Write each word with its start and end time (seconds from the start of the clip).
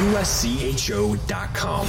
USCHO.com. 0.00 1.86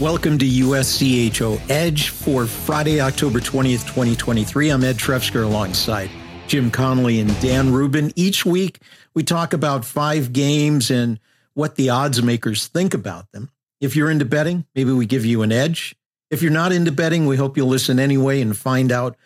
Welcome 0.00 0.38
to 0.38 0.44
USCHO 0.44 1.70
Edge 1.70 2.08
for 2.08 2.46
Friday, 2.46 3.00
October 3.00 3.38
20th, 3.38 3.86
2023. 3.86 4.70
I'm 4.70 4.82
Ed 4.82 4.96
Trefzger 4.96 5.44
alongside 5.44 6.10
Jim 6.48 6.72
Connelly 6.72 7.20
and 7.20 7.30
Dan 7.40 7.72
Rubin. 7.72 8.12
Each 8.16 8.44
week, 8.44 8.80
we 9.14 9.22
talk 9.22 9.52
about 9.52 9.84
five 9.84 10.32
games 10.32 10.90
and 10.90 11.20
what 11.52 11.76
the 11.76 11.90
odds 11.90 12.20
makers 12.24 12.66
think 12.66 12.92
about 12.92 13.30
them. 13.30 13.50
If 13.80 13.94
you're 13.94 14.10
into 14.10 14.24
betting, 14.24 14.66
maybe 14.74 14.90
we 14.90 15.06
give 15.06 15.24
you 15.24 15.42
an 15.42 15.52
edge. 15.52 15.94
If 16.28 16.42
you're 16.42 16.50
not 16.50 16.72
into 16.72 16.90
betting, 16.90 17.26
we 17.26 17.36
hope 17.36 17.56
you'll 17.56 17.68
listen 17.68 18.00
anyway 18.00 18.40
and 18.40 18.56
find 18.56 18.90
out 18.90 19.16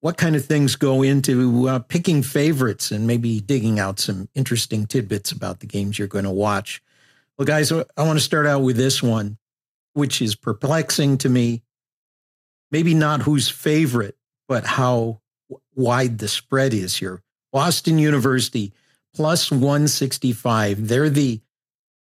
what 0.00 0.16
kind 0.16 0.36
of 0.36 0.44
things 0.44 0.76
go 0.76 1.02
into 1.02 1.68
uh, 1.68 1.78
picking 1.80 2.22
favorites 2.22 2.90
and 2.90 3.06
maybe 3.06 3.40
digging 3.40 3.78
out 3.78 3.98
some 3.98 4.28
interesting 4.34 4.86
tidbits 4.86 5.32
about 5.32 5.60
the 5.60 5.66
games 5.66 5.98
you're 5.98 6.08
going 6.08 6.24
to 6.24 6.30
watch. 6.30 6.82
Well, 7.36 7.46
guys, 7.46 7.72
I 7.72 7.84
want 7.98 8.18
to 8.18 8.24
start 8.24 8.46
out 8.46 8.62
with 8.62 8.76
this 8.76 9.02
one, 9.02 9.38
which 9.94 10.22
is 10.22 10.34
perplexing 10.34 11.18
to 11.18 11.28
me. 11.28 11.62
Maybe 12.70 12.94
not 12.94 13.22
who's 13.22 13.48
favorite, 13.48 14.16
but 14.46 14.64
how 14.64 15.20
wide 15.74 16.18
the 16.18 16.28
spread 16.28 16.74
is 16.74 16.96
here. 16.96 17.22
Boston 17.52 17.98
University 17.98 18.72
plus 19.14 19.50
165. 19.50 20.86
They're 20.86 21.10
the 21.10 21.40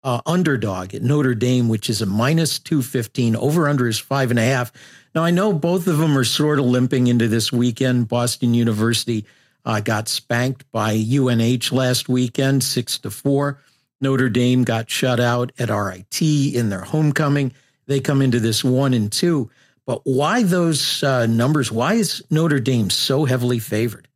uh, 0.03 0.21
underdog 0.25 0.95
at 0.95 1.03
Notre 1.03 1.35
Dame, 1.35 1.69
which 1.69 1.91
is 1.91 2.01
a 2.01 2.07
minus 2.07 2.59
215. 2.61 3.37
Over 3.37 3.69
under 3.69 3.89
is 3.89 3.99
five 3.99 4.31
and 4.31 4.39
a 4.39 4.45
half. 4.45 4.73
Now, 5.17 5.25
I 5.25 5.31
know 5.31 5.55
both 5.55 5.87
of 5.87 5.97
them 5.97 6.17
are 6.19 6.25
sort 6.25 6.59
of 6.59 6.67
limping 6.67 7.07
into 7.07 7.27
this 7.27 7.51
weekend. 7.51 8.07
Boston 8.07 8.53
University 8.53 9.25
uh, 9.65 9.81
got 9.81 10.09
spanked 10.11 10.71
by 10.73 10.93
UNH 10.93 11.73
last 11.73 12.11
weekend, 12.11 12.63
six 12.63 12.99
to 12.99 13.11
four. 13.11 13.59
Notre 14.03 14.29
Dame 14.29 14.63
got 14.63 14.91
shut 14.91 15.19
out 15.19 15.53
at 15.59 15.71
RIT 15.71 16.21
in 16.21 16.69
their 16.69 16.83
homecoming. 16.83 17.55
They 17.87 17.99
come 17.99 18.21
into 18.21 18.41
this 18.41 18.63
one 18.63 18.93
and 18.93 19.11
two. 19.11 19.51
But 19.87 20.03
why 20.05 20.43
those 20.43 21.03
uh, 21.03 21.25
numbers? 21.25 21.73
Why 21.73 21.95
is 21.95 22.23
Notre 22.29 22.61
Dame 22.61 22.91
so 22.91 23.25
heavily 23.25 23.59
favored? 23.59 24.09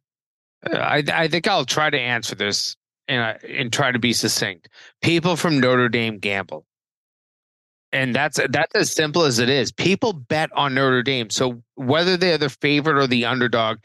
I, 0.70 1.02
I 1.10 1.28
think 1.28 1.48
I'll 1.48 1.64
try 1.64 1.88
to 1.88 1.98
answer 1.98 2.34
this 2.34 2.76
and, 3.08 3.42
and 3.42 3.72
try 3.72 3.90
to 3.90 3.98
be 3.98 4.12
succinct. 4.12 4.68
People 5.00 5.36
from 5.36 5.60
Notre 5.60 5.88
Dame 5.88 6.18
gamble 6.18 6.66
and 7.92 8.14
that's 8.14 8.38
that's 8.50 8.74
as 8.74 8.92
simple 8.92 9.22
as 9.22 9.38
it 9.38 9.48
is. 9.48 9.72
People 9.72 10.12
bet 10.12 10.50
on 10.54 10.74
Notre 10.74 11.02
Dame, 11.02 11.30
so 11.30 11.62
whether 11.74 12.16
they're 12.16 12.38
the 12.38 12.48
favorite 12.48 12.96
or 12.96 13.06
the 13.06 13.24
underdog, 13.24 13.78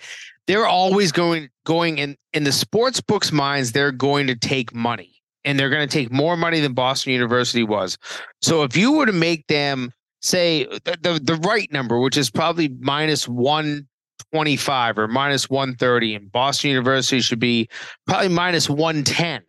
they're 0.48 0.68
always 0.68 1.12
going 1.12 1.50
going 1.66 1.98
in 1.98 2.16
in 2.34 2.44
the 2.44 2.52
sports 2.52 3.02
books' 3.02 3.32
minds. 3.32 3.72
They're 3.72 3.92
going 3.92 4.28
to 4.28 4.36
take 4.36 4.74
money, 4.74 5.16
and 5.44 5.60
they're 5.60 5.70
going 5.70 5.88
to 5.88 5.94
take 5.94 6.12
more 6.12 6.38
money 6.38 6.60
than 6.60 6.74
Boston 6.74 7.14
University 7.14 7.64
was. 7.64 7.98
So 8.42 8.64
if 8.64 8.78
you 8.78 8.94
were 8.94 9.06
to 9.06 9.14
make 9.14 9.48
them 9.48 9.92
say 10.22 10.66
the 10.66 10.98
the, 11.02 11.20
the 11.24 11.36
right 11.36 11.72
number, 11.72 12.00
which 12.00 12.18
is 12.18 12.30
probably 12.30 12.70
minus 12.80 13.28
one 13.28 13.88
25 14.32 14.98
or 14.98 15.08
minus 15.08 15.50
130 15.50 16.16
and 16.16 16.32
Boston 16.32 16.70
University 16.70 17.22
should 17.22 17.40
be 17.40 17.70
probably 18.06 18.28
minus 18.28 18.70
110. 18.70 19.42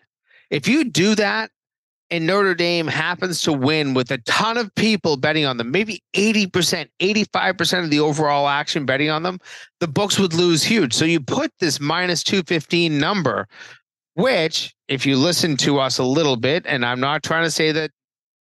If 0.50 0.68
you 0.68 0.84
do 0.84 1.14
that 1.16 1.50
and 2.10 2.26
Notre 2.26 2.54
Dame 2.54 2.86
happens 2.86 3.40
to 3.42 3.52
win 3.52 3.94
with 3.94 4.10
a 4.10 4.18
ton 4.18 4.56
of 4.56 4.72
people 4.76 5.16
betting 5.16 5.44
on 5.44 5.56
them, 5.56 5.70
maybe 5.70 6.02
80%, 6.14 6.88
85% 7.00 7.84
of 7.84 7.90
the 7.90 8.00
overall 8.00 8.48
action 8.48 8.86
betting 8.86 9.10
on 9.10 9.22
them, 9.22 9.40
the 9.80 9.88
books 9.88 10.18
would 10.18 10.32
lose 10.32 10.62
huge. 10.62 10.94
So 10.94 11.04
you 11.04 11.20
put 11.20 11.52
this 11.58 11.80
minus 11.80 12.22
215 12.22 12.98
number, 12.98 13.48
which, 14.14 14.74
if 14.88 15.04
you 15.04 15.16
listen 15.16 15.56
to 15.58 15.78
us 15.78 15.98
a 15.98 16.04
little 16.04 16.36
bit, 16.36 16.64
and 16.66 16.84
I'm 16.84 17.00
not 17.00 17.24
trying 17.24 17.44
to 17.44 17.50
say 17.50 17.72
that 17.72 17.90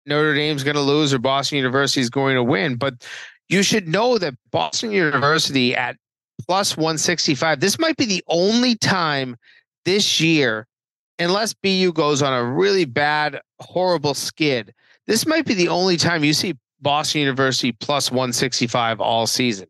Notre 0.07 0.33
Dame's 0.33 0.63
going 0.63 0.75
to 0.75 0.81
lose 0.81 1.13
or 1.13 1.19
Boston 1.19 1.57
University 1.57 2.01
is 2.01 2.09
going 2.09 2.35
to 2.35 2.43
win, 2.43 2.75
but 2.75 2.95
you 3.47 3.61
should 3.61 3.87
know 3.87 4.17
that 4.17 4.33
Boston 4.51 4.91
University 4.91 5.75
at 5.75 5.97
plus 6.47 6.75
165, 6.75 7.59
this 7.59 7.77
might 7.77 7.97
be 7.97 8.05
the 8.05 8.23
only 8.27 8.75
time 8.75 9.35
this 9.85 10.19
year 10.19 10.65
unless 11.19 11.53
BU 11.53 11.93
goes 11.93 12.21
on 12.21 12.33
a 12.33 12.43
really 12.43 12.85
bad, 12.85 13.39
horrible 13.59 14.13
skid, 14.13 14.73
this 15.07 15.25
might 15.25 15.45
be 15.45 15.53
the 15.53 15.67
only 15.67 15.97
time 15.97 16.23
you 16.23 16.33
see 16.33 16.55
Boston 16.81 17.21
University 17.21 17.71
plus 17.71 18.11
165 18.11 18.99
all 18.99 19.27
season. 19.27 19.67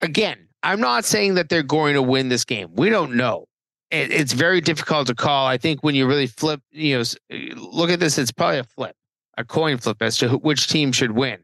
Again, 0.00 0.48
I'm 0.62 0.80
not 0.80 1.04
saying 1.04 1.34
that 1.34 1.48
they're 1.48 1.62
going 1.62 1.94
to 1.94 2.02
win 2.02 2.28
this 2.28 2.44
game. 2.44 2.68
We 2.74 2.88
don't 2.88 3.14
know. 3.14 3.46
it's 3.90 4.32
very 4.32 4.62
difficult 4.62 5.06
to 5.08 5.14
call. 5.14 5.46
I 5.46 5.58
think 5.58 5.82
when 5.82 5.94
you 5.94 6.06
really 6.06 6.26
flip, 6.26 6.62
you 6.70 6.96
know, 6.96 7.04
eh, 7.30 7.50
look 7.56 7.90
at 7.90 8.00
this, 8.00 8.16
it's 8.16 8.32
probably 8.32 8.58
a 8.58 8.64
flip, 8.64 8.96
a 9.36 9.44
coin 9.44 9.76
flip 9.76 10.00
as 10.00 10.16
to 10.18 10.38
which 10.38 10.68
team 10.68 10.92
should 10.92 11.12
win. 11.12 11.38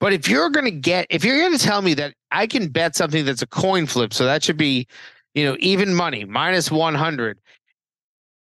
But 0.00 0.12
if 0.12 0.28
you're 0.28 0.50
going 0.50 0.66
to 0.66 0.70
get, 0.70 1.06
if 1.10 1.24
you're 1.24 1.38
going 1.38 1.56
to 1.56 1.64
tell 1.64 1.82
me 1.82 1.94
that 1.94 2.14
I 2.30 2.46
can 2.46 2.68
bet 2.68 2.94
something 2.94 3.24
that's 3.24 3.42
a 3.42 3.46
coin 3.46 3.86
flip, 3.86 4.12
so 4.12 4.24
that 4.26 4.44
should 4.44 4.56
be, 4.56 4.86
you 5.34 5.44
know, 5.44 5.56
even 5.60 5.94
money, 5.94 6.24
minus 6.24 6.70
100, 6.70 7.38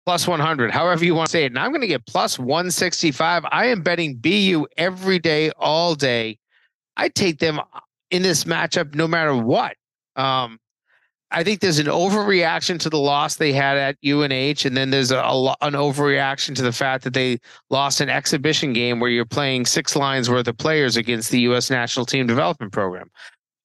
plus 0.06 0.28
100, 0.28 0.72
however 0.72 1.06
you 1.06 1.16
want 1.16 1.28
to 1.28 1.32
say 1.32 1.46
it. 1.46 1.52
And 1.52 1.60
I'm 1.60 1.72
going 1.72 1.82
to 1.82 1.88
get 1.88 2.06
plus 2.06 2.38
165. 2.38 3.46
I 3.52 3.68
am 3.68 3.82
betting 3.82 4.16
BU 4.16 4.68
every 4.78 5.20
day, 5.20 5.52
all 5.52 5.96
day. 5.96 6.38
I 6.98 7.10
take 7.10 7.40
them 7.40 7.60
in 8.12 8.22
this 8.22 8.44
matchup 8.44 8.96
no 8.96 9.08
matter 9.08 9.36
what. 9.36 9.76
Um, 10.16 10.60
I 11.34 11.44
think 11.44 11.62
there's 11.62 11.80
an 11.80 11.88
overreaction 11.88 12.80
to 12.80 12.90
the 12.92 13.00
loss 13.00 13.36
they 13.36 13.52
had 13.52 13.76
at 13.76 13.98
UNH, 14.06 14.66
and 14.66 14.78
then 14.78 14.92
there's 14.92 15.10
a, 15.10 15.18
a, 15.18 15.56
an 15.62 15.74
overreaction 15.74 16.56
to 16.56 16.62
the 16.62 16.72
fact 16.72 17.04
that 17.04 17.16
they 17.16 17.40
lost 17.72 18.02
an 18.02 18.10
exhibition 18.10 18.72
game 18.72 19.00
where 19.00 19.10
you're 19.10 19.26
playing 19.26 19.66
six 19.66 19.96
lines 19.96 20.30
worth 20.30 20.48
of 20.48 20.58
players 20.58 20.96
against 20.96 21.32
the 21.32 21.40
U.S. 21.42 21.72
National 21.72 22.06
Team 22.06 22.28
Development 22.28 22.72
Program. 22.72 23.10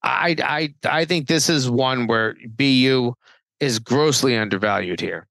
I 0.03 0.37
I 0.43 0.75
I 0.89 1.05
think 1.05 1.27
this 1.27 1.51
is 1.51 1.69
one 1.69 2.07
where 2.07 2.37
BU 2.57 3.13
is 3.61 3.79
grossly 3.79 4.35
undervalued 4.35 5.01
here. 5.01 5.28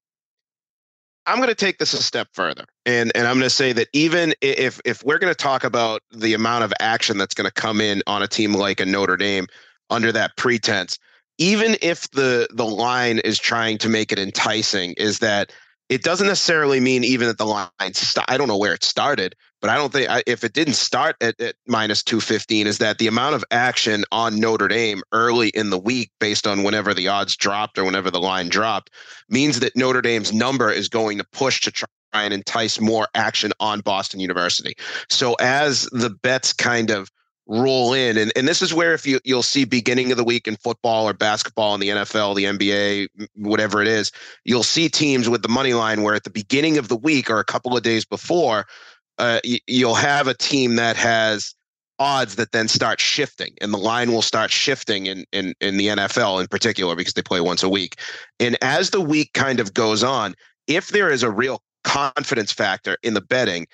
I'm 1.27 1.37
going 1.37 1.49
to 1.49 1.55
take 1.55 1.77
this 1.77 1.93
a 1.93 2.01
step 2.01 2.29
further, 2.33 2.63
and 2.85 3.11
and 3.13 3.27
I'm 3.27 3.35
going 3.35 3.43
to 3.43 3.49
say 3.49 3.73
that 3.73 3.89
even 3.91 4.33
if 4.41 4.79
if 4.85 5.03
we're 5.03 5.19
going 5.19 5.31
to 5.31 5.37
talk 5.37 5.65
about 5.65 6.01
the 6.11 6.33
amount 6.33 6.63
of 6.63 6.73
action 6.79 7.17
that's 7.17 7.35
going 7.35 7.45
to 7.47 7.53
come 7.53 7.81
in 7.81 8.01
on 8.07 8.23
a 8.23 8.27
team 8.27 8.53
like 8.53 8.79
a 8.79 8.85
Notre 8.85 9.17
Dame 9.17 9.47
under 9.89 10.11
that 10.13 10.37
pretense, 10.37 10.97
even 11.37 11.75
if 11.81 12.09
the 12.11 12.47
the 12.51 12.65
line 12.65 13.19
is 13.19 13.37
trying 13.37 13.77
to 13.79 13.89
make 13.89 14.13
it 14.13 14.19
enticing, 14.19 14.93
is 14.93 15.19
that 15.19 15.51
it 15.89 16.01
doesn't 16.01 16.27
necessarily 16.27 16.79
mean 16.79 17.03
even 17.03 17.27
that 17.27 17.37
the 17.37 17.45
line. 17.45 17.69
St- 17.91 18.25
I 18.29 18.37
don't 18.37 18.47
know 18.47 18.57
where 18.57 18.73
it 18.73 18.83
started, 18.85 19.35
but 19.61 19.69
I 19.69 19.75
don't 19.75 19.91
think 19.91 20.09
I, 20.09 20.23
if 20.27 20.43
it 20.43 20.53
didn't 20.53 20.75
start 20.75 21.15
at, 21.21 21.39
at 21.41 21.55
minus 21.67 22.03
215, 22.03 22.67
is 22.67 22.77
that 22.77 22.99
the 22.99 23.07
amount 23.07 23.35
of 23.35 23.43
action 23.51 24.05
on 24.11 24.39
Notre 24.39 24.67
Dame 24.67 25.01
early 25.11 25.49
in 25.49 25.69
the 25.69 25.79
week, 25.79 26.11
based 26.19 26.45
on 26.45 26.63
whenever 26.63 26.93
the 26.93 27.07
odds 27.07 27.35
dropped 27.35 27.77
or 27.77 27.83
whenever 27.83 28.11
the 28.11 28.19
line 28.19 28.49
dropped, 28.49 28.91
means 29.29 29.59
that 29.59 29.75
Notre 29.75 30.01
Dame's 30.01 30.33
number 30.33 30.71
is 30.71 30.87
going 30.87 31.17
to 31.17 31.23
push 31.23 31.61
to 31.61 31.71
try 31.71 31.87
and 32.13 32.33
entice 32.33 32.79
more 32.79 33.07
action 33.15 33.51
on 33.59 33.81
Boston 33.81 34.19
University. 34.19 34.75
So 35.09 35.33
as 35.35 35.83
the 35.91 36.09
bets 36.09 36.53
kind 36.53 36.89
of 36.89 37.09
roll 37.49 37.93
in 37.93 38.17
and, 38.17 38.31
and 38.35 38.45
this 38.45 38.61
is 38.61 38.73
where 38.73 38.93
if 38.93 39.07
you 39.07 39.21
you'll 39.23 39.41
see 39.41 39.63
beginning 39.63 40.11
of 40.11 40.17
the 40.17 40.23
week 40.23 40.49
in 40.49 40.57
football 40.57 41.07
or 41.07 41.13
basketball 41.13 41.73
in 41.73 41.79
the 41.79 41.89
NFL, 41.89 42.35
the 42.35 42.43
NBA, 42.43 43.07
whatever 43.35 43.81
it 43.81 43.87
is, 43.87 44.11
you'll 44.43 44.63
see 44.63 44.89
teams 44.89 45.29
with 45.29 45.43
the 45.43 45.47
money 45.47 45.73
line 45.73 46.03
where 46.03 46.13
at 46.13 46.25
the 46.25 46.29
beginning 46.29 46.77
of 46.77 46.89
the 46.89 46.97
week 46.97 47.29
or 47.29 47.39
a 47.39 47.45
couple 47.45 47.75
of 47.75 47.83
days 47.83 48.03
before 48.03 48.67
uh, 49.17 49.39
you'll 49.67 49.95
have 49.95 50.27
a 50.27 50.33
team 50.33 50.75
that 50.75 50.95
has 50.95 51.55
odds 51.99 52.35
that 52.35 52.51
then 52.51 52.67
start 52.67 52.99
shifting 52.99 53.55
and 53.59 53.73
the 53.73 53.77
line 53.77 54.11
will 54.11 54.21
start 54.21 54.51
shifting 54.51 55.07
in, 55.07 55.25
in 55.31 55.55
in 55.61 55.77
the 55.77 55.87
NFL 55.87 56.39
in 56.39 56.47
particular 56.47 56.95
because 56.95 57.13
they 57.13 57.23
play 57.23 57.41
once 57.41 57.63
a 57.63 57.69
week. 57.69 57.95
And 58.39 58.57
as 58.61 58.91
the 58.91 59.01
week 59.01 59.33
kind 59.33 59.59
of 59.59 59.73
goes 59.73 60.03
on, 60.03 60.35
if 60.67 60.89
there 60.89 61.09
is 61.09 61.23
a 61.23 61.31
real 61.31 61.61
confidence 61.83 62.51
factor 62.51 62.97
in 63.01 63.13
the 63.13 63.21
betting, 63.21 63.65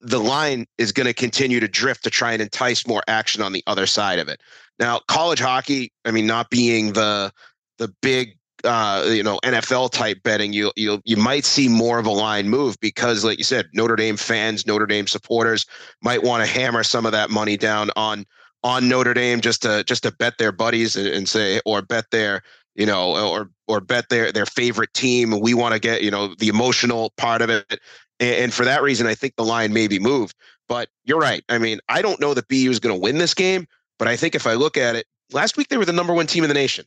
the 0.00 0.20
line 0.20 0.66
is 0.78 0.92
going 0.92 1.06
to 1.06 1.14
continue 1.14 1.58
to 1.58 1.68
drift 1.68 2.04
to 2.04 2.10
try 2.10 2.32
and 2.32 2.42
entice 2.42 2.86
more 2.86 3.02
action 3.08 3.42
on 3.42 3.52
the 3.52 3.64
other 3.66 3.86
side 3.86 4.18
of 4.18 4.28
it. 4.28 4.40
Now, 4.78 5.00
college 5.08 5.40
hockey, 5.40 5.90
I 6.04 6.10
mean, 6.10 6.26
not 6.26 6.50
being 6.50 6.92
the 6.92 7.32
the 7.78 7.92
big 8.00 8.35
uh, 8.64 9.04
you 9.08 9.22
know 9.22 9.38
NFL 9.42 9.90
type 9.90 10.22
betting, 10.22 10.52
you 10.52 10.72
you 10.76 11.00
you 11.04 11.16
might 11.16 11.44
see 11.44 11.68
more 11.68 11.98
of 11.98 12.06
a 12.06 12.10
line 12.10 12.48
move 12.48 12.78
because, 12.80 13.24
like 13.24 13.38
you 13.38 13.44
said, 13.44 13.66
Notre 13.74 13.96
Dame 13.96 14.16
fans, 14.16 14.66
Notre 14.66 14.86
Dame 14.86 15.06
supporters 15.06 15.66
might 16.02 16.22
want 16.22 16.44
to 16.44 16.50
hammer 16.50 16.82
some 16.82 17.06
of 17.06 17.12
that 17.12 17.30
money 17.30 17.56
down 17.56 17.90
on 17.96 18.24
on 18.62 18.88
Notre 18.88 19.14
Dame 19.14 19.40
just 19.40 19.62
to 19.62 19.84
just 19.84 20.02
to 20.04 20.12
bet 20.12 20.38
their 20.38 20.52
buddies 20.52 20.96
and, 20.96 21.06
and 21.08 21.28
say 21.28 21.60
or 21.64 21.82
bet 21.82 22.10
their 22.10 22.42
you 22.74 22.86
know 22.86 23.16
or 23.16 23.50
or 23.68 23.80
bet 23.80 24.08
their 24.08 24.32
their 24.32 24.46
favorite 24.46 24.92
team. 24.94 25.38
We 25.40 25.54
want 25.54 25.74
to 25.74 25.80
get 25.80 26.02
you 26.02 26.10
know 26.10 26.34
the 26.38 26.48
emotional 26.48 27.12
part 27.16 27.42
of 27.42 27.50
it, 27.50 27.80
and, 28.20 28.34
and 28.34 28.54
for 28.54 28.64
that 28.64 28.82
reason, 28.82 29.06
I 29.06 29.14
think 29.14 29.36
the 29.36 29.44
line 29.44 29.72
may 29.72 29.88
be 29.88 29.98
moved. 29.98 30.34
But 30.68 30.88
you're 31.04 31.20
right. 31.20 31.44
I 31.48 31.58
mean, 31.58 31.78
I 31.88 32.02
don't 32.02 32.20
know 32.20 32.34
that 32.34 32.48
BU 32.48 32.70
is 32.70 32.80
going 32.80 32.94
to 32.94 33.00
win 33.00 33.18
this 33.18 33.34
game, 33.34 33.68
but 33.98 34.08
I 34.08 34.16
think 34.16 34.34
if 34.34 34.46
I 34.46 34.54
look 34.54 34.76
at 34.76 34.96
it, 34.96 35.06
last 35.32 35.56
week 35.56 35.68
they 35.68 35.76
were 35.76 35.84
the 35.84 35.92
number 35.92 36.12
one 36.12 36.26
team 36.26 36.42
in 36.42 36.48
the 36.48 36.54
nation. 36.54 36.84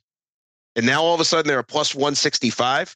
And 0.75 0.85
now 0.85 1.03
all 1.03 1.13
of 1.13 1.19
a 1.19 1.25
sudden 1.25 1.47
they're 1.47 1.59
a 1.59 1.63
plus 1.63 1.93
165. 1.95 2.95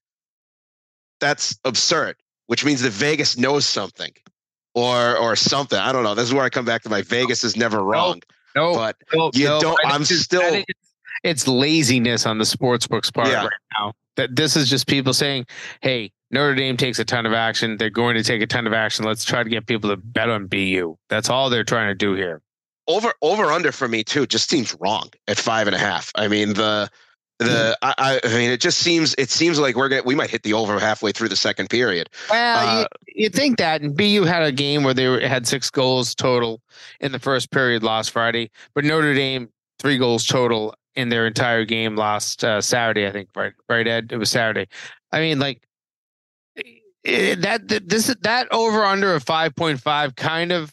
That's 1.19 1.57
absurd, 1.63 2.15
which 2.47 2.65
means 2.65 2.81
that 2.81 2.91
Vegas 2.91 3.37
knows 3.37 3.65
something 3.65 4.11
or 4.75 5.17
or 5.17 5.35
something. 5.35 5.79
I 5.79 5.91
don't 5.91 6.03
know. 6.03 6.15
This 6.15 6.25
is 6.27 6.33
where 6.33 6.43
I 6.43 6.49
come 6.49 6.65
back 6.65 6.83
to 6.83 6.89
my 6.89 7.01
Vegas 7.07 7.43
is 7.43 7.55
never 7.55 7.83
wrong. 7.83 8.21
No, 8.55 8.73
but 8.75 8.97
no, 9.13 9.31
you 9.33 9.45
no, 9.45 9.59
don't 9.61 9.79
I'm 9.85 10.03
still 10.03 10.41
it's, 10.43 10.93
it's 11.23 11.47
laziness 11.47 12.25
on 12.25 12.37
the 12.37 12.45
sports 12.45 12.85
books 12.87 13.09
part 13.09 13.29
Yeah. 13.29 13.43
right 13.43 13.51
now. 13.79 13.93
That 14.15 14.35
this 14.35 14.55
is 14.55 14.69
just 14.69 14.85
people 14.85 15.11
saying, 15.13 15.47
"Hey, 15.81 16.11
Notre 16.29 16.53
Dame 16.53 16.77
takes 16.77 16.99
a 16.99 17.05
ton 17.05 17.25
of 17.25 17.33
action. 17.33 17.77
They're 17.77 17.89
going 17.89 18.15
to 18.15 18.23
take 18.23 18.43
a 18.43 18.47
ton 18.47 18.67
of 18.67 18.73
action. 18.73 19.05
Let's 19.05 19.23
try 19.25 19.41
to 19.41 19.49
get 19.49 19.65
people 19.65 19.89
to 19.89 19.97
bet 19.97 20.29
on 20.29 20.45
BU." 20.47 20.95
That's 21.09 21.29
all 21.31 21.49
they're 21.49 21.63
trying 21.63 21.87
to 21.87 21.95
do 21.95 22.13
here. 22.13 22.41
over 22.87 23.13
over 23.23 23.45
under 23.51 23.71
for 23.71 23.87
me 23.87 24.03
too 24.03 24.27
just 24.27 24.49
seems 24.49 24.75
wrong 24.79 25.09
at 25.27 25.37
five 25.39 25.65
and 25.67 25.75
a 25.75 25.79
half. 25.79 26.11
I 26.15 26.27
mean 26.27 26.53
the 26.53 26.89
the 27.39 27.77
I, 27.81 27.93
I 27.97 28.19
I 28.23 28.27
mean 28.29 28.51
it 28.51 28.61
just 28.61 28.79
seems 28.79 29.15
it 29.17 29.29
seems 29.29 29.59
like 29.59 29.75
we're 29.75 29.89
gonna 29.89 30.03
we 30.03 30.15
might 30.15 30.29
hit 30.29 30.43
the 30.43 30.53
over 30.53 30.79
halfway 30.79 31.11
through 31.11 31.29
the 31.29 31.35
second 31.35 31.69
period. 31.69 32.09
Well, 32.29 32.79
Uh, 32.79 32.87
you, 33.07 33.23
you 33.23 33.29
think 33.29 33.57
that, 33.57 33.81
and 33.81 33.95
BU 33.95 34.23
had 34.23 34.43
a 34.43 34.51
game 34.51 34.83
where 34.83 34.93
they 34.93 35.07
were, 35.07 35.19
had 35.19 35.47
six 35.47 35.69
goals 35.69 36.15
total 36.15 36.61
in 36.99 37.11
the 37.11 37.19
first 37.19 37.51
period 37.51 37.83
last 37.83 38.11
Friday, 38.11 38.51
but 38.73 38.83
Notre 38.83 39.13
Dame 39.13 39.49
three 39.79 39.97
goals 39.97 40.25
total 40.25 40.75
in 40.95 41.09
their 41.09 41.25
entire 41.25 41.65
game 41.65 41.95
last 41.95 42.43
uh, 42.43 42.61
Saturday. 42.61 43.07
I 43.07 43.11
think 43.11 43.29
right, 43.35 43.53
right, 43.69 43.87
Ed. 43.87 44.11
It 44.11 44.17
was 44.17 44.29
Saturday. 44.29 44.67
I 45.11 45.19
mean, 45.19 45.39
like 45.39 45.63
eh, 47.05 47.35
that. 47.35 47.67
that 47.67 47.89
this 47.89 48.13
that 48.21 48.47
over 48.51 48.83
under 48.83 49.15
of 49.15 49.23
five 49.23 49.55
point 49.55 49.79
five 49.79 50.15
kind 50.15 50.51
of 50.51 50.71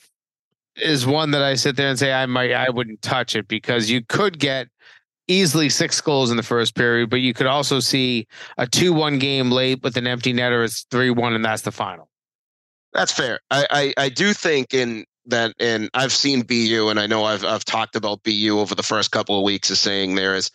is 0.76 1.06
one 1.06 1.30
that 1.32 1.42
I 1.42 1.54
sit 1.54 1.76
there 1.76 1.88
and 1.88 1.98
say 1.98 2.12
I 2.12 2.26
might 2.26 2.52
I 2.52 2.70
wouldn't 2.70 3.02
touch 3.02 3.34
it 3.34 3.48
because 3.48 3.90
you 3.90 4.02
could 4.04 4.38
get 4.38 4.68
easily 5.30 5.68
six 5.68 6.00
goals 6.00 6.30
in 6.30 6.36
the 6.36 6.42
first 6.42 6.74
period, 6.74 7.08
but 7.08 7.20
you 7.20 7.32
could 7.32 7.46
also 7.46 7.80
see 7.80 8.26
a 8.58 8.66
two 8.66 8.92
one 8.92 9.18
game 9.18 9.50
late 9.50 9.82
with 9.82 9.96
an 9.96 10.06
empty 10.06 10.32
netter. 10.32 10.64
It's 10.64 10.86
three 10.90 11.10
one, 11.10 11.34
and 11.34 11.44
that's 11.44 11.62
the 11.62 11.72
final. 11.72 12.08
That's 12.92 13.12
fair. 13.12 13.40
I, 13.50 13.66
I, 13.70 14.04
I 14.04 14.08
do 14.08 14.32
think 14.32 14.74
in 14.74 15.04
that, 15.26 15.54
and 15.60 15.88
I've 15.94 16.12
seen 16.12 16.42
BU, 16.42 16.88
and 16.88 16.98
I 16.98 17.06
know 17.06 17.24
I've 17.24 17.44
I've 17.44 17.64
talked 17.64 17.96
about 17.96 18.22
BU 18.24 18.58
over 18.58 18.74
the 18.74 18.82
first 18.82 19.12
couple 19.12 19.38
of 19.38 19.44
weeks, 19.44 19.70
as 19.70 19.80
saying 19.80 20.16
there 20.16 20.34
is, 20.34 20.50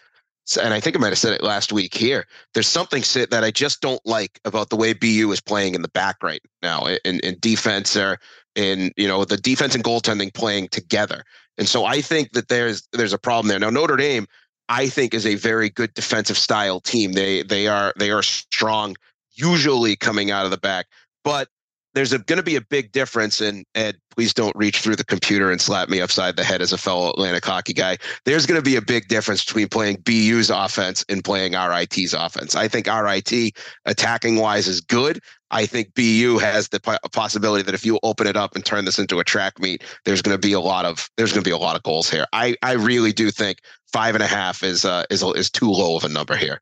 and 0.62 0.74
I 0.74 0.80
think 0.80 0.95
I 0.95 1.00
might 1.00 1.10
have 1.10 1.18
said 1.18 1.33
it 1.33 1.44
last 1.44 1.72
week 1.72 1.95
here. 1.95 2.27
There's 2.54 2.68
something 2.68 3.04
that 3.30 3.44
I 3.44 3.51
just 3.51 3.81
don't 3.81 4.06
like 4.06 4.39
about 4.45 4.69
the 4.69 4.75
way 4.75 4.94
BU 4.94 5.31
is 5.31 5.42
playing 5.42 5.75
in 5.75 5.81
the 5.81 5.88
back 5.89 6.22
right 6.22 6.42
now, 6.62 6.86
in 6.86 7.19
in 7.22 7.38
defense 7.39 7.95
or 7.95 8.19
in 8.56 8.92
you 8.98 9.07
know 9.07 9.24
the 9.25 9.38
defense 9.38 9.75
and 9.75 9.83
goaltending 9.83 10.33
playing 10.33 10.68
together. 10.69 11.24
And 11.57 11.69
so 11.69 11.86
I 11.86 12.01
think 12.01 12.33
that 12.33 12.50
there's 12.50 12.88
there's 12.92 13.13
a 13.13 13.18
problem 13.18 13.48
there. 13.48 13.60
Now 13.60 13.69
Notre 13.69 13.95
Dame, 13.95 14.27
I 14.70 14.90
think, 14.90 15.14
is 15.14 15.26
a 15.26 15.36
very 15.36 15.70
good 15.70 15.94
defensive 15.94 16.38
style 16.38 16.80
team. 16.80 17.14
They 17.14 17.44
they 17.44 17.68
are 17.68 17.94
they 17.98 18.12
are 18.12 18.24
strong, 18.24 18.96
usually 19.34 19.96
coming 19.96 20.32
out 20.32 20.46
of 20.46 20.52
the 20.52 20.58
back, 20.58 20.88
but 21.24 21.50
there's 21.96 22.12
going 22.12 22.38
to 22.38 22.44
be 22.44 22.58
a 22.58 22.62
big 22.62 22.92
difference 22.92 23.42
and 23.42 23.66
ed 23.74 23.98
please 24.12 24.34
don't 24.34 24.56
reach 24.56 24.80
through 24.80 24.96
the 24.96 25.04
computer 25.04 25.50
and 25.50 25.60
slap 25.60 25.90
me 25.90 26.02
upside 26.02 26.36
the 26.36 26.44
head 26.44 26.62
as 26.62 26.72
a 26.72 26.78
fellow 26.78 27.10
atlantic 27.10 27.44
hockey 27.44 27.74
guy. 27.74 27.98
There's 28.26 28.46
going 28.46 28.60
to 28.60 28.64
be 28.64 28.76
a 28.76 28.82
big 28.82 29.08
difference 29.08 29.44
between 29.44 29.68
playing 29.68 29.98
bu's 30.06 30.50
offense 30.50 31.04
and 31.10 31.24
playing 31.24 31.54
rit's 31.54 32.14
offense. 32.14 32.56
I 32.56 32.68
think 32.68 32.88
rit 32.88 33.56
attacking 33.86 34.36
wise 34.36 34.68
is 34.68 34.82
good. 34.82 35.22
I 35.52 35.66
think 35.66 35.94
bu 35.96 36.38
has 36.38 36.68
the 36.70 36.80
possibility 37.12 37.64
that 37.64 37.74
if 37.74 37.86
you 37.86 38.00
open 38.04 38.28
it 38.28 38.36
up 38.36 38.56
and 38.56 38.66
turn 38.66 38.86
this 38.86 39.00
into 39.00 39.20
a 39.20 39.24
track 39.24 39.60
meet 39.60 39.84
there's 40.04 40.22
going 40.22 40.36
to 40.36 40.48
be 40.48 40.54
a 40.54 40.60
lot 40.60 40.86
of 40.86 41.10
there's 41.18 41.32
going 41.32 41.44
to 41.44 41.48
be 41.48 41.54
a 41.54 41.58
lot 41.58 41.76
of 41.76 41.84
goals 41.84 42.10
here. 42.10 42.26
I 42.34 42.56
i 42.62 42.74
really 42.74 43.14
do 43.14 43.32
think 43.32 43.60
five 43.88 44.16
and 44.16 44.24
a 44.24 44.28
half 44.28 44.64
is 44.64 44.84
uh 44.86 45.06
is 45.10 45.24
is 45.24 45.50
too 45.50 45.70
low 45.70 45.96
of 45.96 46.04
a 46.04 46.10
number 46.10 46.36
here. 46.36 46.62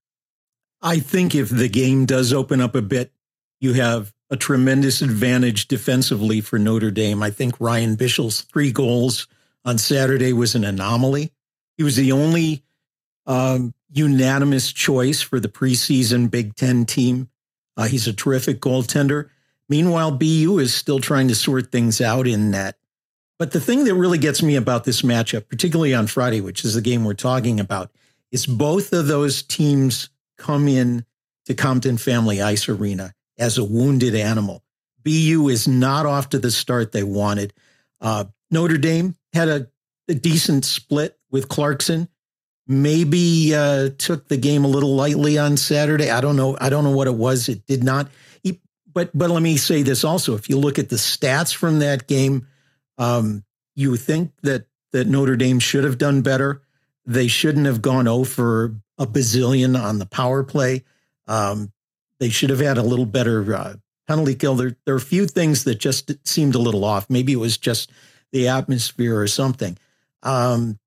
I 0.81 0.99
think 0.99 1.33
if 1.33 1.49
the 1.49 1.69
game 1.69 2.05
does 2.05 2.33
open 2.33 2.59
up 2.59 2.75
a 2.75 2.81
bit, 2.81 3.13
you 3.61 3.73
have 3.73 4.12
a 4.33 4.35
tremendous 4.35 5.03
advantage 5.03 5.67
defensively 5.67 6.41
for 6.41 6.57
Notre 6.57 6.89
Dame. 6.89 7.21
I 7.21 7.29
think 7.29 7.53
Ryan 7.59 7.95
Bischel's 7.95 8.41
three 8.41 8.71
goals 8.71 9.27
on 9.63 9.77
Saturday 9.77 10.33
was 10.33 10.55
an 10.55 10.63
anomaly. 10.63 11.31
He 11.77 11.83
was 11.83 11.97
the 11.97 12.13
only 12.13 12.63
um, 13.27 13.75
unanimous 13.91 14.73
choice 14.73 15.21
for 15.21 15.39
the 15.39 15.49
preseason 15.49 16.31
Big 16.31 16.55
Ten 16.55 16.83
team. 16.85 17.29
Uh, 17.77 17.83
he's 17.83 18.07
a 18.07 18.13
terrific 18.13 18.59
goaltender. 18.59 19.29
Meanwhile, 19.69 20.13
BU 20.13 20.57
is 20.57 20.73
still 20.73 20.99
trying 20.99 21.27
to 21.27 21.35
sort 21.35 21.71
things 21.71 22.01
out 22.01 22.25
in 22.25 22.49
net. 22.49 22.75
But 23.37 23.51
the 23.51 23.61
thing 23.61 23.83
that 23.83 23.93
really 23.93 24.17
gets 24.17 24.41
me 24.41 24.55
about 24.55 24.83
this 24.83 25.03
matchup, 25.03 25.47
particularly 25.47 25.93
on 25.93 26.07
Friday, 26.07 26.41
which 26.41 26.65
is 26.65 26.73
the 26.73 26.81
game 26.81 27.05
we're 27.05 27.13
talking 27.13 27.59
about, 27.59 27.91
is 28.31 28.47
both 28.47 28.93
of 28.93 29.05
those 29.05 29.43
teams 29.43 30.09
come 30.39 30.67
in 30.67 31.05
to 31.45 31.53
Compton 31.53 31.97
Family 31.97 32.41
Ice 32.41 32.67
Arena 32.67 33.13
as 33.37 33.57
a 33.57 33.63
wounded 33.63 34.15
animal. 34.15 34.63
BU 35.03 35.49
is 35.49 35.67
not 35.67 36.05
off 36.05 36.29
to 36.29 36.39
the 36.39 36.51
start 36.51 36.91
they 36.91 37.03
wanted. 37.03 37.53
Uh, 37.99 38.25
Notre 38.51 38.77
Dame 38.77 39.15
had 39.33 39.49
a, 39.49 39.67
a, 40.07 40.13
decent 40.13 40.65
split 40.65 41.17
with 41.29 41.49
Clarkson. 41.49 42.07
Maybe 42.67 43.53
uh, 43.53 43.89
took 43.97 44.27
the 44.27 44.37
game 44.37 44.63
a 44.63 44.69
little 44.69 44.95
lightly 44.95 45.37
on 45.37 45.57
Saturday. 45.57 46.09
I 46.09 46.21
don't 46.21 46.37
know. 46.37 46.57
I 46.59 46.69
don't 46.69 46.83
know 46.83 46.95
what 46.95 47.07
it 47.07 47.15
was. 47.15 47.49
It 47.49 47.65
did 47.65 47.83
not. 47.83 48.09
But 48.93 49.17
but 49.17 49.29
let 49.29 49.41
me 49.41 49.57
say 49.57 49.81
this 49.81 50.03
also. 50.03 50.35
If 50.35 50.49
you 50.49 50.57
look 50.57 50.79
at 50.79 50.89
the 50.89 50.95
stats 50.97 51.53
from 51.53 51.79
that 51.79 52.07
game, 52.07 52.47
um, 52.97 53.43
you 53.75 53.95
think 53.97 54.31
that 54.43 54.67
that 54.91 55.07
Notre 55.07 55.35
Dame 55.35 55.59
should 55.59 55.83
have 55.83 55.97
done 55.97 56.21
better. 56.21 56.61
They 57.05 57.27
shouldn't 57.27 57.65
have 57.65 57.81
gone 57.81 58.05
0 58.05 58.23
for 58.23 58.75
a 58.97 59.07
bazillion 59.07 59.81
on 59.81 59.99
the 59.99 60.05
power 60.05 60.43
play. 60.43 60.83
Um, 61.27 61.72
they 62.23 62.29
should 62.29 62.51
have 62.51 62.61
had 62.61 62.77
a 62.77 62.83
little 62.83 63.05
better 63.05 63.53
uh, 63.53 63.73
penalty 64.07 64.33
kill. 64.33 64.55
There, 64.55 64.77
there 64.85 64.95
are 64.95 64.97
a 64.97 65.01
few 65.01 65.27
things 65.27 65.65
that 65.65 65.75
just 65.75 66.09
seemed 66.25 66.55
a 66.55 66.59
little 66.59 66.85
off. 66.85 67.09
Maybe 67.09 67.33
it 67.33 67.37
was 67.37 67.57
just 67.57 67.91
the 68.31 68.47
atmosphere 68.47 69.19
or 69.19 69.27
something. 69.27 69.77
Um, 70.21 70.79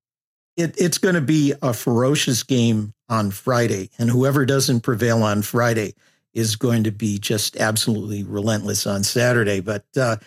it, 0.55 0.73
it's 0.79 0.97
going 0.97 1.13
to 1.13 1.21
be 1.21 1.53
a 1.61 1.75
ferocious 1.75 2.41
game 2.41 2.95
on 3.07 3.29
Friday, 3.29 3.91
and 3.99 4.09
whoever 4.09 4.47
doesn't 4.47 4.79
prevail 4.79 5.21
on 5.21 5.43
Friday 5.43 5.93
is 6.33 6.55
going 6.55 6.85
to 6.85 6.91
be 6.91 7.19
just 7.19 7.55
absolutely 7.57 8.23
relentless 8.23 8.87
on 8.87 9.03
Saturday. 9.03 9.59
But 9.59 9.85
uh, 9.95 10.17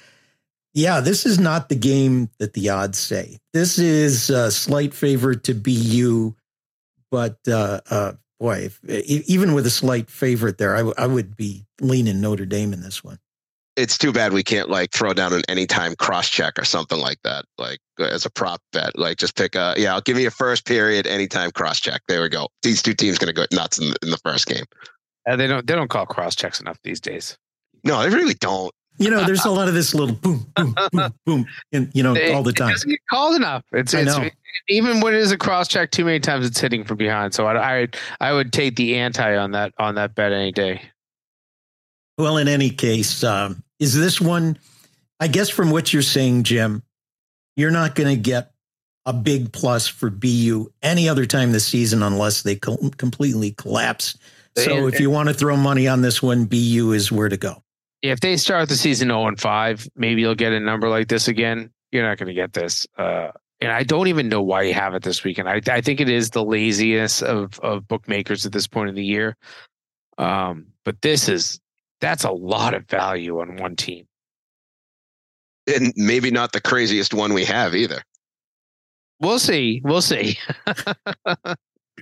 yeah, 0.75 1.00
this 1.00 1.26
is 1.26 1.40
not 1.40 1.71
the 1.71 1.75
game 1.75 2.31
that 2.38 2.52
the 2.52 2.69
odds 2.69 2.99
say. 2.99 3.38
This 3.52 3.81
is 3.81 4.31
a 4.31 4.52
slight 4.52 4.95
favorite 4.95 5.43
to 5.43 5.55
BU, 5.55 6.37
but 7.11 7.37
uh, 7.49 7.81
uh, 7.90 8.12
boy, 8.40 8.70
if, 8.88 9.28
even 9.28 9.54
with 9.54 9.66
a 9.66 9.70
slight 9.70 10.11
favorite 10.11 10.59
there, 10.59 10.75
I, 10.75 10.78
w- 10.78 10.94
I 10.99 11.06
would 11.06 11.37
be 11.37 11.66
leaning 11.80 12.20
Notre 12.20 12.47
Dame 12.47 12.73
in 12.73 12.80
this 12.80 13.04
one. 13.04 13.18
It's 13.76 13.97
too 13.97 14.12
bad 14.12 14.32
we 14.32 14.42
can't 14.42 14.68
like 14.68 14.90
throw 14.90 15.14
down 15.14 15.32
an 15.32 15.42
anytime 15.49 15.94
cross 15.94 16.28
check 16.28 16.59
or 16.59 16.64
something 16.64 16.99
like 16.99 17.18
that, 17.23 17.44
like 17.56 17.78
as 17.99 18.26
a 18.26 18.30
prop 18.30 18.61
bet. 18.73 18.99
Like 18.99 19.16
just 19.16 19.37
pick 19.37 19.54
a 19.54 19.75
yeah, 19.76 19.94
I'll 19.94 20.00
give 20.00 20.16
me 20.16 20.26
a 20.26 20.30
first 20.30 20.66
period 20.66 21.06
anytime 21.06 21.52
cross 21.52 21.80
check. 21.80 22.02
There 22.09 22.20
we 22.20 22.28
go. 22.28 22.49
These 22.62 22.82
two 22.82 22.94
teams 22.94 23.18
going 23.18 23.32
to 23.32 23.32
go 23.32 23.47
nuts 23.52 23.78
in 23.78 23.90
the, 23.90 23.97
in 24.02 24.11
the 24.11 24.18
first 24.18 24.47
game. 24.47 24.64
Uh, 25.26 25.37
they 25.37 25.47
don't 25.47 25.66
they 25.66 25.75
don't 25.75 25.88
call 25.88 26.04
cross 26.04 26.35
checks 26.35 26.61
enough 26.61 26.78
these 26.82 27.00
days. 27.00 27.38
No, 27.85 28.02
they 28.02 28.14
really 28.14 28.35
don't. 28.35 28.73
You 29.00 29.09
know, 29.09 29.25
there's 29.25 29.47
a 29.47 29.50
lot 29.50 29.66
of 29.66 29.73
this 29.73 29.95
little 29.95 30.14
boom, 30.14 30.47
boom, 30.54 30.75
boom, 30.92 31.14
boom, 31.25 31.47
and 31.73 31.90
you 31.95 32.02
know, 32.02 32.14
It- 32.14 32.35
all 32.35 32.42
the 32.42 32.52
time. 32.52 32.69
It 32.69 32.73
doesn't 32.73 32.90
get 32.90 33.00
called 33.09 33.35
enough. 33.35 33.64
It's, 33.73 33.95
I 33.95 34.00
it's 34.02 34.16
know. 34.16 34.28
even 34.69 35.00
when 35.00 35.14
it 35.14 35.21
is 35.21 35.33
a 35.33 35.38
cross 35.38 35.69
check 35.69 35.90
too 35.90 36.04
many 36.04 36.21
times, 36.21 36.47
it's 36.47 36.61
hitting 36.61 36.85
from 36.85 36.99
behind. 36.99 37.33
So 37.33 37.47
I, 37.47 37.80
I 37.83 37.88
I 38.21 38.33
would 38.35 38.52
take 38.52 38.76
the 38.76 38.97
anti 38.97 39.37
on 39.37 39.52
that 39.52 39.73
on 39.78 39.95
that 39.95 40.14
bet 40.14 40.33
any 40.33 40.52
day. 40.52 40.83
Well, 42.19 42.37
in 42.37 42.47
any 42.47 42.69
case, 42.69 43.25
um, 43.25 43.62
is 43.78 43.99
this 43.99 44.21
one? 44.21 44.59
I 45.19 45.28
guess 45.28 45.49
from 45.49 45.71
what 45.71 45.92
you're 45.95 46.02
saying, 46.02 46.42
Jim, 46.42 46.83
you're 47.57 47.71
not 47.71 47.95
going 47.95 48.14
to 48.14 48.21
get 48.21 48.52
a 49.07 49.14
big 49.14 49.50
plus 49.52 49.87
for 49.88 50.11
BU 50.11 50.71
any 50.83 51.09
other 51.09 51.25
time 51.25 51.52
this 51.52 51.66
season 51.66 52.02
unless 52.02 52.42
they 52.42 52.57
co- 52.57 52.90
completely 52.99 53.52
collapse. 53.52 54.19
So 54.59 54.88
if 54.88 55.00
you 55.00 55.09
want 55.09 55.28
to 55.28 55.35
throw 55.35 55.57
money 55.57 55.88
on 55.88 56.02
this 56.02 56.23
one, 56.23 56.45
BU 56.45 56.92
is 56.92 57.11
where 57.11 57.30
to 57.30 57.37
go. 57.38 57.62
If 58.02 58.21
they 58.21 58.37
start 58.37 58.69
the 58.69 58.76
season 58.76 59.09
0 59.09 59.26
and 59.26 59.40
5, 59.40 59.88
maybe 59.97 60.23
you'll 60.23 60.35
get 60.35 60.52
a 60.52 60.61
number 60.61 60.88
like 60.88 61.09
this 61.09 61.28
again. 61.28 61.71
You're 61.92 62.07
not 62.07 62.19
going 62.19 62.28
to 62.28 62.35
get 62.35 62.52
this. 62.52 62.87
Uh, 62.97 63.30
and 63.61 63.73
I 63.73 63.83
don't 63.83 64.09
even 64.09 64.28
know 64.28 64.42
why 64.42 64.62
you 64.62 64.75
have 64.75 64.95
it 64.95 65.02
this 65.02 65.23
weekend. 65.23 65.49
I, 65.49 65.61
I 65.69 65.80
think 65.80 66.00
it 66.00 66.09
is 66.09 66.30
the 66.30 66.45
laziness 66.45 67.23
of 67.23 67.59
of 67.61 67.87
bookmakers 67.87 68.47
at 68.47 68.52
this 68.52 68.66
point 68.66 68.88
of 68.88 68.95
the 68.95 69.04
year. 69.04 69.37
Um, 70.16 70.69
but 70.85 71.02
this 71.02 71.28
is 71.28 71.61
that's 72.00 72.25
a 72.25 72.30
lot 72.30 72.75
of 72.75 72.87
value 72.87 73.40
on 73.40 73.57
one 73.57 73.76
team. 73.76 74.07
And 75.66 75.92
maybe 75.97 76.30
not 76.30 76.52
the 76.52 76.61
craziest 76.61 77.12
one 77.12 77.35
we 77.35 77.45
have 77.45 77.75
either. 77.75 78.02
We'll 79.21 79.38
see. 79.38 79.83
We'll 79.85 80.00
see. 80.00 80.38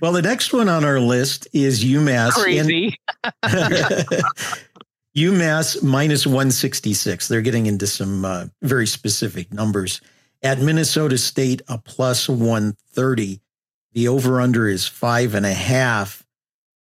well, 0.01 0.13
the 0.13 0.21
next 0.21 0.53
one 0.53 0.69
on 0.69 0.85
our 0.85 1.01
list 1.01 1.47
is 1.51 1.83
UMass. 1.83 2.31
Crazy. 2.31 2.95
UMass 5.17 5.81
minus 5.81 6.25
166. 6.25 7.27
They're 7.27 7.41
getting 7.41 7.65
into 7.65 7.87
some 7.87 8.25
uh, 8.25 8.45
very 8.61 8.87
specific 8.87 9.51
numbers. 9.53 10.01
At 10.41 10.59
Minnesota 10.59 11.17
State, 11.17 11.61
a 11.67 11.77
plus 11.77 12.29
130. 12.29 13.41
The 13.93 14.07
over 14.07 14.39
under 14.39 14.67
is 14.67 14.87
five 14.87 15.35
and 15.35 15.45
a 15.45 15.53
half. 15.53 16.23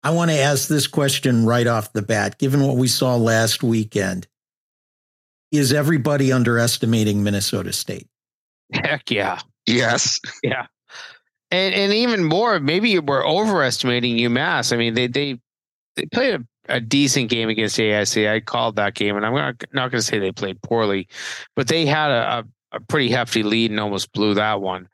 I 0.03 0.11
want 0.11 0.31
to 0.31 0.39
ask 0.39 0.69
this 0.69 0.87
question 0.87 1.45
right 1.45 1.67
off 1.67 1.93
the 1.93 2.03
bat. 2.03 2.39
Given 2.39 2.63
what 2.63 2.77
we 2.77 2.87
saw 2.87 3.17
last 3.17 3.63
weekend, 3.63 4.29
is 5.51 5.73
everybody 5.73 6.31
underestimating 6.31 7.23
Minnesota 7.23 7.73
State? 7.73 8.07
Heck 8.73 9.11
yeah. 9.11 9.41
Yes. 9.67 10.21
Yeah. 10.43 10.67
And 11.51 11.75
and 11.75 11.93
even 11.93 12.25
more, 12.25 12.61
maybe 12.61 12.99
we're 12.99 13.27
overestimating 13.27 14.17
UMass. 14.19 14.73
I 14.73 14.77
mean, 14.77 14.95
they 14.95 15.07
they 15.07 15.41
they 15.97 16.05
played 16.07 16.35
a, 16.35 16.45
a 16.69 16.81
decent 16.81 17.31
game 17.31 17.49
against 17.49 17.79
AIC. 17.79 18.31
I 18.31 18.41
called 18.41 18.77
that 18.77 18.95
game, 18.95 19.17
and 19.17 19.25
I'm 19.25 19.35
not 19.35 19.63
not 19.73 19.91
going 19.91 20.01
to 20.01 20.03
say 20.03 20.19
they 20.19 20.33
played 20.33 20.61
poorly, 20.63 21.09
but 21.57 21.69
they 21.69 21.87
had 21.87 22.11
a, 22.11 22.45
a, 22.73 22.81
pretty 22.81 23.11
hefty 23.11 23.43
lead 23.43 23.71
and 23.71 23.81
almost 23.81 24.13
blew 24.13 24.35
that 24.35 24.61
one. 24.61 24.89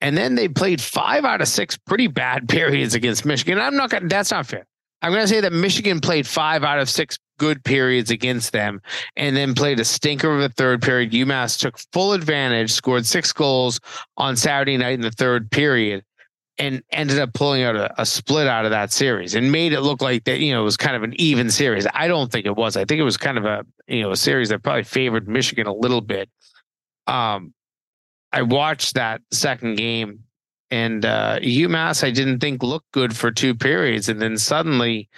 And 0.00 0.16
then 0.16 0.36
they 0.36 0.48
played 0.48 0.80
five 0.80 1.24
out 1.24 1.40
of 1.40 1.48
six 1.48 1.76
pretty 1.76 2.06
bad 2.06 2.48
periods 2.48 2.94
against 2.94 3.24
Michigan. 3.24 3.58
I'm 3.58 3.76
not 3.76 3.90
going. 3.90 4.08
That's 4.08 4.30
not 4.30 4.46
fair. 4.46 4.66
I'm 5.02 5.12
going 5.12 5.22
to 5.22 5.28
say 5.28 5.40
that 5.40 5.52
Michigan 5.52 6.00
played 6.00 6.26
five 6.26 6.64
out 6.64 6.80
of 6.80 6.88
six 6.88 7.18
good 7.38 7.62
periods 7.62 8.10
against 8.10 8.52
them 8.52 8.82
and 9.16 9.36
then 9.36 9.54
played 9.54 9.78
a 9.78 9.84
stinker 9.84 10.34
of 10.34 10.40
a 10.40 10.48
third 10.48 10.82
period. 10.82 11.12
UMass 11.12 11.56
took 11.56 11.78
full 11.92 12.12
advantage, 12.12 12.72
scored 12.72 13.06
six 13.06 13.32
goals 13.32 13.78
on 14.16 14.36
Saturday 14.36 14.76
night 14.76 14.94
in 14.94 15.00
the 15.00 15.12
third 15.12 15.50
period 15.52 16.02
and 16.58 16.82
ended 16.90 17.18
up 17.18 17.32
pulling 17.32 17.62
out 17.62 17.76
a, 17.76 18.00
a, 18.00 18.04
split 18.04 18.48
out 18.48 18.64
of 18.64 18.72
that 18.72 18.92
series 18.92 19.34
and 19.34 19.52
made 19.52 19.72
it 19.72 19.80
look 19.80 20.02
like 20.02 20.24
that, 20.24 20.40
you 20.40 20.52
know, 20.52 20.60
it 20.60 20.64
was 20.64 20.76
kind 20.76 20.96
of 20.96 21.04
an 21.04 21.14
even 21.20 21.50
series. 21.50 21.86
I 21.94 22.08
don't 22.08 22.32
think 22.32 22.46
it 22.46 22.56
was. 22.56 22.76
I 22.76 22.84
think 22.84 22.98
it 22.98 23.04
was 23.04 23.16
kind 23.16 23.38
of 23.38 23.44
a, 23.44 23.64
you 23.86 24.02
know, 24.02 24.10
a 24.10 24.16
series 24.16 24.48
that 24.48 24.62
probably 24.62 24.82
favored 24.82 25.28
Michigan 25.28 25.66
a 25.66 25.72
little 25.72 26.00
bit. 26.00 26.28
Um, 27.06 27.54
I 28.32 28.42
watched 28.42 28.94
that 28.94 29.22
second 29.30 29.76
game 29.76 30.24
and 30.70 31.04
uh, 31.04 31.38
UMass, 31.40 32.04
I 32.04 32.10
didn't 32.10 32.40
think 32.40 32.62
looked 32.62 32.90
good 32.92 33.16
for 33.16 33.30
two 33.30 33.54
periods. 33.54 34.08
And 34.08 34.20
then 34.20 34.36
suddenly 34.36 35.08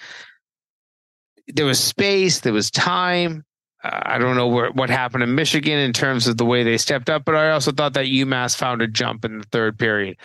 there 1.49 1.66
was 1.66 1.80
space, 1.80 2.40
there 2.40 2.52
was 2.52 2.70
time. 2.70 3.44
Uh, 3.82 4.00
I 4.02 4.18
don't 4.18 4.37
know 4.37 4.47
where, 4.47 4.70
what 4.70 4.90
happened 4.90 5.23
in 5.23 5.35
Michigan 5.35 5.78
in 5.78 5.92
terms 5.92 6.26
of 6.26 6.37
the 6.37 6.44
way 6.44 6.62
they 6.62 6.78
stepped 6.78 7.11
up, 7.11 7.25
but 7.25 7.35
I 7.35 7.50
also 7.50 7.73
thought 7.73 7.94
that 7.94 8.06
UMass 8.06 8.56
found 8.56 8.82
a 8.82 8.87
jump 8.87 9.25
in 9.25 9.38
the 9.38 9.44
third 9.44 9.78
period. 9.78 10.18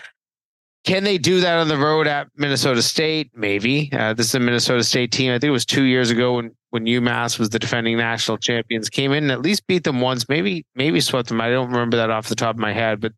Can 0.86 1.04
they 1.04 1.18
do 1.18 1.40
that 1.42 1.58
on 1.58 1.68
the 1.68 1.78
road 1.78 2.06
at 2.06 2.28
Minnesota 2.36 2.82
State? 2.84 3.32
Maybe. 3.34 3.90
Uh, 3.92 4.14
this 4.14 4.28
is 4.28 4.36
a 4.36 4.40
Minnesota 4.40 4.84
State 4.84 5.12
team. 5.12 5.32
I 5.32 5.40
think 5.40 5.50
it 5.50 5.52
was 5.52 5.66
two 5.66 5.84
years 5.84 6.12
ago 6.12 6.36
when 6.36 6.52
when 6.70 6.86
UMass 6.86 7.40
was 7.40 7.50
the 7.50 7.58
defending 7.58 7.98
national 7.98 8.38
champions. 8.38 8.90
Came 8.90 9.12
in 9.12 9.24
and 9.24 9.32
at 9.32 9.42
least 9.42 9.66
beat 9.66 9.84
them 9.84 10.00
once. 10.00 10.30
Maybe 10.30 10.64
maybe 10.76 11.02
swept 11.02 11.30
them. 11.30 11.42
I 11.42 11.50
don't 11.50 11.72
remember 11.72 11.98
that 11.98 12.12
off 12.12 12.28
the 12.28 12.36
top 12.36 12.56
of 12.56 12.60
my 12.60 12.72
head, 12.72 13.02
but 13.02 13.14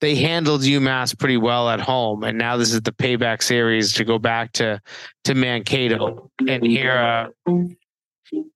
they 0.00 0.14
handled 0.14 0.60
UMass 0.60 1.18
pretty 1.18 1.38
well 1.38 1.70
at 1.70 1.80
home, 1.80 2.22
and 2.22 2.36
now 2.36 2.58
this 2.58 2.74
is 2.74 2.82
the 2.82 2.92
payback 2.92 3.42
series 3.42 3.94
to 3.94 4.04
go 4.04 4.18
back 4.18 4.52
to 4.52 4.80
to 5.24 5.34
Mankato. 5.34 6.30
And 6.46 6.66
here, 6.66 7.32
uh, 7.46 7.52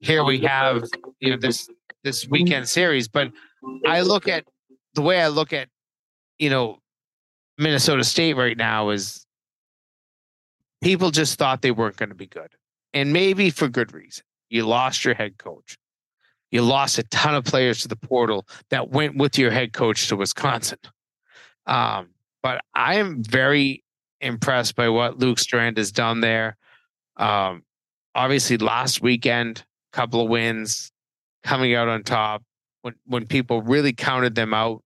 here 0.00 0.22
we 0.22 0.38
have 0.40 0.84
you 1.20 1.30
know 1.30 1.38
this 1.38 1.66
this 2.04 2.28
weekend 2.28 2.68
series. 2.68 3.08
But 3.08 3.32
I 3.86 4.02
look 4.02 4.28
at 4.28 4.44
the 4.94 5.02
way 5.02 5.22
I 5.22 5.28
look 5.28 5.54
at 5.54 5.68
you 6.38 6.50
know 6.50 6.76
Minnesota 7.60 8.02
State 8.04 8.36
right 8.36 8.56
now 8.56 8.88
is 8.88 9.26
people 10.80 11.10
just 11.10 11.38
thought 11.38 11.60
they 11.60 11.70
weren't 11.70 11.96
going 11.96 12.08
to 12.08 12.14
be 12.14 12.26
good, 12.26 12.48
and 12.94 13.12
maybe 13.12 13.50
for 13.50 13.68
good 13.68 13.92
reason. 13.92 14.24
You 14.48 14.66
lost 14.66 15.04
your 15.04 15.14
head 15.14 15.38
coach. 15.38 15.76
You 16.50 16.62
lost 16.62 16.98
a 16.98 17.04
ton 17.04 17.34
of 17.34 17.44
players 17.44 17.82
to 17.82 17.88
the 17.88 17.96
portal 17.96 18.48
that 18.70 18.88
went 18.88 19.16
with 19.16 19.38
your 19.38 19.50
head 19.52 19.72
coach 19.72 20.08
to 20.08 20.16
Wisconsin. 20.16 20.78
Um, 21.66 22.08
but 22.42 22.60
I 22.74 22.96
am 22.96 23.22
very 23.22 23.84
impressed 24.20 24.74
by 24.74 24.88
what 24.88 25.18
Luke 25.18 25.38
Strand 25.38 25.76
has 25.76 25.92
done 25.92 26.20
there. 26.20 26.56
Um, 27.16 27.62
obviously, 28.14 28.56
last 28.56 29.02
weekend, 29.02 29.64
couple 29.92 30.22
of 30.22 30.28
wins, 30.28 30.90
coming 31.44 31.74
out 31.74 31.88
on 31.88 32.02
top 32.02 32.42
when 32.82 32.94
when 33.04 33.26
people 33.26 33.62
really 33.62 33.92
counted 33.92 34.34
them 34.34 34.54
out. 34.54 34.82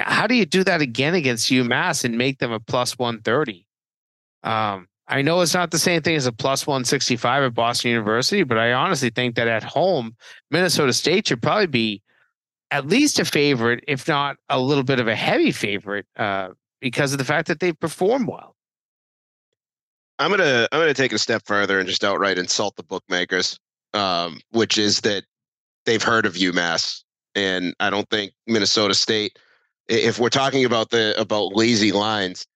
How 0.00 0.26
do 0.26 0.34
you 0.34 0.44
do 0.44 0.64
that 0.64 0.80
again 0.80 1.14
against 1.14 1.50
UMass 1.50 2.04
and 2.04 2.18
make 2.18 2.38
them 2.38 2.52
a 2.52 2.60
plus 2.60 2.98
one 2.98 3.20
thirty? 3.22 3.66
Um, 4.42 4.88
I 5.08 5.22
know 5.22 5.40
it's 5.40 5.54
not 5.54 5.70
the 5.70 5.78
same 5.78 6.02
thing 6.02 6.16
as 6.16 6.26
a 6.26 6.32
plus 6.32 6.66
165 6.66 7.42
at 7.42 7.54
Boston 7.54 7.90
University, 7.90 8.42
but 8.42 8.58
I 8.58 8.74
honestly 8.74 9.08
think 9.08 9.36
that 9.36 9.48
at 9.48 9.62
home, 9.62 10.14
Minnesota 10.50 10.92
State 10.92 11.28
should 11.28 11.40
probably 11.40 11.66
be 11.66 12.02
at 12.70 12.86
least 12.86 13.18
a 13.18 13.24
favorite, 13.24 13.82
if 13.88 14.06
not 14.06 14.36
a 14.50 14.60
little 14.60 14.84
bit 14.84 15.00
of 15.00 15.08
a 15.08 15.14
heavy 15.14 15.50
favorite, 15.50 16.06
uh, 16.16 16.48
because 16.80 17.12
of 17.12 17.18
the 17.18 17.24
fact 17.24 17.48
that 17.48 17.60
they 17.60 17.72
perform 17.72 18.26
well. 18.26 18.54
I'm 20.18 20.30
gonna 20.30 20.68
I'm 20.72 20.80
gonna 20.80 20.94
take 20.94 21.12
a 21.12 21.18
step 21.18 21.42
further 21.46 21.78
and 21.78 21.88
just 21.88 22.04
outright 22.04 22.38
insult 22.38 22.76
the 22.76 22.82
bookmakers, 22.82 23.58
um, 23.94 24.40
which 24.50 24.76
is 24.76 25.00
that 25.02 25.24
they've 25.86 26.02
heard 26.02 26.26
of 26.26 26.34
UMass, 26.34 27.04
and 27.34 27.74
I 27.80 27.88
don't 27.88 28.08
think 28.10 28.32
Minnesota 28.46 28.94
State. 28.94 29.38
If 29.88 30.18
we're 30.18 30.28
talking 30.28 30.64
about 30.64 30.90
the 30.90 31.18
about 31.18 31.56
lazy 31.56 31.92
lines, 31.92 32.46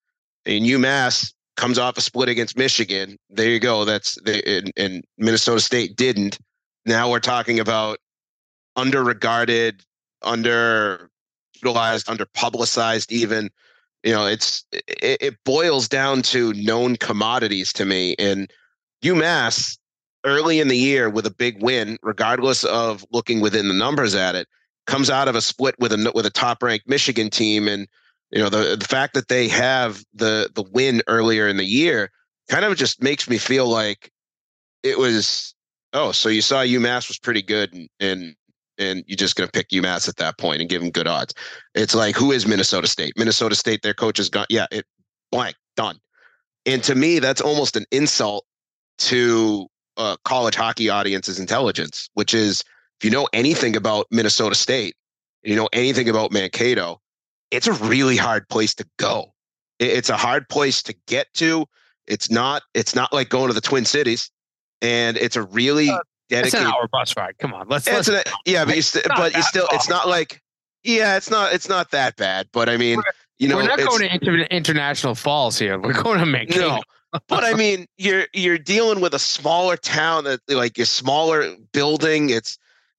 and 0.47 0.65
UMass 0.65 1.33
comes 1.57 1.79
off 1.79 1.97
a 1.97 2.01
split 2.01 2.29
against 2.29 2.57
Michigan, 2.57 3.17
there 3.31 3.49
you 3.49 3.61
go. 3.61 3.85
That's 3.85 4.17
the 4.23 4.71
and, 4.77 5.05
Minnesota 5.19 5.61
State 5.61 5.97
didn't. 5.97 6.39
Now 6.85 7.11
we're 7.11 7.21
talking 7.21 7.61
about 7.61 7.99
underregarded 8.77 9.83
under 10.23 11.11
publicized, 12.35 13.13
even. 13.13 13.51
You 14.03 14.13
know, 14.13 14.27
it's 14.27 14.65
it, 14.73 15.19
it 15.21 15.45
boils 15.45 15.89
down 15.89 16.23
to 16.23 16.53
known 16.55 16.97
commodities 16.97 17.73
to 17.75 17.85
me. 17.85 18.17
And 18.19 18.51
UMass 19.05 19.79
early 20.25 20.61
in 20.61 20.69
the 20.69 20.77
year 20.77 21.09
with 21.09 21.27
a 21.27 21.31
big 21.31 21.63
win, 21.63 21.99
regardless 22.03 22.65
of 22.65 23.05
looking 23.13 23.41
within 23.41 23.69
the 23.69 23.75
numbers 23.75 24.15
at 24.15 24.35
it, 24.35 24.49
comes 24.87 25.11
out 25.11 25.29
of 25.29 25.35
a 25.35 25.41
split 25.41 25.75
with 25.79 25.93
a 25.93 26.13
with 26.15 26.27
a 26.27 26.31
top 26.31 26.63
ranked 26.63 26.89
Michigan 26.89 27.31
team, 27.31 27.69
and 27.69 27.87
you 28.31 28.39
know 28.39 28.49
the 28.49 28.77
the 28.77 28.87
fact 28.87 29.15
that 29.15 29.29
they 29.29 29.49
have 29.49 30.03
the 30.15 30.51
the 30.55 30.65
win 30.73 31.03
earlier 31.07 31.49
in 31.49 31.57
the 31.57 31.65
year 31.65 32.11
kind 32.49 32.65
of 32.65 32.77
just 32.77 33.03
makes 33.03 33.29
me 33.29 33.39
feel 33.39 33.67
like 33.67 34.11
it 34.83 34.99
was 34.99 35.55
oh 35.93 36.11
so 36.13 36.29
you 36.29 36.43
saw 36.43 36.63
UMass 36.63 37.09
was 37.09 37.19
pretty 37.19 37.43
good 37.43 37.73
and, 37.73 37.89
and 38.01 38.35
and 38.79 39.05
you're 39.07 39.17
just 39.17 39.37
going 39.37 39.47
to 39.47 39.53
pick 39.53 39.69
UMass 39.69 40.09
at 40.09 40.17
that 40.17 40.39
point 40.39 40.61
and 40.61 40.69
give 40.69 40.81
them 40.81 40.91
good 40.91 41.07
odds. 41.07 41.35
It's 41.75 41.95
like, 41.95 42.17
who 42.17 42.33
is 42.33 42.47
Minnesota 42.47 42.87
State? 42.87 43.13
Minnesota 43.17 43.55
State, 43.55 43.83
their 43.83 43.95
coach 43.95 44.19
is 44.19 44.29
gone, 44.29 44.47
yeah, 44.49 44.67
it 44.71 44.87
blank, 45.31 45.57
done. 45.77 45.99
And 46.67 46.83
to 46.85 46.95
me, 46.95 47.19
that's 47.19 47.41
almost 47.41 47.77
an 47.77 47.85
insult 47.91 48.45
to 48.99 49.67
a 49.97 50.17
college 50.25 50.55
hockey 50.55 50.89
audience's 50.89 51.39
intelligence, 51.39 52.09
which 52.15 52.35
is 52.35 52.63
if 53.03 53.07
you 53.07 53.11
know 53.11 53.27
anything 53.33 53.75
about 53.75 54.07
Minnesota 54.13 54.55
State, 54.55 54.95
you 55.43 55.57
know 55.57 55.69
anything 55.73 56.09
about 56.09 56.31
Mankato, 56.31 57.01
it's 57.51 57.67
a 57.67 57.73
really 57.73 58.17
hard 58.17 58.49
place 58.49 58.77
to 58.77 58.87
go. 58.97 59.35
It's 59.81 60.09
a 60.09 60.17
hard 60.17 60.49
place 60.49 60.85
to 60.85 60.95
get 61.09 61.27
to. 61.35 61.67
It's 62.07 62.31
not. 62.31 62.63
It's 62.75 62.95
not 62.95 63.13
like 63.13 63.29
going 63.29 63.49
to 63.49 63.55
the 63.55 63.61
Twin 63.61 63.85
Cities, 63.87 64.31
and 64.83 65.17
it's 65.17 65.35
a 65.35 65.43
really 65.43 65.91
uh, 65.91 65.99
dedicated. 66.29 66.65
Hour 66.65 66.87
bus 66.93 67.17
ride. 67.17 67.37
Come 67.41 67.53
on, 67.55 67.67
let's. 67.69 67.89
let's 67.89 68.07
an, 68.07 68.23
yeah, 68.47 68.65
but 68.65 68.77
you 68.77 68.83
st- 68.83 69.09
but 69.17 69.35
you 69.35 69.43
still. 69.43 69.67
Far. 69.67 69.75
It's 69.75 69.89
not 69.89 70.09
like. 70.09 70.41
Yeah, 70.85 71.17
it's 71.17 71.29
not. 71.29 71.53
It's 71.53 71.69
not 71.69 71.91
that 71.91 72.15
bad. 72.15 72.51
But 72.53 72.69
I 72.69 72.77
mean, 72.77 72.99
we're, 72.99 73.03
you 73.41 73.49
know, 73.49 73.57
we're 73.57 73.65
not 73.65 73.79
going 73.79 73.99
to 73.99 74.15
inter- 74.15 74.47
international 74.49 75.17
falls 75.17 75.59
here. 75.59 75.77
We're 75.77 76.01
going 76.01 76.21
to 76.21 76.27
make 76.27 76.51
no. 76.51 76.81
but 77.27 77.43
I 77.43 77.55
mean, 77.57 77.87
you're 77.97 78.27
you're 78.33 78.59
dealing 78.59 79.01
with 79.01 79.13
a 79.13 79.19
smaller 79.19 79.77
town 79.77 80.23
that 80.23 80.39
like 80.47 80.79
a 80.79 80.87
smaller 80.87 81.57
building. 81.73 82.31
It's 82.31 82.59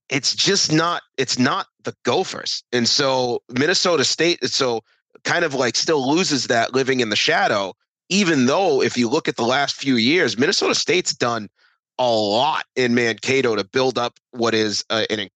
it's 0.10 0.36
just 0.36 0.72
not 0.72 1.02
it's 1.18 1.40
not 1.40 1.68
the 1.84 1.96
Gophers, 2.04 2.64
and 2.72 2.88
so 2.88 3.42
Minnesota 3.50 4.04
State. 4.04 4.44
So 4.46 4.82
kind 5.24 5.46
of 5.46 5.54
like 5.54 5.76
still 5.76 6.14
loses 6.14 6.48
that 6.48 6.74
living 6.74 7.00
in 7.00 7.10
the 7.10 7.16
shadow. 7.16 7.74
Even 8.10 8.46
though 8.46 8.82
if 8.82 8.98
you 8.98 9.10
look 9.10 9.28
at 9.28 9.38
the 9.38 9.46
last 9.46 9.76
few 9.76 9.96
years, 9.96 10.38
Minnesota 10.38 10.76
State's 10.76 11.14
done 11.14 11.50
a 11.98 12.10
lot 12.10 12.66
in 12.76 12.94
Mankato 12.94 13.56
to 13.56 13.64
build 13.64 13.98
up 13.98 14.20
what 14.32 14.54
is 14.54 14.84
uh, 14.90 15.06
an 15.10 15.30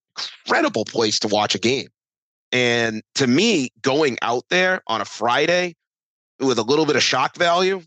incredible 0.46 0.84
place 0.84 1.18
to 1.20 1.28
watch 1.28 1.54
a 1.54 1.58
game. 1.58 1.88
And 2.52 3.02
to 3.14 3.26
me, 3.26 3.70
going 3.82 4.18
out 4.22 4.44
there 4.50 4.82
on 4.86 5.00
a 5.00 5.04
Friday 5.04 5.76
with 6.40 6.58
a 6.58 6.62
little 6.62 6.86
bit 6.86 6.96
of 6.96 7.02
shock 7.02 7.36
value, 7.36 7.82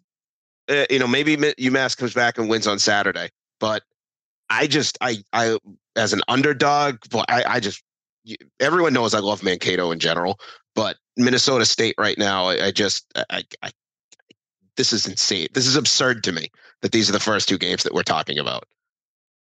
uh, 0.69 0.85
you 0.89 0.99
know, 0.99 1.07
maybe 1.07 1.35
UMass 1.37 1.97
comes 1.97 2.13
back 2.13 2.37
and 2.37 2.49
wins 2.49 2.67
on 2.67 2.79
Saturday, 2.79 3.29
but 3.59 3.83
I 4.51 4.67
just, 4.67 4.97
I, 5.01 5.17
I, 5.31 5.57
as 5.95 6.11
an 6.11 6.21
underdog, 6.27 6.97
but 7.09 7.25
I, 7.29 7.43
I 7.55 7.59
just, 7.59 7.81
everyone 8.59 8.93
knows 8.93 9.13
I 9.13 9.19
love 9.19 9.43
Mankato 9.43 9.91
in 9.91 9.99
general, 9.99 10.39
but 10.75 10.97
Minnesota 11.15 11.65
State 11.65 11.95
right 11.97 12.17
now, 12.17 12.47
I, 12.47 12.67
I 12.67 12.71
just, 12.71 13.05
I, 13.29 13.43
I, 13.63 13.71
this 14.75 14.91
is 14.91 15.07
insane. 15.07 15.47
This 15.53 15.67
is 15.67 15.77
absurd 15.77 16.23
to 16.25 16.31
me 16.31 16.49
that 16.81 16.91
these 16.91 17.09
are 17.09 17.13
the 17.13 17.19
first 17.19 17.47
two 17.47 17.57
games 17.57 17.83
that 17.83 17.93
we're 17.93 18.03
talking 18.03 18.37
about. 18.37 18.65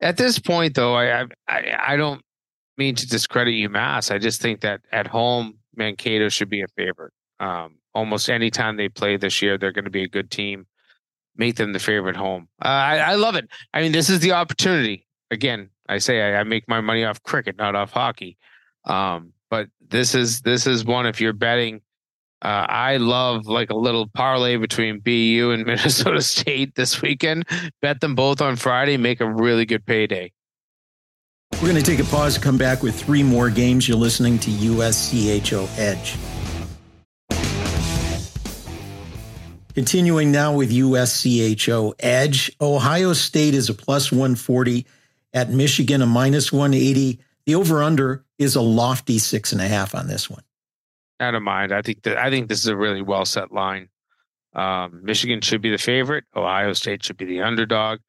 At 0.02 0.18
this 0.18 0.40
point, 0.40 0.76
though, 0.76 0.96
I, 0.96 1.26
I, 1.48 1.78
I 1.88 1.96
don't 1.96 2.22
mean 2.78 2.96
to 2.96 3.08
discredit 3.08 3.54
UMass. 3.54 4.14
I 4.14 4.18
just 4.18 4.42
think 4.42 4.62
that 4.62 4.82
at 4.92 5.08
home, 5.08 5.60
Mankato 5.76 6.28
should 6.28 6.50
be 6.50 6.62
a 6.62 6.68
favorite. 6.76 7.14
Um, 7.40 7.78
almost 7.94 8.30
any 8.30 8.52
time 8.52 8.78
they 8.78 8.90
play 8.90 9.16
this 9.16 9.42
year, 9.42 9.58
they're 9.58 9.72
going 9.72 9.86
to 9.86 9.92
be 9.92 10.04
a 10.04 10.08
good 10.08 10.32
team. 10.32 10.66
Make 11.36 11.56
them 11.56 11.74
the 11.74 11.80
favorite 11.80 12.16
home. 12.16 12.48
Uh, 12.64 12.68
I, 12.68 12.98
I 12.98 13.16
love 13.16 13.36
it. 13.36 13.50
I 13.74 13.82
mean, 13.82 13.92
this 13.92 14.10
is 14.10 14.20
the 14.20 14.34
opportunity. 14.34 15.08
Again, 15.32 15.70
I 15.88 15.98
say 15.98 16.22
I, 16.22 16.42
I 16.42 16.44
make 16.44 16.68
my 16.68 16.82
money 16.82 17.04
off 17.04 17.24
cricket, 17.24 17.58
not 17.58 17.76
off 17.76 17.92
hockey. 17.92 18.38
Um, 18.86 19.34
but 19.50 19.68
this 19.90 20.16
is 20.16 20.42
this 20.42 20.68
is 20.68 20.84
one. 20.84 21.06
If 21.06 21.22
you're 21.22 21.34
betting, 21.34 21.82
uh, 22.42 22.66
I 22.68 22.98
love 22.98 23.46
like 23.46 23.70
a 23.70 23.76
little 23.76 24.08
parlay 24.08 24.58
between 24.58 25.00
BU 25.00 25.52
and 25.52 25.66
Minnesota 25.68 26.22
State 26.22 26.76
this 26.76 27.02
weekend. 27.02 27.46
Bet 27.82 28.02
them 28.02 28.16
both 28.16 28.42
on 28.42 28.56
Friday. 28.56 28.98
Make 28.98 29.22
a 29.22 29.30
really 29.30 29.66
good 29.66 29.86
payday. 29.86 30.32
We're 31.54 31.70
going 31.70 31.76
to 31.76 31.84
take 31.84 32.00
a 32.00 32.10
pause, 32.10 32.38
come 32.38 32.58
back 32.58 32.82
with 32.82 33.00
three 33.00 33.22
more 33.22 33.50
games. 33.50 33.88
You're 33.88 33.98
listening 33.98 34.40
to 34.40 34.50
USCHO 34.50 35.78
Edge. 35.78 36.16
Continuing 39.74 40.34
now 40.34 40.54
with 40.54 40.70
USCHO 40.70 41.94
Edge. 42.00 42.52
Ohio 42.60 43.14
State 43.14 43.54
is 43.54 43.70
a 43.70 43.74
plus 43.74 44.12
140 44.12 44.86
at 45.34 45.50
Michigan, 45.50 46.02
a 46.02 46.06
minus 46.06 46.52
180. 46.52 47.20
The 47.46 47.56
over 47.56 47.82
under 47.82 48.26
is 48.38 48.56
a 48.56 48.62
lofty 48.62 49.18
six 49.18 49.54
and 49.54 49.62
a 49.62 49.68
half 49.68 49.96
on 49.96 50.08
this 50.08 50.30
one. 50.30 50.44
I 51.22 51.32
don't 51.32 51.44
mind. 51.44 51.72
I 51.72 51.82
think 51.82 52.04
that 52.04 52.18
I 52.18 52.30
think 52.30 52.50
this 52.50 52.60
is 52.60 52.68
a 52.68 52.76
really 52.76 53.02
well 53.02 53.24
set 53.24 53.54
line. 53.54 53.88
Um, 54.54 55.02
Michigan 55.04 55.40
should 55.40 55.62
be 55.62 55.70
the 55.70 55.78
favorite. 55.78 56.26
Ohio 56.36 56.74
State 56.74 57.06
should 57.06 57.18
be 57.18 57.26
the 57.26 57.42
underdog. 57.42 58.00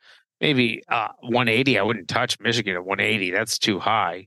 Maybe 0.40 0.82
uh, 0.88 1.08
180. 1.20 1.78
I 1.78 1.82
wouldn't 1.82 2.08
touch 2.08 2.40
Michigan 2.40 2.74
at 2.74 2.84
180. 2.84 3.30
That's 3.30 3.58
too 3.58 3.78
high. 3.78 4.26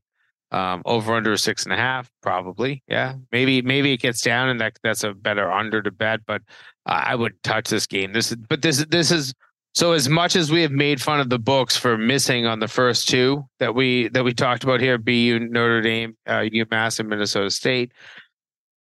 Um, 0.51 0.83
over 0.85 1.13
under 1.13 1.35
six 1.35 1.65
and 1.65 1.73
a 1.73 1.77
half, 1.77 2.09
probably. 2.21 2.81
Yeah, 2.87 3.15
maybe 3.31 3.61
maybe 3.61 3.91
it 3.91 3.99
gets 3.99 4.21
down, 4.21 4.47
and 4.47 4.61
that 4.61 4.79
that's 4.83 5.03
a 5.03 5.13
better 5.13 5.51
under 5.51 5.81
to 5.81 5.91
bet. 5.91 6.21
But 6.25 6.43
I 6.85 7.15
wouldn't 7.15 7.41
touch 7.43 7.69
this 7.69 7.87
game. 7.87 8.13
This 8.13 8.31
is 8.31 8.37
but 8.37 8.61
this 8.61 8.85
this 8.89 9.11
is 9.11 9.33
so 9.73 9.91
as 9.91 10.07
much 10.07 10.35
as 10.35 10.51
we 10.51 10.61
have 10.61 10.71
made 10.71 11.01
fun 11.01 11.19
of 11.19 11.29
the 11.29 11.39
books 11.39 11.75
for 11.75 11.97
missing 11.97 12.45
on 12.45 12.59
the 12.59 12.67
first 12.67 13.09
two 13.09 13.43
that 13.59 13.75
we 13.75 14.09
that 14.09 14.23
we 14.23 14.33
talked 14.33 14.63
about 14.63 14.79
here, 14.79 14.97
BU, 14.97 15.39
Notre 15.49 15.81
Dame, 15.81 16.15
uh, 16.27 16.41
UMass, 16.41 16.99
and 16.99 17.09
Minnesota 17.09 17.49
State, 17.49 17.91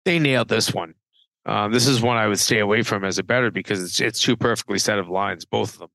they 0.05 0.19
nailed 0.19 0.49
this 0.49 0.73
one. 0.73 0.93
Um, 1.45 1.71
this 1.71 1.87
is 1.87 2.01
one 2.01 2.17
I 2.17 2.27
would 2.27 2.39
stay 2.39 2.59
away 2.59 2.83
from 2.83 3.03
as 3.03 3.17
a 3.17 3.23
better 3.23 3.51
because 3.51 3.81
it's 3.81 3.99
it's 3.99 4.19
two 4.19 4.35
perfectly 4.35 4.79
set 4.79 4.99
of 4.99 5.09
lines, 5.09 5.45
both 5.45 5.73
of 5.73 5.79
them. 5.79 5.89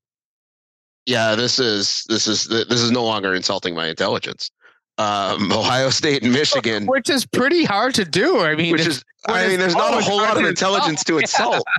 Yeah, 1.05 1.35
this 1.35 1.59
is 1.59 2.05
this 2.09 2.27
is 2.27 2.45
this 2.47 2.81
is 2.81 2.91
no 2.91 3.03
longer 3.03 3.33
insulting 3.33 3.75
my 3.75 3.87
intelligence 3.87 4.51
um, 4.99 5.51
Ohio 5.51 5.89
State 5.89 6.23
and 6.23 6.31
Michigan, 6.31 6.85
which 6.85 7.09
is 7.09 7.25
pretty 7.25 7.63
hard 7.63 7.95
to 7.95 8.05
do. 8.05 8.41
I 8.41 8.55
mean, 8.55 8.71
which 8.71 8.85
is 8.85 9.03
I 9.27 9.47
mean, 9.47 9.59
there's 9.59 9.75
not 9.75 9.97
a 9.97 10.01
whole 10.01 10.17
lot 10.17 10.37
of 10.37 10.45
intelligence 10.45 11.03
to 11.05 11.17
insult. 11.17 11.65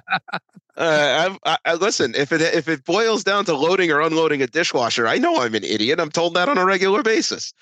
Yeah. 0.76 1.36
Uh, 1.44 1.58
I, 1.66 1.72
I, 1.72 1.74
listen, 1.74 2.14
if 2.14 2.32
it 2.32 2.40
if 2.40 2.66
it 2.66 2.86
boils 2.86 3.22
down 3.22 3.44
to 3.46 3.54
loading 3.54 3.90
or 3.90 4.00
unloading 4.00 4.40
a 4.40 4.46
dishwasher, 4.46 5.06
I 5.06 5.18
know 5.18 5.42
I'm 5.42 5.54
an 5.54 5.64
idiot. 5.64 6.00
I'm 6.00 6.10
told 6.10 6.32
that 6.34 6.48
on 6.48 6.56
a 6.56 6.64
regular 6.64 7.02
basis. 7.02 7.52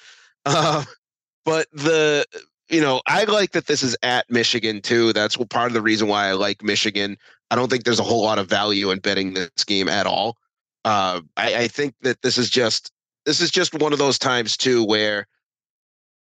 Uh, 0.47 0.85
but 1.45 1.67
the 1.73 2.25
you 2.69 2.81
know, 2.81 3.01
I 3.09 3.25
like 3.25 3.53
that 3.53 3.67
this 3.67 3.83
is 3.83 3.97
at 4.05 4.31
Michigan 4.31 4.81
too. 4.83 5.13
That's 5.15 5.37
part 5.37 5.67
of 5.67 5.73
the 5.73 5.83
reason 5.83 6.07
why 6.07 6.29
I 6.29 6.33
like 6.33 6.63
Michigan. 6.63 7.17
I 7.51 7.57
don't 7.57 7.69
think 7.69 7.83
there's 7.83 7.99
a 7.99 8.05
whole 8.05 8.23
lot 8.23 8.39
of 8.39 8.47
value 8.47 8.93
in 8.93 9.01
betting 9.01 9.35
this 9.35 9.65
game 9.67 9.89
at 9.89 10.07
all. 10.07 10.37
Uh, 10.85 11.23
I, 11.37 11.55
I 11.55 11.69
think 11.69 11.95
that 12.03 12.23
this 12.23 12.39
is 12.39 12.51
just 12.51 12.93
this 13.25 13.41
is 13.41 13.51
just 13.51 13.75
one 13.75 13.93
of 13.93 13.99
those 13.99 14.19
times 14.19 14.57
too 14.57 14.85
where 14.85 15.27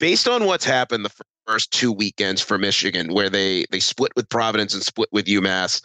based 0.02 0.26
on 0.26 0.46
what's 0.46 0.64
happened 0.64 1.04
the 1.04 1.24
first 1.46 1.70
two 1.70 1.92
weekends 1.92 2.42
for 2.42 2.58
Michigan, 2.58 3.14
where 3.14 3.30
they 3.30 3.64
they 3.70 3.78
split 3.78 4.10
with 4.16 4.28
Providence 4.28 4.74
and 4.74 4.82
split 4.82 5.08
with 5.12 5.26
UMass, 5.26 5.80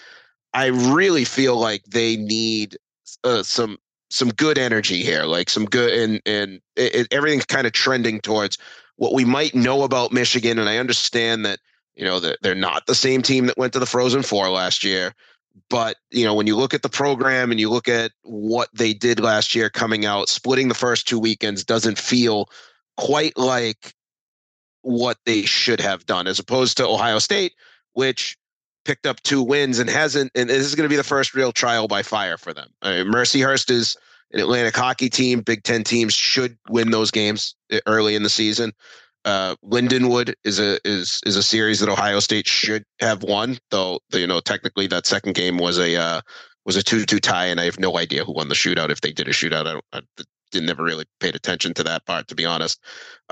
I 0.56 0.66
really 0.66 1.24
feel 1.24 1.56
like 1.56 1.84
they 1.84 2.18
need 2.18 2.78
uh, 3.24 3.44
some 3.44 3.78
some 4.10 4.30
good 4.30 4.58
energy 4.58 5.04
here, 5.04 5.26
like 5.26 5.52
some 5.52 5.66
good 5.66 5.94
and 5.94 6.20
and 6.26 6.60
it, 6.76 6.96
it, 6.96 7.08
everything's 7.12 7.46
kind 7.46 7.68
of 7.68 7.74
trending 7.74 8.20
towards 8.20 8.58
what 8.96 9.14
we 9.14 9.24
might 9.24 9.54
know 9.54 9.84
about 9.84 10.12
Michigan. 10.12 10.58
And 10.58 10.68
I 10.68 10.78
understand 10.78 11.46
that 11.46 11.60
you 11.96 12.04
know 12.04 12.20
that 12.20 12.40
they're 12.42 12.56
not 12.56 12.88
the 12.88 12.96
same 12.96 13.22
team 13.22 13.46
that 13.46 13.58
went 13.58 13.72
to 13.74 13.80
the 13.80 13.86
Frozen 13.86 14.24
Four 14.24 14.50
last 14.50 14.84
year. 14.84 15.14
But 15.70 15.98
you 16.10 16.26
know, 16.26 16.34
when 16.34 16.48
you 16.48 16.56
look 16.56 16.74
at 16.74 16.82
the 16.82 16.90
program 16.90 17.52
and 17.52 17.60
you 17.60 17.70
look 17.70 17.88
at 17.88 18.14
what 18.24 18.70
they 18.74 18.96
did 18.96 19.20
last 19.20 19.54
year, 19.54 19.70
coming 19.70 20.08
out, 20.08 20.28
splitting 20.28 20.70
the 20.70 20.74
first 20.74 21.08
two 21.08 21.20
weekends 21.20 21.64
doesn't 21.64 22.00
feel 22.00 22.50
quite 22.98 23.38
like 23.38 23.94
what 24.88 25.18
they 25.26 25.44
should 25.44 25.82
have 25.82 26.06
done, 26.06 26.28
as 26.28 26.40
opposed 26.40 26.78
to 26.78 26.88
Ohio 26.88 27.20
State, 27.20 27.54
which 27.94 28.38
picked 28.86 29.06
up 29.06 29.22
two 29.22 29.44
wins 29.44 29.80
and 29.80 29.90
hasn't. 29.90 30.32
And 30.34 30.50
this 30.50 30.66
is 30.66 30.76
going 30.76 30.86
to 30.86 30.90
be 30.90 30.96
the 30.96 31.04
first 31.04 31.36
real 31.36 31.52
trial 31.52 31.88
by 31.88 32.04
fire 32.04 32.38
for 32.38 32.54
them. 32.54 32.70
I 32.82 33.04
mean, 33.04 33.12
Mercyhurst 33.12 33.70
is 33.70 33.98
an 34.32 34.40
Atlantic 34.40 34.76
hockey 34.76 35.10
team. 35.10 35.42
Big 35.42 35.64
Ten 35.64 35.84
teams 35.84 36.14
should 36.14 36.58
win 36.70 36.92
those 36.92 37.12
games 37.12 37.54
eh, 37.70 37.82
early 37.86 38.16
in 38.16 38.24
the 38.24 38.30
season. 38.30 38.72
Uh, 39.26 39.56
Lindenwood 39.62 40.34
is 40.46 40.58
a 40.58 40.80
is 40.88 41.20
is 41.26 41.36
a 41.36 41.44
series 41.44 41.82
that 41.82 41.90
Ohio 41.90 42.22
State 42.22 42.48
should 42.48 42.86
have 43.02 43.24
won, 43.24 43.58
though 43.72 44.00
you 44.14 44.26
know 44.26 44.40
technically 44.40 44.88
that 44.88 45.06
second 45.06 45.36
game 45.36 45.58
was 45.58 45.78
a 45.78 45.98
uh, 45.98 46.22
was 46.66 46.78
a 46.78 46.84
two 46.84 47.00
to 47.00 47.06
two 47.06 47.20
tie, 47.20 47.48
and 47.48 47.60
I 47.60 47.66
have 47.66 47.80
no 47.80 47.98
idea 47.98 48.24
who 48.24 48.32
won 48.32 48.48
the 48.48 48.56
shootout 48.56 48.90
if 48.90 49.02
they 49.02 49.12
did 49.12 49.28
a 49.28 49.32
shootout. 49.32 49.68
I, 49.68 49.98
I 49.98 50.02
didn't 50.16 50.30
never 50.54 50.84
really 50.84 51.06
paid 51.20 51.36
attention 51.36 51.74
to 51.76 51.84
that 51.84 52.06
part 52.06 52.28
to 52.28 52.36
be 52.36 52.46
honest. 52.46 52.80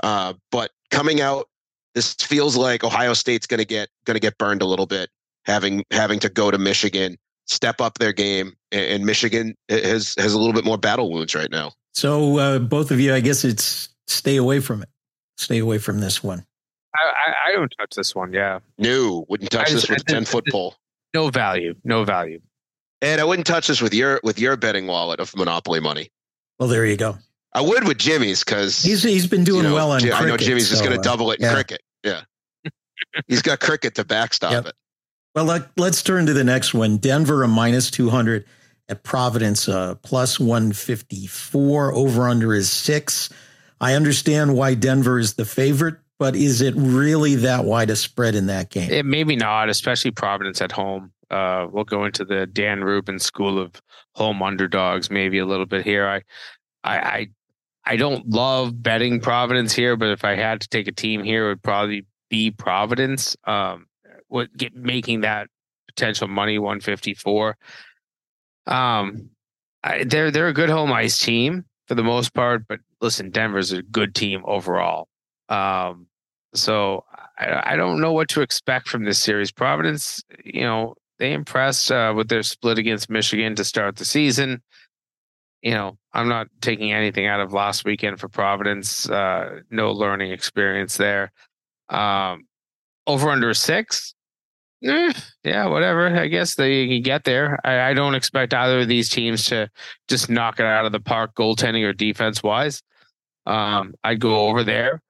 Uh, 0.02 0.34
but 0.50 0.70
coming 0.90 1.20
out, 1.20 1.48
this 1.94 2.14
feels 2.14 2.56
like 2.56 2.84
Ohio 2.84 3.14
State's 3.14 3.46
going 3.46 3.58
to 3.58 3.64
get 3.64 3.88
going 4.04 4.14
to 4.14 4.20
get 4.20 4.38
burned 4.38 4.62
a 4.62 4.66
little 4.66 4.86
bit, 4.86 5.08
having 5.44 5.84
having 5.90 6.18
to 6.20 6.28
go 6.28 6.50
to 6.50 6.58
Michigan, 6.58 7.16
step 7.46 7.80
up 7.80 7.98
their 7.98 8.12
game, 8.12 8.54
and, 8.70 8.84
and 8.84 9.06
Michigan 9.06 9.54
has 9.68 10.14
has 10.18 10.34
a 10.34 10.38
little 10.38 10.52
bit 10.52 10.64
more 10.64 10.78
battle 10.78 11.10
wounds 11.10 11.34
right 11.34 11.50
now. 11.50 11.72
So 11.94 12.38
uh, 12.38 12.58
both 12.58 12.90
of 12.90 13.00
you, 13.00 13.14
I 13.14 13.20
guess 13.20 13.44
it's 13.44 13.88
stay 14.06 14.36
away 14.36 14.60
from 14.60 14.82
it. 14.82 14.90
Stay 15.38 15.58
away 15.58 15.78
from 15.78 16.00
this 16.00 16.22
one. 16.22 16.44
I, 16.94 17.12
I, 17.26 17.50
I 17.50 17.52
don't 17.52 17.72
touch 17.78 17.94
this 17.94 18.14
one. 18.14 18.32
Yeah, 18.32 18.58
no, 18.78 19.24
wouldn't 19.28 19.50
touch 19.50 19.70
this 19.70 19.88
with 19.88 20.00
a 20.00 20.04
ten 20.04 20.24
foot 20.24 20.44
pole. 20.50 20.76
No 21.14 21.30
value. 21.30 21.74
No 21.84 22.04
value. 22.04 22.40
And 23.02 23.20
I 23.20 23.24
wouldn't 23.24 23.46
touch 23.46 23.68
this 23.68 23.80
with 23.80 23.94
your 23.94 24.20
with 24.22 24.38
your 24.38 24.56
betting 24.56 24.86
wallet 24.86 25.20
of 25.20 25.34
Monopoly 25.36 25.80
money. 25.80 26.10
Well, 26.58 26.68
there 26.68 26.86
you 26.86 26.96
go. 26.96 27.18
I 27.56 27.62
would 27.62 27.88
with 27.88 27.98
Jimmy's 27.98 28.44
because 28.44 28.82
he's 28.82 29.02
he's 29.02 29.26
been 29.26 29.44
doing 29.44 29.64
you 29.64 29.70
know, 29.70 29.74
well 29.74 29.92
on. 29.92 30.12
I 30.12 30.26
know 30.26 30.36
Jimmy's 30.36 30.68
so, 30.68 30.72
just 30.72 30.84
going 30.84 30.96
to 30.96 31.02
double 31.02 31.30
it 31.30 31.40
in 31.40 31.46
yeah. 31.46 31.54
cricket. 31.54 31.82
Yeah, 32.04 32.22
he's 33.26 33.40
got 33.42 33.60
cricket 33.60 33.94
to 33.94 34.04
backstop 34.04 34.52
yep. 34.52 34.66
it. 34.66 34.74
Well, 35.34 35.44
let, 35.46 35.78
us 35.78 36.02
turn 36.02 36.26
to 36.26 36.32
the 36.32 36.44
next 36.44 36.74
one. 36.74 36.98
Denver 36.98 37.42
a 37.42 37.48
minus 37.48 37.90
two 37.90 38.10
hundred 38.10 38.44
at 38.88 39.04
Providence, 39.04 39.68
uh, 39.68 39.94
plus 39.96 40.38
one 40.38 40.72
fifty 40.72 41.26
four. 41.26 41.94
Over 41.94 42.28
under 42.28 42.52
is 42.52 42.70
six. 42.70 43.30
I 43.80 43.94
understand 43.94 44.54
why 44.54 44.74
Denver 44.74 45.18
is 45.18 45.34
the 45.34 45.44
favorite, 45.46 45.96
but 46.18 46.36
is 46.36 46.60
it 46.60 46.74
really 46.76 47.36
that 47.36 47.64
wide 47.64 47.88
a 47.90 47.96
spread 47.96 48.34
in 48.34 48.46
that 48.46 48.70
game? 48.70 48.90
It 48.90 49.06
maybe 49.06 49.34
not, 49.34 49.70
especially 49.70 50.10
Providence 50.10 50.60
at 50.60 50.72
home. 50.72 51.12
Uh, 51.30 51.66
we'll 51.70 51.84
go 51.84 52.04
into 52.04 52.24
the 52.24 52.46
Dan 52.46 52.82
Rubin 52.82 53.18
school 53.18 53.58
of 53.58 53.72
home 54.14 54.42
underdogs 54.42 55.10
maybe 55.10 55.38
a 55.38 55.46
little 55.46 55.66
bit 55.66 55.84
here. 55.84 56.06
I, 56.06 56.22
I, 56.84 56.98
I 56.98 57.28
I 57.88 57.96
don't 57.96 58.28
love 58.28 58.82
betting 58.82 59.20
Providence 59.20 59.72
here, 59.72 59.96
but 59.96 60.08
if 60.08 60.24
I 60.24 60.34
had 60.34 60.60
to 60.60 60.68
take 60.68 60.88
a 60.88 60.92
team 60.92 61.22
here, 61.22 61.46
it 61.46 61.48
would 61.50 61.62
probably 61.62 62.04
be 62.28 62.50
Providence. 62.50 63.36
Um, 63.44 63.86
get 64.56 64.74
making 64.74 65.20
that 65.20 65.48
potential 65.86 66.26
money 66.26 66.58
154. 66.58 67.56
Um, 68.66 69.30
I, 69.84 70.02
they're 70.02 70.32
they're 70.32 70.48
a 70.48 70.52
good 70.52 70.68
home 70.68 70.92
ice 70.92 71.18
team 71.18 71.64
for 71.86 71.94
the 71.94 72.02
most 72.02 72.34
part, 72.34 72.66
but 72.68 72.80
listen, 73.00 73.30
Denver's 73.30 73.70
a 73.72 73.82
good 73.82 74.14
team 74.14 74.42
overall. 74.44 75.06
Um, 75.48 76.08
so 76.54 77.04
I, 77.38 77.72
I 77.72 77.76
don't 77.76 78.00
know 78.00 78.12
what 78.12 78.28
to 78.30 78.40
expect 78.40 78.88
from 78.88 79.04
this 79.04 79.20
series. 79.20 79.52
Providence, 79.52 80.22
you 80.44 80.62
know, 80.62 80.96
they 81.18 81.32
impressed 81.32 81.90
uh, 81.90 82.12
with 82.16 82.28
their 82.28 82.42
split 82.42 82.78
against 82.78 83.10
Michigan 83.10 83.54
to 83.56 83.64
start 83.64 83.96
the 83.96 84.04
season 84.04 84.62
you 85.66 85.72
know, 85.72 85.98
I'm 86.12 86.28
not 86.28 86.46
taking 86.60 86.92
anything 86.92 87.26
out 87.26 87.40
of 87.40 87.52
last 87.52 87.84
weekend 87.84 88.20
for 88.20 88.28
Providence. 88.28 89.10
Uh, 89.10 89.60
no 89.68 89.90
learning 89.90 90.30
experience 90.30 90.96
there. 90.96 91.32
Um, 91.88 92.46
over 93.06 93.30
under 93.30 93.52
six. 93.52 94.14
Eh, 94.84 95.12
yeah, 95.42 95.66
whatever. 95.66 96.06
I 96.06 96.28
guess 96.28 96.54
they 96.54 96.86
can 96.86 97.02
get 97.02 97.24
there. 97.24 97.58
I, 97.64 97.90
I, 97.90 97.94
don't 97.94 98.14
expect 98.14 98.54
either 98.54 98.80
of 98.80 98.88
these 98.88 99.08
teams 99.08 99.46
to 99.46 99.68
just 100.06 100.28
knock 100.30 100.60
it 100.60 100.66
out 100.66 100.86
of 100.86 100.92
the 100.92 101.00
park, 101.00 101.34
goaltending 101.34 101.82
or 101.82 101.92
defense 101.92 102.44
wise. 102.44 102.82
Um, 103.46 103.94
I'd 104.04 104.20
go 104.20 104.46
over 104.46 104.62
there. 104.62 105.02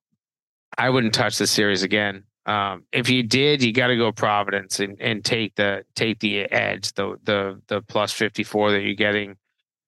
I 0.78 0.88
wouldn't 0.88 1.12
touch 1.12 1.36
the 1.36 1.46
series 1.46 1.82
again. 1.82 2.24
Um, 2.46 2.84
if 2.92 3.10
you 3.10 3.24
did, 3.24 3.62
you 3.62 3.72
got 3.72 3.88
to 3.88 3.96
go 3.96 4.12
Providence 4.12 4.78
and, 4.78 4.96
and 5.00 5.24
take 5.24 5.56
the 5.56 5.84
take 5.96 6.20
the 6.20 6.42
edge, 6.52 6.92
the 6.92 7.16
the 7.24 7.60
the 7.66 7.82
plus 7.82 8.12
fifty 8.12 8.44
four 8.44 8.70
that 8.70 8.82
you're 8.82 8.94
getting 8.94 9.36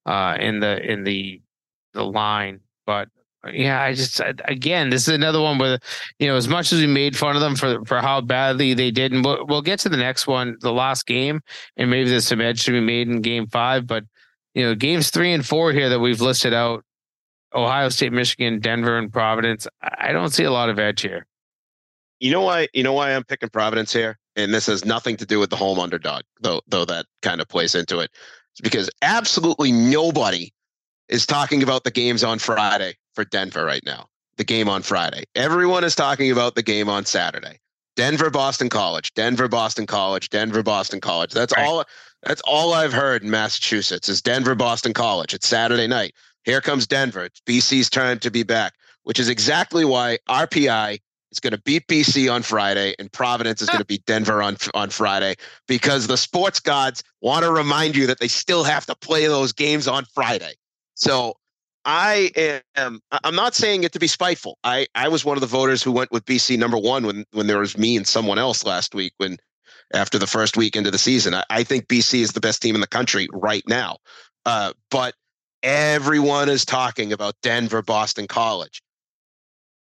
uh, 0.07 0.37
in 0.40 0.59
the 0.59 0.83
in 0.83 1.05
the 1.05 1.40
the 1.94 2.05
line. 2.05 2.61
But 2.85 3.09
yeah, 3.53 3.81
I 3.81 3.94
just 3.94 4.21
again, 4.44 4.90
this 4.90 5.07
is 5.07 5.14
another 5.14 5.40
one 5.40 5.59
where 5.59 5.79
you 6.18 6.27
know, 6.27 6.35
as 6.35 6.49
much 6.49 6.73
as 6.73 6.81
we 6.81 6.88
made 6.88 7.16
fun 7.16 7.37
of 7.37 7.40
them 7.40 7.55
for 7.55 7.85
for 7.85 8.01
how 8.01 8.21
badly 8.21 8.75
they 8.75 8.90
did, 8.90 9.12
and 9.12 9.25
we'll, 9.25 9.47
we'll 9.47 9.62
get 9.62 9.79
to 9.81 9.88
the 9.88 9.97
next 9.97 10.27
one, 10.27 10.57
the 10.61 10.73
last 10.73 11.07
game, 11.07 11.40
and 11.77 11.88
maybe 11.88 12.11
there's 12.11 12.27
some 12.27 12.40
edge 12.40 12.64
to 12.64 12.73
be 12.73 12.81
made 12.81 13.09
in 13.09 13.23
Game 13.23 13.47
Five. 13.47 13.87
But 13.87 14.03
you 14.55 14.64
know, 14.64 14.75
games 14.75 15.11
three 15.11 15.33
and 15.33 15.47
four 15.47 15.73
here 15.73 15.90
that 15.90 16.01
we've 16.01 16.21
listed 16.21 16.53
out 16.53 16.85
Ohio 17.55 17.88
State, 17.88 18.12
Michigan, 18.12 18.59
Denver, 18.59 18.99
and 18.99 19.12
Providence. 19.12 19.68
I 19.81 20.11
don't 20.11 20.31
see 20.31 20.42
a 20.42 20.51
lot 20.51 20.71
of 20.71 20.81
edge 20.81 21.03
here. 21.03 21.28
You 22.21 22.33
know 22.33 22.43
why? 22.43 22.69
You 22.75 22.83
know 22.83 22.93
why 22.93 23.15
I'm 23.15 23.25
picking 23.25 23.49
Providence 23.49 23.93
here, 23.93 24.19
and 24.37 24.53
this 24.53 24.67
has 24.67 24.85
nothing 24.85 25.17
to 25.19 25.27
do 25.27 25.39
with 25.39 25.51
the 25.51 25.57
home 25.57 25.79
underdog, 25.79 26.23
though. 26.41 26.61
Though 26.67 26.85
that 26.85 27.07
kind 27.23 27.41
of 27.41 27.49
plays 27.49 27.75
into 27.75 28.01
it, 28.01 28.11
it's 28.53 28.61
because 28.61 28.91
absolutely 29.03 29.73
nobody 29.73 30.53
is 31.09 31.27
talking 31.27 31.63
about 31.63 31.85
the 31.85 31.91
games 31.91 32.25
on 32.25 32.39
Friday 32.39 32.95
for 33.15 33.25
Denver 33.25 33.65
right 33.65 33.85
now. 33.85 34.07
The 34.37 34.45
game 34.45 34.69
on 34.69 34.83
Friday. 34.83 35.25
Everyone 35.35 35.85
is 35.85 35.95
talking 35.95 36.31
about 36.31 36.55
the 36.55 36.63
game 36.63 36.89
on 36.89 37.05
Saturday. 37.05 37.59
Denver, 37.97 38.31
Boston 38.31 38.69
College. 38.69 39.13
Denver, 39.15 39.49
Boston 39.49 39.87
College. 39.87 40.29
Denver, 40.29 40.63
Boston 40.63 41.01
College. 41.01 41.33
That's 41.33 41.53
right. 41.57 41.67
all. 41.67 41.85
That's 42.23 42.43
all 42.45 42.73
I've 42.73 42.93
heard 42.93 43.23
in 43.23 43.31
Massachusetts 43.31 44.09
is 44.09 44.23
Denver, 44.23 44.55
Boston 44.55 44.93
College. 44.93 45.35
It's 45.35 45.49
Saturday 45.49 45.87
night. 45.87 46.15
Here 46.45 46.61
comes 46.61 46.87
Denver. 46.87 47.25
It's 47.25 47.41
BC's 47.41 47.91
turn 47.91 48.19
to 48.21 48.31
be 48.31 48.43
back, 48.43 48.75
which 49.03 49.19
is 49.19 49.29
exactly 49.29 49.85
why 49.85 50.19
RPI 50.29 51.01
is 51.31 51.41
going 51.41 51.53
to 51.53 51.61
beat 51.62 51.87
BC 51.87 52.33
on 52.33 52.43
Friday, 52.43 52.95
and 52.99 53.11
Providence 53.12 53.62
is 53.62 53.69
going 53.69 53.81
to 53.81 53.85
beat 53.87 54.05
Denver 54.07 54.43
on 54.43 54.57
on 54.75 54.91
Friday 54.91 55.37
because 55.67 56.07
the 56.07 56.17
sports 56.17 56.61
gods 56.61 57.03
want 57.21 57.45
to 57.45 57.53
remind 57.53 57.97
you 57.97 58.07
that 58.07 58.21
they 58.21 58.29
still 58.29 58.64
have 58.64 58.87
to 58.87 58.95
play 58.95 59.27
those 59.27 59.53
games 59.53 59.87
on 59.88 60.05
Friday. 60.07 60.55
So 60.95 61.35
I 61.85 62.61
am. 62.77 63.01
I'm 63.25 63.35
not 63.35 63.55
saying 63.55 63.85
it 63.85 63.93
to 63.93 63.99
be 63.99 64.07
spiteful. 64.07 64.59
I 64.64 64.87
I 64.95 65.09
was 65.09 65.25
one 65.25 65.37
of 65.37 65.41
the 65.41 65.47
voters 65.47 65.83
who 65.83 65.93
went 65.93 66.12
with 66.12 66.25
BC 66.25 66.59
number 66.59 66.79
one 66.79 67.07
when 67.07 67.25
when 67.33 67.47
there 67.47 67.59
was 67.59 67.79
me 67.79 67.97
and 67.97 68.07
someone 68.07 68.38
else 68.38 68.64
last 68.64 68.95
week 68.95 69.12
when 69.19 69.38
after 69.95 70.19
the 70.19 70.27
first 70.27 70.57
week 70.57 70.77
into 70.77 70.91
the 70.91 70.99
season. 70.99 71.35
I, 71.35 71.45
I 71.51 71.64
think 71.64 71.88
BC 71.88 72.21
is 72.21 72.33
the 72.33 72.41
best 72.41 72.61
team 72.61 72.75
in 72.75 72.81
the 72.81 72.87
country 72.87 73.27
right 73.33 73.62
now. 73.67 73.99
Uh, 74.45 74.73
but 74.91 75.14
everyone 75.62 76.49
is 76.49 76.64
talking 76.64 77.12
about 77.12 77.35
Denver, 77.43 77.83
Boston 77.83 78.27
College. 78.27 78.83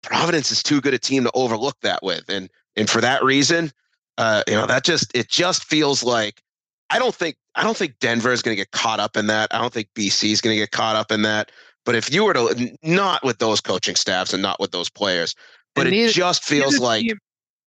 Providence 0.04 0.52
is 0.52 0.62
too 0.62 0.82
good 0.82 0.94
a 0.94 1.00
team 1.00 1.24
to 1.24 1.32
overlook 1.34 1.80
that 1.82 2.04
with, 2.04 2.30
and 2.30 2.50
and 2.76 2.90
for 2.90 3.02
that 3.02 3.24
reason, 3.24 3.72
uh, 4.18 4.44
you 4.48 4.54
know 4.54 4.66
that 4.66 4.84
just 4.84 5.16
it 5.16 5.30
just 5.30 5.64
feels 5.64 6.04
like 6.04 6.42
I 6.90 7.00
don't 7.00 7.16
think 7.16 7.36
I 7.56 7.64
don't 7.64 7.78
think 7.78 7.96
Denver 8.00 8.32
is 8.32 8.42
going 8.42 8.56
to 8.56 8.62
get 8.62 8.72
caught 8.72 9.00
up 9.00 9.18
in 9.18 9.28
that. 9.28 9.54
I 9.54 9.60
don't 9.60 9.74
think 9.74 9.88
BC 9.96 10.32
is 10.32 10.42
going 10.42 10.56
to 10.56 10.62
get 10.62 10.72
caught 10.72 10.96
up 10.96 11.12
in 11.12 11.22
that. 11.24 11.52
But 11.86 11.96
if 11.96 12.14
you 12.14 12.24
were 12.24 12.34
to 12.34 12.78
not 12.84 13.24
with 13.24 13.40
those 13.40 13.62
coaching 13.62 13.96
staffs 13.96 14.34
and 14.34 14.42
not 14.42 14.60
with 14.60 14.72
those 14.72 14.90
players, 14.90 15.36
but 15.76 15.88
neither, 15.88 16.10
it 16.10 16.14
just 16.14 16.44
feels 16.44 16.80
like 16.80 17.02
team, 17.02 17.18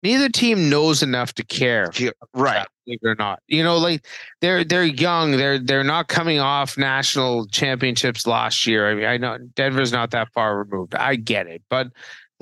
neither 0.02 0.28
team 0.28 0.68
knows 0.68 1.02
enough 1.02 1.32
to 1.34 1.44
care, 1.44 1.90
right? 2.34 2.66
Or 3.02 3.14
not, 3.14 3.42
you 3.48 3.64
know, 3.64 3.78
like 3.78 4.06
they're 4.40 4.62
they're 4.62 4.84
young. 4.84 5.32
They're 5.32 5.58
they're 5.58 5.82
not 5.82 6.08
coming 6.08 6.38
off 6.38 6.76
national 6.76 7.46
championships 7.46 8.26
last 8.26 8.66
year. 8.66 8.90
I 8.90 8.94
mean, 8.94 9.06
I 9.06 9.16
know 9.16 9.38
Denver's 9.56 9.90
not 9.90 10.10
that 10.10 10.28
far 10.32 10.58
removed. 10.58 10.94
I 10.94 11.16
get 11.16 11.46
it, 11.46 11.62
but 11.70 11.88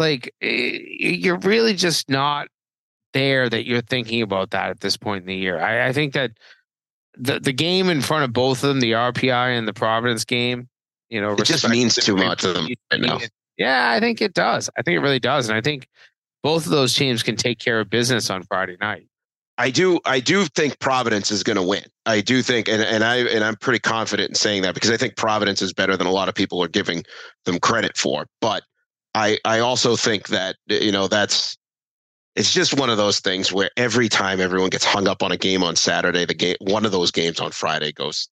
like 0.02 0.34
eh, 0.42 0.78
you're 0.88 1.38
really 1.38 1.74
just 1.74 2.08
not 2.10 2.48
there 3.12 3.48
that 3.48 3.66
you're 3.66 3.82
thinking 3.82 4.22
about 4.22 4.50
that 4.50 4.70
at 4.70 4.80
this 4.80 4.96
point 4.96 5.22
in 5.22 5.26
the 5.26 5.36
year. 5.36 5.58
I, 5.58 5.88
I 5.88 5.92
think 5.92 6.14
that 6.14 6.32
the 7.16 7.40
the 7.40 7.52
game 7.52 7.88
in 7.88 8.00
front 8.00 8.24
of 8.24 8.32
both 8.32 8.62
of 8.62 8.68
them, 8.68 8.80
the 8.80 8.92
RPI 8.92 9.56
and 9.56 9.66
the 9.66 9.72
Providence 9.72 10.24
game, 10.24 10.68
you 11.08 11.20
know, 11.20 11.32
it 11.32 11.44
just 11.44 11.68
means 11.68 11.94
too 11.94 12.16
much 12.16 12.42
to 12.42 12.52
them 12.52 12.68
right 12.90 13.00
now. 13.00 13.18
Yeah, 13.58 13.90
I 13.90 14.00
think 14.00 14.20
it 14.22 14.34
does. 14.34 14.70
I 14.76 14.82
think 14.82 14.96
it 14.96 15.00
really 15.00 15.20
does, 15.20 15.48
and 15.48 15.56
I 15.56 15.60
think 15.60 15.86
both 16.42 16.64
of 16.64 16.72
those 16.72 16.94
teams 16.94 17.22
can 17.22 17.36
take 17.36 17.58
care 17.58 17.80
of 17.80 17.90
business 17.90 18.30
on 18.30 18.42
Friday 18.42 18.76
night. 18.80 19.06
I 19.58 19.70
do 19.70 20.00
I 20.04 20.20
do 20.20 20.46
think 20.46 20.78
Providence 20.80 21.30
is 21.30 21.42
going 21.42 21.56
to 21.56 21.62
win. 21.62 21.84
I 22.06 22.20
do 22.20 22.42
think 22.42 22.68
and 22.68 22.82
and 22.82 23.04
I 23.04 23.18
and 23.18 23.44
I'm 23.44 23.56
pretty 23.56 23.78
confident 23.78 24.30
in 24.30 24.34
saying 24.34 24.62
that 24.62 24.74
because 24.74 24.90
I 24.90 24.96
think 24.96 25.16
Providence 25.16 25.60
is 25.60 25.72
better 25.72 25.96
than 25.96 26.06
a 26.06 26.10
lot 26.10 26.28
of 26.28 26.34
people 26.34 26.62
are 26.62 26.68
giving 26.68 27.04
them 27.44 27.58
credit 27.60 27.96
for. 27.96 28.26
But 28.40 28.62
I 29.14 29.38
I 29.44 29.60
also 29.60 29.96
think 29.96 30.28
that 30.28 30.56
you 30.66 30.92
know 30.92 31.08
that's 31.08 31.56
it's 32.34 32.52
just 32.52 32.78
one 32.78 32.88
of 32.88 32.96
those 32.96 33.20
things 33.20 33.52
where 33.52 33.70
every 33.76 34.08
time 34.08 34.40
everyone 34.40 34.70
gets 34.70 34.84
hung 34.84 35.06
up 35.06 35.22
on 35.22 35.32
a 35.32 35.36
game 35.36 35.62
on 35.62 35.76
Saturday, 35.76 36.24
the 36.24 36.34
game 36.34 36.56
one 36.60 36.86
of 36.86 36.92
those 36.92 37.10
games 37.10 37.40
on 37.40 37.50
Friday 37.50 37.92
goes 37.92 38.28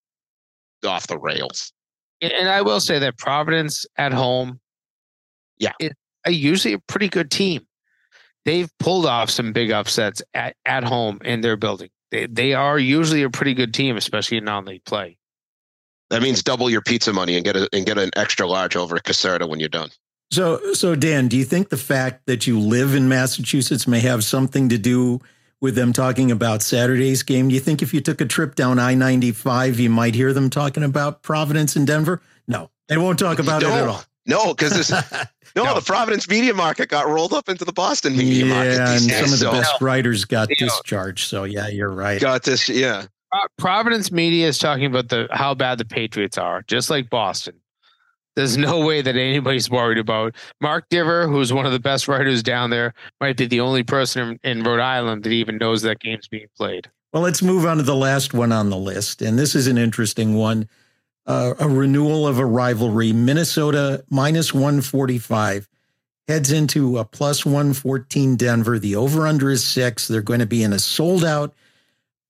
off 0.84 1.06
the 1.06 1.18
rails. 1.18 1.72
And 2.22 2.48
I 2.48 2.62
will 2.62 2.80
say 2.80 2.98
that 2.98 3.18
Providence 3.18 3.86
at 3.96 4.12
home, 4.12 4.60
yeah, 5.58 5.72
is 5.80 5.92
a, 6.26 6.30
usually 6.30 6.74
a 6.74 6.78
pretty 6.78 7.08
good 7.08 7.30
team. 7.30 7.66
They've 8.44 8.70
pulled 8.78 9.06
off 9.06 9.30
some 9.30 9.52
big 9.52 9.70
upsets 9.70 10.22
at, 10.34 10.56
at 10.64 10.84
home 10.84 11.18
in 11.24 11.42
their 11.42 11.56
building. 11.56 11.90
They 12.10 12.26
they 12.26 12.54
are 12.54 12.78
usually 12.78 13.22
a 13.22 13.30
pretty 13.30 13.54
good 13.54 13.74
team, 13.74 13.96
especially 13.96 14.38
in 14.38 14.44
non-league 14.44 14.84
play. 14.84 15.18
That 16.08 16.22
means 16.22 16.42
double 16.42 16.68
your 16.68 16.82
pizza 16.82 17.12
money 17.12 17.36
and 17.36 17.44
get 17.44 17.56
a, 17.56 17.68
and 17.72 17.86
get 17.86 17.96
an 17.96 18.10
extra 18.16 18.46
large 18.46 18.76
over 18.76 18.96
at 18.96 19.04
Caserta 19.04 19.48
when 19.48 19.60
you're 19.60 19.68
done. 19.68 19.90
So, 20.30 20.72
so 20.74 20.94
Dan, 20.94 21.28
do 21.28 21.36
you 21.36 21.44
think 21.44 21.70
the 21.70 21.76
fact 21.76 22.26
that 22.26 22.46
you 22.46 22.58
live 22.58 22.94
in 22.94 23.08
Massachusetts 23.08 23.88
may 23.88 24.00
have 24.00 24.22
something 24.22 24.68
to 24.68 24.78
do 24.78 25.20
with 25.60 25.74
them 25.74 25.92
talking 25.92 26.30
about 26.30 26.62
Saturday's 26.62 27.22
game? 27.22 27.48
Do 27.48 27.54
you 27.54 27.60
think 27.60 27.82
if 27.82 27.92
you 27.92 28.00
took 28.00 28.20
a 28.20 28.26
trip 28.26 28.54
down 28.54 28.78
I 28.78 28.94
95, 28.94 29.80
you 29.80 29.90
might 29.90 30.14
hear 30.14 30.32
them 30.32 30.48
talking 30.48 30.84
about 30.84 31.22
Providence 31.22 31.74
and 31.74 31.86
Denver? 31.86 32.22
No, 32.46 32.70
they 32.88 32.96
won't 32.96 33.18
talk 33.18 33.40
about 33.40 33.62
it 33.62 33.70
at 33.70 33.88
all. 33.88 34.04
No, 34.26 34.54
because 34.54 34.76
this 34.76 34.90
no, 35.56 35.64
no, 35.64 35.74
the 35.74 35.84
Providence 35.84 36.28
media 36.28 36.54
market 36.54 36.88
got 36.88 37.08
rolled 37.08 37.32
up 37.32 37.48
into 37.48 37.64
the 37.64 37.72
Boston 37.72 38.16
media 38.16 38.46
yeah, 38.46 38.54
market. 38.54 38.76
Yeah, 38.76 38.92
and 38.92 39.00
some 39.00 39.24
of 39.24 39.30
the 39.30 39.36
so, 39.36 39.52
best 39.52 39.80
writers 39.80 40.24
got 40.24 40.48
discharged. 40.48 41.26
So 41.26 41.42
yeah, 41.42 41.66
you're 41.66 41.90
right. 41.90 42.20
Got 42.20 42.44
this, 42.44 42.68
yeah. 42.68 43.06
Uh, 43.32 43.46
Providence 43.58 44.12
media 44.12 44.46
is 44.46 44.58
talking 44.58 44.86
about 44.86 45.08
the 45.08 45.28
how 45.32 45.54
bad 45.54 45.78
the 45.78 45.84
Patriots 45.84 46.38
are, 46.38 46.62
just 46.62 46.90
like 46.90 47.10
Boston. 47.10 47.59
There's 48.36 48.56
no 48.56 48.84
way 48.84 49.02
that 49.02 49.16
anybody's 49.16 49.70
worried 49.70 49.98
about 49.98 50.34
Mark 50.60 50.88
Divver, 50.88 51.28
who's 51.28 51.52
one 51.52 51.66
of 51.66 51.72
the 51.72 51.80
best 51.80 52.08
writers 52.08 52.42
down 52.42 52.70
there, 52.70 52.94
might 53.20 53.36
be 53.36 53.46
the 53.46 53.60
only 53.60 53.82
person 53.82 54.38
in 54.42 54.62
Rhode 54.62 54.80
Island 54.80 55.24
that 55.24 55.32
even 55.32 55.58
knows 55.58 55.82
that 55.82 56.00
game's 56.00 56.28
being 56.28 56.46
played. 56.56 56.90
Well, 57.12 57.22
let's 57.22 57.42
move 57.42 57.66
on 57.66 57.78
to 57.78 57.82
the 57.82 57.96
last 57.96 58.32
one 58.32 58.52
on 58.52 58.70
the 58.70 58.76
list, 58.76 59.20
and 59.20 59.38
this 59.38 59.54
is 59.54 59.66
an 59.66 59.78
interesting 59.78 60.36
one. 60.36 60.68
Uh, 61.26 61.54
a 61.58 61.68
renewal 61.68 62.26
of 62.26 62.38
a 62.38 62.46
rivalry. 62.46 63.12
Minnesota 63.12 64.04
minus 64.08 64.54
145 64.54 65.68
heads 66.26 66.50
into 66.50 66.98
a 66.98 67.04
plus 67.04 67.44
114 67.44 68.36
Denver. 68.36 68.78
The 68.78 68.96
over 68.96 69.26
under 69.26 69.50
is 69.50 69.64
six. 69.64 70.08
They're 70.08 70.22
going 70.22 70.40
to 70.40 70.46
be 70.46 70.62
in 70.62 70.72
a 70.72 70.78
sold 70.78 71.24
out 71.24 71.52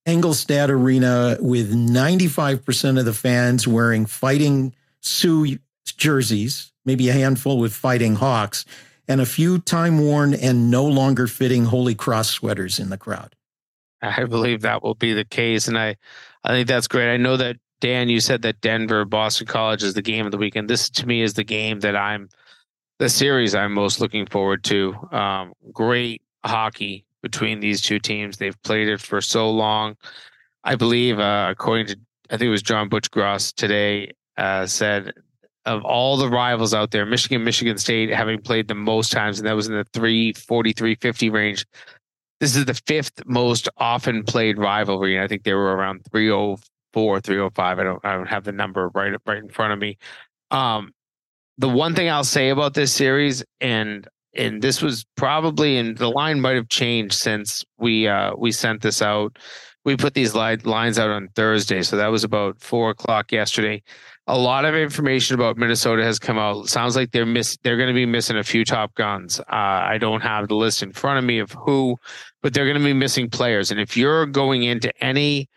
Engelstad 0.06 0.70
Arena 0.70 1.36
with 1.40 1.72
95% 1.72 2.98
of 2.98 3.04
the 3.04 3.12
fans 3.12 3.68
wearing 3.68 4.06
fighting 4.06 4.74
Sioux 5.00 5.58
jerseys, 5.84 6.72
maybe 6.84 7.08
a 7.08 7.12
handful 7.12 7.58
with 7.58 7.72
fighting 7.72 8.16
hawks, 8.16 8.64
and 9.08 9.20
a 9.20 9.26
few 9.26 9.58
time 9.58 9.98
worn 9.98 10.34
and 10.34 10.70
no 10.70 10.84
longer 10.84 11.26
fitting 11.26 11.64
Holy 11.64 11.94
Cross 11.94 12.30
sweaters 12.30 12.78
in 12.78 12.90
the 12.90 12.98
crowd. 12.98 13.34
I 14.02 14.24
believe 14.24 14.62
that 14.62 14.82
will 14.82 14.94
be 14.94 15.12
the 15.12 15.24
case. 15.24 15.68
And 15.68 15.78
I, 15.78 15.96
I 16.44 16.50
think 16.50 16.68
that's 16.68 16.88
great. 16.88 17.12
I 17.12 17.16
know 17.16 17.36
that 17.36 17.56
Dan, 17.80 18.08
you 18.08 18.20
said 18.20 18.42
that 18.42 18.60
Denver, 18.60 19.04
Boston 19.04 19.46
College 19.46 19.82
is 19.82 19.94
the 19.94 20.02
game 20.02 20.26
of 20.26 20.32
the 20.32 20.38
weekend. 20.38 20.68
This 20.68 20.88
to 20.90 21.06
me 21.06 21.22
is 21.22 21.34
the 21.34 21.44
game 21.44 21.80
that 21.80 21.96
I'm 21.96 22.28
the 22.98 23.08
series 23.08 23.54
I'm 23.54 23.72
most 23.72 24.00
looking 24.00 24.26
forward 24.26 24.62
to. 24.64 24.94
Um, 25.10 25.54
great 25.72 26.22
hockey 26.44 27.04
between 27.22 27.60
these 27.60 27.80
two 27.80 27.98
teams. 27.98 28.36
They've 28.36 28.60
played 28.62 28.88
it 28.88 29.00
for 29.00 29.20
so 29.20 29.50
long. 29.50 29.96
I 30.62 30.76
believe, 30.76 31.18
uh, 31.18 31.48
according 31.50 31.86
to 31.86 31.96
I 32.28 32.36
think 32.36 32.48
it 32.48 32.50
was 32.50 32.62
John 32.62 32.88
Butch 32.88 33.10
Gross 33.10 33.50
today, 33.50 34.12
uh, 34.36 34.66
said 34.66 35.14
of 35.66 35.84
all 35.84 36.16
the 36.16 36.28
rivals 36.28 36.72
out 36.72 36.90
there, 36.90 37.04
Michigan, 37.04 37.44
Michigan 37.44 37.78
State 37.78 38.10
having 38.10 38.40
played 38.40 38.68
the 38.68 38.74
most 38.74 39.12
times, 39.12 39.38
and 39.38 39.46
that 39.46 39.54
was 39.54 39.66
in 39.68 39.74
the 39.74 39.84
340, 39.92 40.72
350 40.72 41.30
range. 41.30 41.66
This 42.40 42.56
is 42.56 42.64
the 42.64 42.80
fifth 42.86 43.22
most 43.26 43.68
often 43.76 44.24
played 44.24 44.58
rivalry. 44.58 45.16
And 45.16 45.24
I 45.24 45.28
think 45.28 45.42
they 45.42 45.52
were 45.52 45.76
around 45.76 46.00
304, 46.10 47.20
305. 47.20 47.78
I 47.78 47.82
don't 47.82 48.04
I 48.04 48.14
don't 48.14 48.28
have 48.28 48.44
the 48.44 48.52
number 48.52 48.88
right 48.94 49.14
right 49.26 49.38
in 49.38 49.50
front 49.50 49.74
of 49.74 49.78
me. 49.78 49.98
Um, 50.50 50.92
the 51.58 51.68
one 51.68 51.94
thing 51.94 52.08
I'll 52.08 52.24
say 52.24 52.48
about 52.48 52.72
this 52.72 52.92
series, 52.92 53.44
and 53.60 54.08
and 54.34 54.62
this 54.62 54.80
was 54.80 55.04
probably 55.16 55.76
and 55.76 55.98
the 55.98 56.08
line 56.08 56.40
might 56.40 56.56
have 56.56 56.68
changed 56.68 57.14
since 57.14 57.62
we 57.78 58.08
uh 58.08 58.32
we 58.36 58.52
sent 58.52 58.80
this 58.80 59.02
out. 59.02 59.38
We 59.84 59.96
put 59.96 60.14
these 60.14 60.34
lines 60.34 60.98
out 60.98 61.10
on 61.10 61.28
Thursday, 61.34 61.82
so 61.82 61.96
that 61.96 62.08
was 62.08 62.24
about 62.24 62.60
four 62.60 62.90
o'clock 62.90 63.32
yesterday. 63.32 63.82
A 64.30 64.38
lot 64.38 64.64
of 64.64 64.74
information 64.74 65.34
about 65.34 65.56
Minnesota 65.56 66.04
has 66.04 66.18
come 66.18 66.38
out. 66.38 66.68
Sounds 66.68 66.94
like 66.94 67.10
they're 67.10 67.26
miss 67.26 67.58
they're 67.62 67.76
going 67.76 67.88
to 67.88 67.94
be 67.94 68.06
missing 68.06 68.36
a 68.36 68.44
few 68.44 68.64
top 68.64 68.94
guns. 68.94 69.40
Uh, 69.40 69.44
I 69.50 69.98
don't 69.98 70.20
have 70.20 70.48
the 70.48 70.54
list 70.54 70.82
in 70.82 70.92
front 70.92 71.18
of 71.18 71.24
me 71.24 71.40
of 71.40 71.50
who, 71.52 71.96
but 72.42 72.54
they're 72.54 72.66
going 72.66 72.78
to 72.78 72.84
be 72.84 72.92
missing 72.92 73.28
players. 73.28 73.70
And 73.70 73.80
if 73.80 73.96
you're 73.96 74.26
going 74.26 74.62
into 74.62 74.92
any 75.02 75.48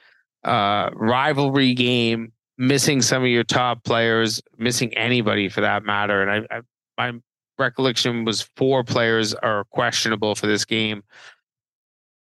uh, 0.44 0.90
rivalry 0.94 1.74
game 1.74 2.34
missing 2.58 3.02
some 3.02 3.24
of 3.24 3.30
your 3.30 3.44
top 3.44 3.84
players, 3.84 4.42
missing 4.58 4.94
anybody 4.96 5.50
for 5.50 5.62
that 5.62 5.84
matter. 5.84 6.22
And 6.22 6.48
I, 6.50 6.58
I 6.58 6.62
my 6.98 7.20
recollection 7.58 8.26
was 8.26 8.50
four 8.56 8.84
players 8.84 9.34
are 9.34 9.66
questionable 9.66 10.36
for 10.36 10.48
this 10.48 10.66
game. 10.66 11.04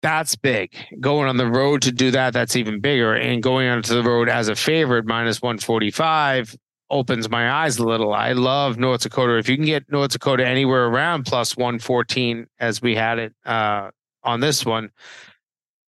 That's 0.08 0.38
big. 0.38 0.74
Going 1.02 1.28
on 1.28 1.36
the 1.36 1.48
road 1.48 1.82
to 1.82 1.92
do 1.92 2.12
that, 2.12 2.32
that's 2.32 2.56
even 2.56 2.80
bigger. 2.80 3.14
And 3.14 3.44
going 3.44 3.68
onto 3.68 3.94
the 3.94 4.02
road 4.02 4.30
as 4.30 4.48
a 4.48 4.56
favorite, 4.56 5.06
minus 5.06 5.42
145, 5.42 6.56
opens 6.90 7.30
my 7.30 7.52
eyes 7.52 7.78
a 7.78 7.86
little. 7.86 8.14
I 8.14 8.32
love 8.32 8.78
North 8.78 9.02
Dakota. 9.02 9.38
If 9.38 9.50
you 9.50 9.58
can 9.58 9.66
get 9.66 9.92
North 9.92 10.12
Dakota 10.12 10.48
anywhere 10.48 10.86
around 10.86 11.26
plus 11.26 11.58
114, 11.58 12.48
as 12.58 12.82
we 12.82 12.96
had 12.96 13.20
it 13.20 13.34
uh, 13.46 13.90
on 14.24 14.40
this 14.40 14.66
one, 14.66 14.92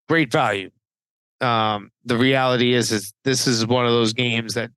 great 0.10 0.34
value 0.34 0.69
um, 1.41 1.89
the 2.03 2.17
reality 2.17 2.73
is 2.73 2.91
is 2.91 3.13
this 3.23 3.47
is 3.47 3.65
one 3.65 3.86
of 3.86 3.91
those 3.93 4.12
games 4.12 4.53
that 4.55 4.71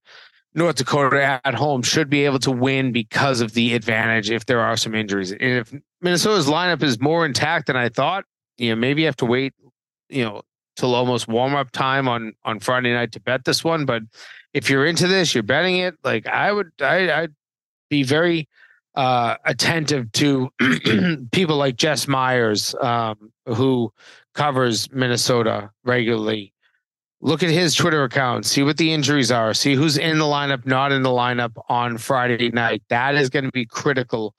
North 0.55 0.77
Dakota 0.77 1.41
at 1.45 1.55
home 1.55 1.83
should 1.83 2.09
be 2.09 2.25
able 2.25 2.39
to 2.39 2.53
win 2.53 2.93
because 2.93 3.41
of 3.41 3.55
the 3.55 3.75
advantage 3.75 4.31
if 4.31 4.47
there 4.47 4.61
are 4.61 4.77
some 4.77 4.95
injuries. 4.95 5.33
And 5.33 5.43
if 5.43 5.75
Minnesota's 6.01 6.47
lineup 6.47 6.85
is 6.85 7.01
more 7.01 7.27
intact 7.27 7.67
than 7.67 7.77
I 7.77 7.89
thought, 7.89 8.25
you 8.59 8.71
know, 8.71 8.77
maybe 8.77 9.03
you 9.03 9.07
have 9.07 9.17
to 9.17 9.27
wait, 9.27 9.55
you 10.09 10.25
know, 10.25 10.43
till 10.77 10.95
almost 10.95 11.29
warm 11.29 11.55
up 11.55 11.71
time 11.71 12.09
on 12.09 12.33
on 12.45 12.61
Friday 12.61 12.93
night 12.93 13.13
to 13.13 13.21
bet 13.21 13.45
this 13.45 13.63
one. 13.65 13.85
But 13.85 14.03
if 14.55 14.69
you're 14.71 14.87
into 14.87 15.09
this, 15.09 15.35
you're 15.35 15.43
betting 15.43 15.77
it. 15.77 15.95
Like 16.05 16.27
I 16.27 16.53
would, 16.53 16.73
I, 16.81 17.23
I'd 17.23 17.35
be 17.89 18.03
very 18.03 18.49
uh, 18.95 19.37
attentive 19.45 20.11
to 20.13 20.51
people 21.33 21.57
like 21.57 21.77
Jess 21.77 22.07
Myers, 22.07 22.75
um, 22.81 23.33
who 23.47 23.93
covers 24.35 24.91
Minnesota 24.93 25.71
regularly. 25.85 26.53
Look 27.21 27.45
at 27.45 27.51
his 27.51 27.77
Twitter 27.77 28.03
account, 28.03 28.47
see 28.47 28.65
what 28.65 28.79
the 28.79 28.93
injuries 28.93 29.31
are, 29.31 29.55
see 29.55 29.75
who's 29.75 29.97
in 29.97 30.19
the 30.19 30.25
lineup, 30.25 30.67
not 30.67 30.91
in 30.91 31.03
the 31.03 31.11
lineup 31.11 31.53
on 31.69 31.97
Friday 31.97 32.51
night. 32.51 32.83
That 32.89 33.15
is 33.15 33.31
going 33.31 33.45
to 33.45 33.53
be 33.53 33.65
critical 33.65 34.35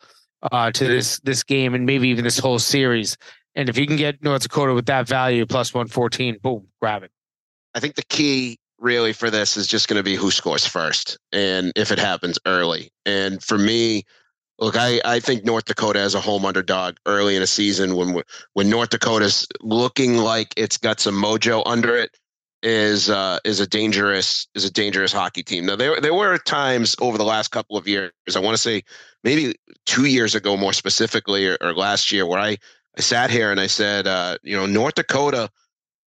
uh, 0.52 0.71
to 0.71 0.86
this 0.86 1.19
this 1.21 1.43
game 1.43 1.73
and 1.73 1.86
maybe 1.86 2.10
even 2.10 2.26
this 2.26 2.38
whole 2.38 2.60
series. 2.60 3.17
And 3.56 3.70
if 3.70 3.78
you 3.78 3.86
can 3.86 3.98
get 3.98 4.24
North 4.24 4.42
Dakota 4.42 4.74
with 4.74 4.88
that 4.88 5.08
value 5.08 5.46
plus 5.46 5.74
114, 5.74 6.39
boom, 6.42 6.68
grab 6.82 7.04
it. 7.04 7.12
I 7.76 7.80
think 7.80 7.96
the 7.96 8.04
key 8.04 8.58
really 8.80 9.13
for 9.13 9.30
this 9.30 9.56
is 9.56 9.68
just 9.68 9.88
going 9.88 9.98
to 9.98 10.04
be 10.04 10.16
who 10.16 10.32
scores 10.32 10.66
first 10.66 11.18
and 11.32 11.72
if 11.76 11.92
it 11.92 12.00
happens 12.00 12.38
early. 12.46 12.89
And 13.06 13.42
for 13.42 13.58
me, 13.58 14.04
Look, 14.60 14.78
I, 14.78 15.02
I 15.04 15.20
think 15.20 15.44
North 15.44 15.66
Dakota 15.66 16.00
as 16.00 16.13
a 16.13 16.22
home 16.22 16.46
underdog 16.46 16.98
early 17.06 17.36
in 17.36 17.42
a 17.42 17.48
season 17.48 17.96
when 17.96 18.22
when 18.54 18.70
North 18.70 18.89
Dakota's 18.89 19.48
looking 19.62 20.18
like 20.18 20.54
it's 20.56 20.78
got 20.78 21.00
some 21.00 21.16
mojo 21.16 21.63
under 21.66 21.98
it 21.98 22.16
is 22.62 23.10
uh, 23.10 23.39
is 23.44 23.60
a 23.60 23.68
dangerous 23.68 24.48
is 24.54 24.63
a 24.63 24.72
dangerous 24.72 25.12
hockey 25.12 25.42
team. 25.42 25.66
Now 25.66 25.76
there 25.76 26.00
there 26.00 26.13
were 26.13 26.38
times 26.38 26.96
over 27.02 27.18
the 27.18 27.26
last 27.26 27.50
couple 27.50 27.78
of 27.78 27.88
years, 27.88 28.12
I 28.36 28.39
want 28.39 28.56
to 28.56 28.62
say 28.62 28.84
maybe 29.24 29.56
two 29.86 30.06
years 30.06 30.36
ago 30.36 30.56
more 30.56 30.74
specifically, 30.74 31.48
or, 31.48 31.58
or 31.60 31.74
last 31.74 32.12
year, 32.12 32.26
where 32.28 32.39
I 32.39 32.58
I 32.97 33.01
sat 33.01 33.29
here 33.29 33.51
and 33.51 33.60
I 33.60 33.67
said, 33.67 34.08
uh, 34.08 34.38
you 34.43 34.56
know, 34.56 34.65
North 34.65 34.95
Dakota 34.95 35.49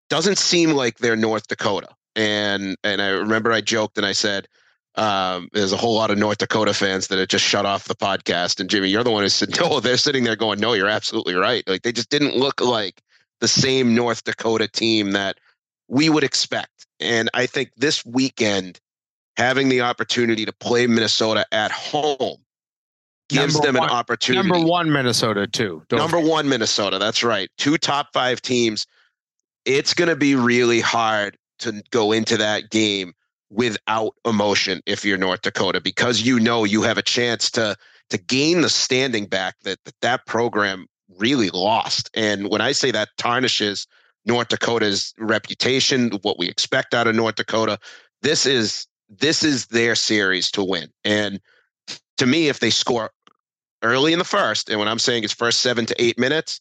doesn't 0.08 0.38
seem 0.38 0.72
like 0.72 0.98
they're 0.98 1.16
North 1.16 1.46
Dakota, 1.48 1.88
and 2.16 2.76
and 2.82 3.02
I 3.02 3.08
remember 3.10 3.52
I 3.52 3.60
joked 3.60 3.96
and 3.98 4.06
I 4.06 4.12
said 4.12 4.48
um, 4.96 5.48
there's 5.52 5.72
a 5.72 5.76
whole 5.76 5.94
lot 5.94 6.10
of 6.10 6.18
North 6.18 6.38
Dakota 6.38 6.74
fans 6.74 7.08
that 7.08 7.18
have 7.18 7.28
just 7.28 7.44
shut 7.44 7.64
off 7.64 7.84
the 7.84 7.94
podcast. 7.94 8.60
And 8.60 8.68
Jimmy, 8.68 8.88
you're 8.88 9.04
the 9.04 9.10
one 9.10 9.22
who 9.22 9.28
said, 9.28 9.56
no, 9.60 9.80
they're 9.80 9.96
sitting 9.96 10.24
there 10.24 10.36
going, 10.36 10.60
no, 10.60 10.72
you're 10.72 10.88
absolutely 10.88 11.34
right. 11.34 11.66
Like 11.68 11.82
they 11.82 11.92
just 11.92 12.10
didn't 12.10 12.36
look 12.36 12.60
like 12.60 13.00
the 13.40 13.48
same 13.48 13.94
North 13.94 14.24
Dakota 14.24 14.68
team 14.68 15.12
that 15.12 15.38
we 15.88 16.08
would 16.08 16.24
expect. 16.24 16.86
And 16.98 17.30
I 17.34 17.46
think 17.46 17.70
this 17.76 18.04
weekend, 18.04 18.80
having 19.36 19.68
the 19.68 19.80
opportunity 19.80 20.44
to 20.44 20.52
play 20.52 20.86
Minnesota 20.86 21.46
at 21.52 21.70
home 21.70 22.38
gives 23.30 23.54
number 23.54 23.66
them 23.66 23.74
one, 23.76 23.88
an 23.88 23.94
opportunity. 23.94 24.48
Number 24.48 24.66
one, 24.66 24.92
Minnesota, 24.92 25.46
too. 25.46 25.82
Number 25.90 26.18
forget. 26.18 26.30
one, 26.30 26.48
Minnesota. 26.48 26.98
That's 26.98 27.22
right. 27.22 27.50
Two 27.56 27.78
top 27.78 28.08
five 28.12 28.42
teams. 28.42 28.86
It's 29.64 29.94
going 29.94 30.08
to 30.08 30.16
be 30.16 30.34
really 30.34 30.80
hard 30.80 31.36
to 31.60 31.82
go 31.90 32.12
into 32.12 32.36
that 32.36 32.70
game 32.70 33.12
without 33.50 34.14
emotion 34.24 34.80
if 34.86 35.04
you're 35.04 35.18
North 35.18 35.42
Dakota 35.42 35.80
because 35.80 36.22
you 36.22 36.38
know 36.38 36.64
you 36.64 36.82
have 36.82 36.98
a 36.98 37.02
chance 37.02 37.50
to 37.52 37.76
to 38.10 38.18
gain 38.18 38.60
the 38.60 38.68
standing 38.68 39.26
back 39.26 39.56
that 39.62 39.78
that, 39.84 39.94
that 40.00 40.26
program 40.26 40.86
really 41.18 41.50
lost. 41.50 42.10
And 42.14 42.48
when 42.48 42.60
I 42.60 42.72
say 42.72 42.90
that 42.92 43.08
tarnishes 43.18 43.86
North 44.24 44.48
Dakota's 44.48 45.14
reputation, 45.18 46.10
what 46.22 46.38
we 46.38 46.48
expect 46.48 46.94
out 46.94 47.06
of 47.06 47.14
North 47.14 47.36
Dakota, 47.36 47.78
this 48.22 48.46
is 48.46 48.86
this 49.08 49.42
is 49.42 49.66
their 49.66 49.94
series 49.94 50.50
to 50.52 50.64
win. 50.64 50.88
And 51.04 51.40
to 52.18 52.26
me, 52.26 52.48
if 52.48 52.60
they 52.60 52.70
score 52.70 53.10
early 53.82 54.12
in 54.12 54.18
the 54.18 54.24
first, 54.24 54.68
and 54.68 54.78
when 54.78 54.88
I'm 54.88 54.98
saying 54.98 55.24
it's 55.24 55.32
first 55.32 55.60
seven 55.60 55.86
to 55.86 56.02
eight 56.02 56.18
minutes, 56.18 56.60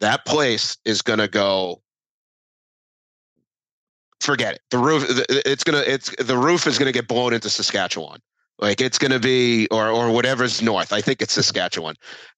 that 0.00 0.24
place 0.24 0.76
is 0.84 1.02
going 1.02 1.18
to 1.18 1.28
go 1.28 1.82
forget 4.20 4.54
it. 4.54 4.60
The 4.70 4.78
roof, 4.78 5.04
it's 5.28 5.64
gonna, 5.64 5.82
it's 5.86 6.14
the 6.18 6.36
roof 6.36 6.66
is 6.66 6.78
gonna 6.78 6.92
get 6.92 7.08
blown 7.08 7.32
into 7.32 7.48
Saskatchewan. 7.48 8.20
Like 8.58 8.80
it's 8.80 8.98
gonna 8.98 9.20
be, 9.20 9.68
or 9.70 9.88
or 9.88 10.10
whatever's 10.10 10.60
north. 10.60 10.92
I 10.92 11.00
think 11.00 11.22
it's 11.22 11.34
Saskatchewan. 11.34 11.94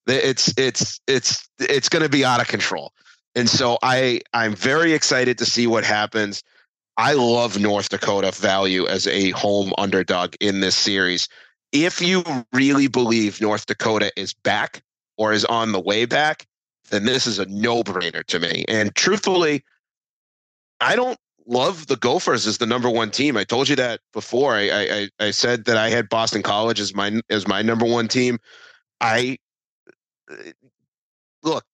It's 0.06 0.52
it's 0.58 1.00
it's 1.06 1.48
it's 1.58 1.88
gonna 1.88 2.08
be 2.08 2.24
out 2.24 2.40
of 2.40 2.48
control. 2.48 2.92
And 3.34 3.48
so 3.48 3.78
I 3.82 4.20
I'm 4.32 4.54
very 4.54 4.92
excited 4.92 5.38
to 5.38 5.46
see 5.46 5.66
what 5.66 5.84
happens. 5.84 6.42
I 6.96 7.14
love 7.14 7.58
North 7.58 7.88
Dakota 7.88 8.32
value 8.32 8.86
as 8.86 9.06
a 9.06 9.30
home 9.30 9.72
underdog 9.78 10.34
in 10.40 10.60
this 10.60 10.76
series. 10.76 11.28
If 11.72 12.00
you 12.00 12.24
really 12.52 12.88
believe 12.88 13.40
North 13.40 13.66
Dakota 13.66 14.12
is 14.16 14.34
back 14.34 14.82
or 15.16 15.32
is 15.32 15.44
on 15.44 15.72
the 15.72 15.80
way 15.80 16.04
back, 16.04 16.46
then 16.90 17.04
this 17.04 17.26
is 17.26 17.38
a 17.38 17.46
no-brainer 17.46 18.24
to 18.24 18.38
me. 18.40 18.64
And 18.68 18.94
truthfully, 18.94 19.64
I 20.80 20.96
don't 20.96 21.18
love 21.46 21.86
the 21.86 21.96
Gophers 21.96 22.46
as 22.46 22.58
the 22.58 22.66
number 22.66 22.88
one 22.88 23.10
team. 23.10 23.36
I 23.36 23.44
told 23.44 23.68
you 23.68 23.76
that 23.76 24.00
before. 24.12 24.54
I, 24.54 24.70
I 24.70 25.08
I 25.26 25.30
said 25.30 25.64
that 25.66 25.76
I 25.76 25.90
had 25.90 26.08
Boston 26.08 26.42
College 26.42 26.80
as 26.80 26.94
my 26.94 27.20
as 27.28 27.46
my 27.46 27.62
number 27.62 27.86
one 27.86 28.08
team. 28.08 28.38
I 29.00 29.38
uh, 30.30 30.36
look, 31.42 31.64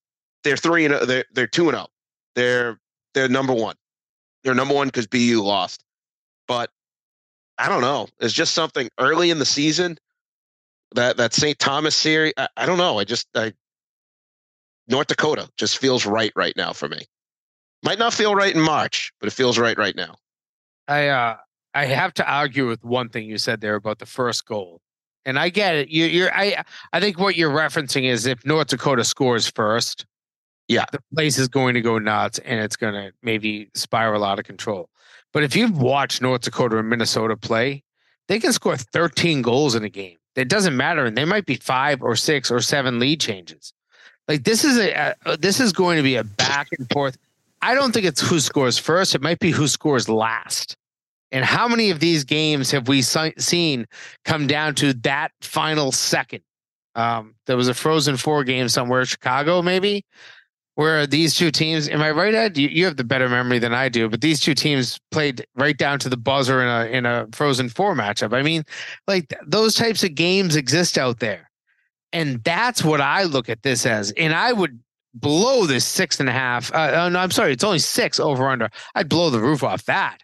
they're 0.44 0.56
three 0.56 0.86
and 0.86 0.94
they're 1.08 1.24
they're 1.32 1.46
two 1.46 1.68
and 1.68 1.76
zero. 1.76 1.86
Oh. 1.88 1.92
They're 2.34 2.80
they're 3.14 3.28
number 3.28 3.52
one. 3.52 3.76
They're 4.44 4.54
number 4.54 4.74
one 4.74 4.88
because 4.88 5.06
BU 5.06 5.42
lost. 5.42 5.82
But 6.46 6.70
I 7.58 7.68
don't 7.68 7.80
know. 7.80 8.08
It's 8.20 8.34
just 8.34 8.54
something 8.54 8.88
early 8.98 9.30
in 9.30 9.38
the 9.38 9.46
season 9.46 9.98
that 10.94 11.16
that 11.16 11.34
St. 11.34 11.58
Thomas 11.58 11.96
series. 11.96 12.32
I, 12.36 12.48
I 12.56 12.66
don't 12.66 12.78
know. 12.78 12.98
I 12.98 13.04
just 13.04 13.28
I 13.34 13.52
North 14.88 15.08
Dakota 15.08 15.48
just 15.56 15.78
feels 15.78 16.06
right 16.06 16.32
right 16.36 16.56
now 16.56 16.72
for 16.72 16.88
me. 16.88 17.06
Might 17.82 17.98
not 17.98 18.14
feel 18.14 18.34
right 18.34 18.54
in 18.54 18.60
March, 18.60 19.12
but 19.20 19.26
it 19.26 19.32
feels 19.32 19.58
right 19.58 19.76
right 19.76 19.96
now. 19.96 20.16
I 20.88 21.08
uh, 21.08 21.36
I 21.74 21.86
have 21.86 22.14
to 22.14 22.30
argue 22.30 22.66
with 22.66 22.84
one 22.84 23.08
thing 23.08 23.24
you 23.24 23.38
said 23.38 23.60
there 23.60 23.74
about 23.74 23.98
the 23.98 24.06
first 24.06 24.46
goal, 24.46 24.80
and 25.24 25.38
I 25.38 25.48
get 25.48 25.74
it. 25.74 25.88
You, 25.88 26.06
you're 26.06 26.34
I 26.34 26.64
I 26.92 27.00
think 27.00 27.18
what 27.18 27.36
you're 27.36 27.50
referencing 27.50 28.04
is 28.04 28.26
if 28.26 28.44
North 28.44 28.68
Dakota 28.68 29.04
scores 29.04 29.48
first, 29.48 30.06
yeah, 30.68 30.84
the 30.92 31.00
place 31.14 31.38
is 31.38 31.48
going 31.48 31.74
to 31.74 31.80
go 31.80 31.98
nuts, 31.98 32.38
and 32.40 32.60
it's 32.60 32.76
going 32.76 32.94
to 32.94 33.12
maybe 33.22 33.70
spiral 33.74 34.24
out 34.24 34.38
of 34.38 34.44
control. 34.44 34.88
But 35.36 35.42
if 35.42 35.54
you've 35.54 35.76
watched 35.76 36.22
North 36.22 36.40
Dakota 36.40 36.78
and 36.78 36.88
Minnesota 36.88 37.36
play, 37.36 37.82
they 38.26 38.38
can 38.38 38.54
score 38.54 38.78
13 38.78 39.42
goals 39.42 39.74
in 39.74 39.84
a 39.84 39.90
game. 39.90 40.16
It 40.34 40.48
doesn't 40.48 40.74
matter, 40.74 41.04
and 41.04 41.14
they 41.14 41.26
might 41.26 41.44
be 41.44 41.56
five 41.56 42.00
or 42.00 42.16
six 42.16 42.50
or 42.50 42.62
seven 42.62 42.98
lead 42.98 43.20
changes. 43.20 43.74
Like 44.28 44.44
this 44.44 44.64
is 44.64 44.78
a, 44.78 45.14
a 45.26 45.36
this 45.36 45.60
is 45.60 45.74
going 45.74 45.98
to 45.98 46.02
be 46.02 46.16
a 46.16 46.24
back 46.24 46.68
and 46.78 46.90
forth. 46.90 47.18
I 47.60 47.74
don't 47.74 47.92
think 47.92 48.06
it's 48.06 48.26
who 48.26 48.40
scores 48.40 48.78
first. 48.78 49.14
It 49.14 49.20
might 49.20 49.38
be 49.38 49.50
who 49.50 49.68
scores 49.68 50.08
last. 50.08 50.74
And 51.32 51.44
how 51.44 51.68
many 51.68 51.90
of 51.90 52.00
these 52.00 52.24
games 52.24 52.70
have 52.70 52.88
we 52.88 53.02
seen 53.02 53.84
come 54.24 54.46
down 54.46 54.74
to 54.76 54.94
that 54.94 55.32
final 55.42 55.92
second? 55.92 56.40
Um, 56.94 57.34
there 57.44 57.58
was 57.58 57.68
a 57.68 57.74
Frozen 57.74 58.16
Four 58.16 58.42
game 58.42 58.70
somewhere, 58.70 59.00
in 59.00 59.06
Chicago, 59.06 59.60
maybe. 59.60 60.02
Where 60.76 61.06
these 61.06 61.34
two 61.34 61.50
teams, 61.50 61.88
am 61.88 62.02
I 62.02 62.10
right, 62.10 62.34
Ed? 62.34 62.58
You, 62.58 62.68
you 62.68 62.84
have 62.84 62.98
the 62.98 63.04
better 63.04 63.30
memory 63.30 63.58
than 63.58 63.72
I 63.72 63.88
do, 63.88 64.10
but 64.10 64.20
these 64.20 64.40
two 64.40 64.54
teams 64.54 65.00
played 65.10 65.44
right 65.56 65.76
down 65.76 65.98
to 66.00 66.10
the 66.10 66.18
buzzer 66.18 66.62
in 66.62 66.68
a 66.68 66.84
in 66.96 67.06
a 67.06 67.26
Frozen 67.32 67.70
Four 67.70 67.94
matchup. 67.94 68.34
I 68.34 68.42
mean, 68.42 68.62
like 69.06 69.34
those 69.46 69.74
types 69.74 70.04
of 70.04 70.14
games 70.14 70.54
exist 70.54 70.98
out 70.98 71.18
there, 71.18 71.50
and 72.12 72.44
that's 72.44 72.84
what 72.84 73.00
I 73.00 73.24
look 73.24 73.48
at 73.48 73.62
this 73.62 73.86
as. 73.86 74.12
And 74.12 74.34
I 74.34 74.52
would 74.52 74.78
blow 75.14 75.64
this 75.64 75.86
six 75.86 76.20
and 76.20 76.28
a 76.28 76.32
half. 76.32 76.72
Uh, 76.74 77.04
uh 77.04 77.08
no, 77.08 77.20
I'm 77.20 77.30
sorry, 77.30 77.52
it's 77.52 77.64
only 77.64 77.78
six 77.78 78.20
over 78.20 78.46
under. 78.46 78.68
I'd 78.94 79.08
blow 79.08 79.30
the 79.30 79.40
roof 79.40 79.64
off 79.64 79.86
that. 79.86 80.18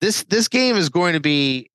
This 0.00 0.24
this 0.24 0.48
game 0.48 0.74
is 0.74 0.88
going 0.88 1.14
to 1.14 1.20
be 1.20 1.70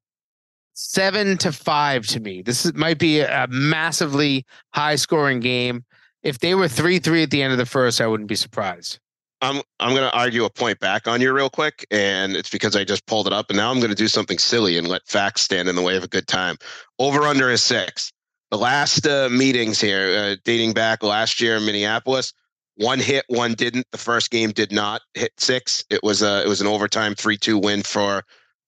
seven 0.74 1.38
to 1.38 1.54
five 1.54 2.06
to 2.08 2.20
me. 2.20 2.42
This 2.42 2.66
is, 2.66 2.74
might 2.74 3.00
be 3.00 3.22
a 3.22 3.48
massively 3.50 4.46
high 4.74 4.96
scoring 4.98 5.39
game 5.39 5.86
if 6.24 6.40
they 6.40 6.56
were 6.56 6.68
three 6.68 7.00
three 7.00 7.24
at 7.24 7.32
the 7.32 7.44
end 7.44 7.52
of 7.52 7.58
the 7.58 7.66
first, 7.66 8.02
I 8.02 8.08
wouldn't 8.08 8.30
be 8.30 8.36
surprised. 8.36 9.00
I'm 9.42 9.62
I'm 9.80 9.92
going 9.92 10.10
to 10.10 10.18
argue 10.18 10.46
a 10.46 10.50
point 10.50 10.80
back 10.80 11.08
on 11.08 11.20
you 11.20 11.34
real 11.34 11.50
quick, 11.50 11.86
and 11.92 12.36
it's 12.36 12.50
because 12.50 12.76
I 12.76 12.86
just 12.86 13.06
pulled 13.06 13.28
it 13.28 13.34
up, 13.34 13.50
and 13.50 13.58
now 13.58 13.70
I'm 13.70 13.80
going 13.80 13.90
to 13.90 13.96
do 13.96 14.08
something 14.08 14.38
silly 14.38 14.78
and 14.78 14.88
let 14.88 15.06
facts 15.06 15.42
stand 15.42 15.68
in 15.68 15.76
the 15.76 15.82
way 15.82 15.98
of 15.98 16.04
a 16.04 16.08
good 16.08 16.28
time. 16.28 16.56
Over 16.98 17.24
under 17.24 17.52
is 17.52 17.62
six. 17.62 18.12
The 18.52 18.58
last 18.58 19.06
uh, 19.06 19.30
meetings 19.30 19.82
here, 19.82 20.16
uh, 20.16 20.36
dating 20.46 20.74
back 20.74 21.04
last 21.04 21.42
year 21.42 21.58
in 21.58 21.66
Minneapolis, 21.66 22.34
one 22.76 23.00
hit, 23.00 23.26
one 23.28 23.54
didn't. 23.54 23.88
The 23.92 23.98
first 23.98 24.32
game 24.32 24.52
did 24.52 24.72
not 24.72 25.02
hit 25.14 25.34
six. 25.38 25.84
It 25.90 26.04
was 26.04 26.22
a 26.22 26.44
it 26.44 26.48
was 26.48 26.62
an 26.62 26.68
overtime 26.68 27.14
three 27.14 27.38
two 27.38 27.58
win 27.58 27.84
for 27.84 28.24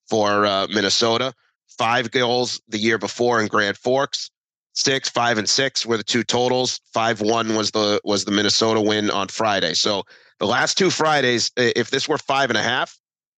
for 0.09 0.45
uh, 0.45 0.67
Minnesota. 0.67 1.33
Five 1.67 2.11
goals 2.11 2.61
the 2.67 2.77
year 2.77 2.97
before 2.97 3.41
in 3.41 3.47
Grand 3.47 3.77
Forks 3.77 4.29
six, 4.75 5.09
five, 5.09 5.37
and 5.37 5.49
six 5.49 5.85
were 5.85 5.97
the 5.97 6.03
two 6.03 6.23
totals. 6.23 6.79
Five 6.93 7.21
one 7.21 7.55
was 7.55 7.71
the 7.71 7.99
was 8.03 8.25
the 8.25 8.31
Minnesota 8.31 8.79
win 8.81 9.09
on 9.09 9.27
Friday. 9.29 9.73
So 9.73 10.03
the 10.39 10.45
last 10.45 10.77
two 10.77 10.89
Fridays, 10.89 11.51
if 11.57 11.89
this 11.89 12.07
were 12.07 12.17
five 12.17 12.49
and 12.49 12.57
a 12.57 12.61
half, 12.63 12.97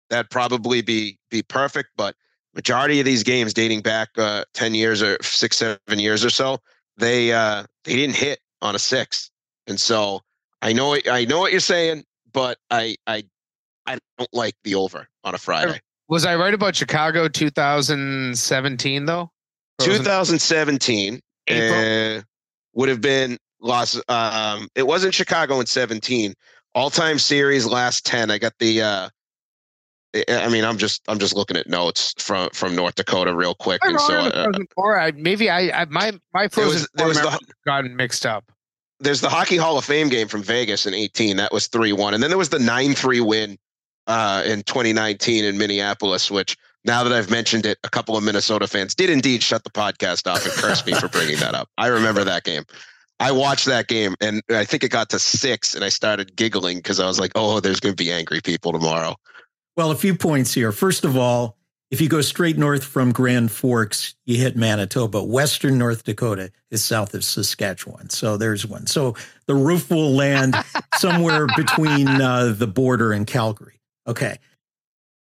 that'd 0.10 0.30
probably 0.30 0.82
be 0.82 1.18
be 1.30 1.42
perfect. 1.44 1.90
But 1.96 2.16
majority 2.54 3.00
of 3.00 3.06
these 3.06 3.24
games 3.24 3.54
dating 3.54 3.82
back 3.82 4.10
uh, 4.18 4.44
ten 4.54 4.74
years 4.74 5.02
or 5.02 5.18
six, 5.22 5.58
seven 5.58 6.00
years 6.00 6.26
or 6.26 6.30
so, 6.30 6.60
they 6.98 7.32
uh, 7.32 7.64
they 7.86 7.96
didn't 7.96 8.16
hit 8.16 8.40
on 8.62 8.76
a 8.76 8.80
six. 8.80 9.32
And 9.68 9.80
so 9.80 10.22
I 10.62 10.74
know 10.74 10.98
I 11.10 11.26
know 11.26 11.40
what 11.40 11.52
you're 11.52 11.62
saying, 11.62 12.04
but 12.34 12.58
I 12.70 12.98
I 13.06 13.24
I 13.86 14.00
don't 14.18 14.34
like 14.34 14.56
the 14.64 14.76
over 14.76 15.08
on 15.24 15.36
a 15.36 15.38
Friday. 15.38 15.80
Was 16.10 16.26
I 16.26 16.36
right 16.38 16.54
about 16.54 16.76
Chicago 16.76 17.28
2017 17.28 19.06
though? 19.06 19.30
2017 19.80 21.22
uh, 21.50 22.22
would 22.74 22.90
have 22.90 23.02
been 23.02 23.38
lost. 23.60 24.02
Um, 24.10 24.68
it 24.76 24.86
wasn't 24.86 25.14
Chicago 25.14 25.60
in 25.60 25.66
17. 25.66 26.34
All 26.76 26.90
time 26.90 27.20
series 27.20 27.66
last 27.66 28.06
10. 28.06 28.32
I 28.32 28.38
got 28.38 28.54
the. 28.60 28.82
Uh, 28.82 29.10
I 30.30 30.48
mean, 30.50 30.64
I'm 30.64 30.78
just 30.78 31.02
I'm 31.08 31.20
just 31.20 31.36
looking 31.36 31.58
at 31.58 31.68
notes 31.68 32.14
from 32.18 32.50
from 32.52 32.76
North 32.76 32.96
Dakota 32.96 33.36
real 33.36 33.54
quick, 33.54 33.82
and 33.84 34.00
so 34.00 34.16
uh, 34.16 34.52
or 34.76 35.00
I, 35.00 35.12
maybe 35.12 35.50
I, 35.50 35.82
I 35.82 35.86
my 35.86 36.14
my 36.34 36.48
frozen 36.48 36.74
was, 36.74 36.90
there 36.96 37.08
was 37.08 37.20
the, 37.20 37.40
gotten 37.66 37.96
mixed 37.96 38.26
up. 38.26 38.46
There's 39.00 39.22
the 39.22 39.30
Hockey 39.30 39.58
Hall 39.58 39.78
of 39.78 39.86
Fame 39.86 40.10
game 40.10 40.28
from 40.28 40.42
Vegas 40.42 40.86
in 40.86 40.94
18. 40.94 41.38
That 41.38 41.52
was 41.52 41.68
three 41.68 41.92
one, 41.92 42.14
and 42.14 42.24
then 42.24 42.30
there 42.30 42.38
was 42.38 42.50
the 42.50 42.58
nine 42.58 42.94
three 42.94 43.20
win 43.20 43.58
uh, 44.08 44.44
in 44.46 44.64
2019 44.64 45.44
in 45.44 45.58
Minneapolis, 45.58 46.32
which 46.32 46.58
now 46.86 47.04
that 47.04 47.14
I've 47.14 47.30
mentioned 47.30 47.66
it, 47.66 47.78
a 47.84 47.90
couple 47.90 48.16
of 48.18 48.24
Minnesota 48.24 48.68
fans 48.68 48.96
did 48.96 49.10
indeed 49.10 49.44
shut 49.44 49.64
the 49.64 49.70
podcast 49.70 50.30
off 50.32 50.46
and 50.46 50.54
curse 50.54 50.86
me 50.86 50.94
for 50.94 51.08
bringing 51.08 51.38
that 51.40 51.54
up. 51.54 51.70
I 51.78 51.88
remember 51.88 52.24
that 52.24 52.44
game. 52.44 52.64
I 53.20 53.32
watched 53.32 53.66
that 53.66 53.88
game 53.88 54.16
and 54.22 54.42
I 54.50 54.64
think 54.64 54.84
it 54.84 54.92
got 54.92 55.10
to 55.10 55.20
six 55.20 55.74
and 55.74 55.84
I 55.84 55.90
started 55.90 56.36
giggling 56.36 56.78
because 56.78 57.00
I 57.00 57.08
was 57.08 57.20
like, 57.20 57.32
oh, 57.36 57.60
there's 57.60 57.80
going 57.80 57.96
to 57.96 58.04
be 58.04 58.12
angry 58.12 58.42
people 58.42 58.72
tomorrow. 58.72 59.16
Well, 59.76 59.92
a 59.92 59.96
few 59.96 60.16
points 60.16 60.54
here. 60.54 60.72
First 60.72 61.04
of 61.04 61.18
all, 61.18 61.58
if 61.90 62.02
you 62.02 62.10
go 62.10 62.22
straight 62.22 62.58
north 62.58 62.84
from 62.84 63.12
Grand 63.12 63.50
Forks, 63.52 64.16
you 64.26 64.38
hit 64.38 64.58
Manitoba. 64.58 65.24
Western 65.24 65.78
North 65.78 66.04
Dakota 66.04 66.52
is 66.70 66.84
south 66.84 67.14
of 67.14 67.24
Saskatchewan. 67.24 68.10
So 68.10 68.36
there's 68.36 68.66
one. 68.66 68.88
So 68.88 69.16
the 69.46 69.56
roof 69.56 69.90
will 69.90 70.12
land 70.12 70.56
somewhere 70.96 71.48
between 71.56 72.08
uh, 72.08 72.54
the 72.58 72.68
border 72.68 73.14
and 73.14 73.26
Calgary. 73.26 73.80
Okay. 74.06 74.38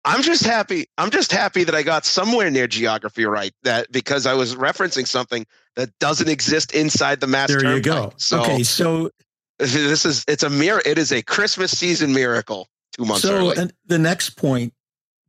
I'm 0.08 0.22
just 0.24 0.46
happy. 0.46 0.88
I'm 0.98 1.12
just 1.12 1.34
happy 1.34 1.66
that 1.66 1.76
I 1.76 1.84
got 1.84 2.06
somewhere 2.06 2.50
near 2.50 2.66
geography 2.66 3.26
right. 3.26 3.52
That 3.64 3.92
because 3.92 4.26
I 4.26 4.36
was 4.36 4.56
referencing 4.56 5.06
something 5.06 5.46
that 5.76 5.90
doesn't 6.00 6.30
exist 6.30 6.74
inside 6.74 7.20
the 7.20 7.28
mass. 7.28 7.50
There 7.50 7.60
turnpike. 7.60 7.86
you 7.86 7.92
go. 7.92 8.14
So, 8.16 8.40
okay, 8.42 8.64
so 8.64 9.12
this 9.60 10.06
is 10.06 10.24
it's 10.30 10.44
a 10.44 10.50
mirror. 10.50 10.82
It 10.86 10.98
is 10.98 11.12
a 11.12 11.22
Christmas 11.22 11.78
season 11.78 12.14
miracle. 12.14 12.70
Two 12.94 13.04
months 13.04 13.24
so, 13.24 13.54
the 13.86 14.00
next 14.00 14.32
point, 14.32 14.74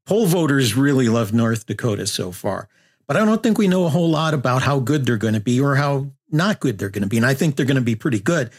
poll 0.07 0.27
voters 0.27 0.77
really 0.77 1.09
love 1.09 1.33
North 1.33 1.67
Dakota 1.67 2.07
so 2.07 2.31
far, 2.31 2.69
but 3.09 3.17
I 3.17 3.25
don't 3.25 3.43
think 3.43 3.59
we 3.59 3.67
know 3.67 3.85
a 3.85 3.89
whole 3.89 4.09
lot 4.09 4.33
about 4.33 4.63
how 4.63 4.79
good 4.79 5.05
they're 5.05 5.17
going 5.17 5.35
to 5.35 5.41
be 5.41 5.61
or 5.61 5.75
how 5.75 6.07
not 6.31 6.61
good 6.61 6.79
they're 6.79 6.89
going 6.89 7.03
to 7.03 7.09
be. 7.09 7.17
And 7.17 7.27
I 7.27 7.35
think 7.35 7.57
they're 7.57 7.67
going 7.67 7.75
to 7.75 7.81
be 7.81 7.97
pretty 7.97 8.21
good. 8.21 8.51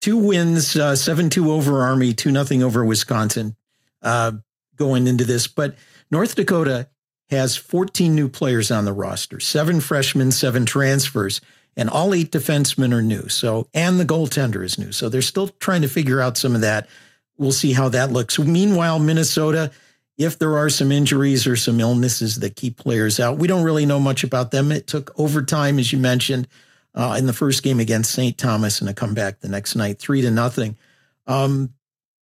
Two 0.00 0.18
wins, 0.18 0.76
uh, 0.76 0.94
seven 0.94 1.30
two 1.30 1.50
over 1.50 1.82
Army, 1.82 2.14
two 2.14 2.30
nothing 2.30 2.62
over 2.62 2.84
Wisconsin. 2.84 3.56
Uh, 4.02 4.32
going 4.76 5.06
into 5.06 5.24
this, 5.24 5.46
but 5.46 5.76
North 6.10 6.34
Dakota 6.34 6.88
has 7.30 7.56
14 7.56 8.14
new 8.14 8.28
players 8.28 8.70
on 8.70 8.84
the 8.84 8.92
roster, 8.92 9.40
seven 9.40 9.80
freshmen, 9.80 10.30
seven 10.30 10.64
transfers, 10.64 11.40
and 11.76 11.90
all 11.90 12.14
eight 12.14 12.30
defensemen 12.30 12.92
are 12.92 13.02
new. 13.02 13.28
So, 13.28 13.68
and 13.74 14.00
the 14.00 14.04
goaltender 14.04 14.64
is 14.64 14.78
new. 14.78 14.92
So 14.92 15.08
they're 15.08 15.22
still 15.22 15.48
trying 15.48 15.82
to 15.82 15.88
figure 15.88 16.20
out 16.20 16.38
some 16.38 16.54
of 16.54 16.60
that. 16.62 16.88
We'll 17.36 17.52
see 17.52 17.72
how 17.72 17.88
that 17.90 18.12
looks. 18.12 18.38
Meanwhile, 18.38 18.98
Minnesota, 19.00 19.70
if 20.16 20.38
there 20.38 20.56
are 20.56 20.70
some 20.70 20.90
injuries 20.90 21.46
or 21.46 21.56
some 21.56 21.80
illnesses 21.80 22.36
that 22.36 22.56
keep 22.56 22.78
players 22.78 23.20
out, 23.20 23.38
we 23.38 23.48
don't 23.48 23.64
really 23.64 23.84
know 23.84 24.00
much 24.00 24.24
about 24.24 24.50
them. 24.50 24.72
It 24.72 24.86
took 24.86 25.12
overtime, 25.18 25.78
as 25.78 25.92
you 25.92 25.98
mentioned, 25.98 26.48
uh, 26.94 27.16
in 27.18 27.26
the 27.26 27.34
first 27.34 27.62
game 27.62 27.78
against 27.78 28.12
St. 28.12 28.38
Thomas 28.38 28.80
and 28.80 28.88
a 28.88 28.94
comeback 28.94 29.40
the 29.40 29.48
next 29.48 29.76
night, 29.76 29.98
three 29.98 30.22
to 30.22 30.30
nothing. 30.30 30.78
Um, 31.26 31.74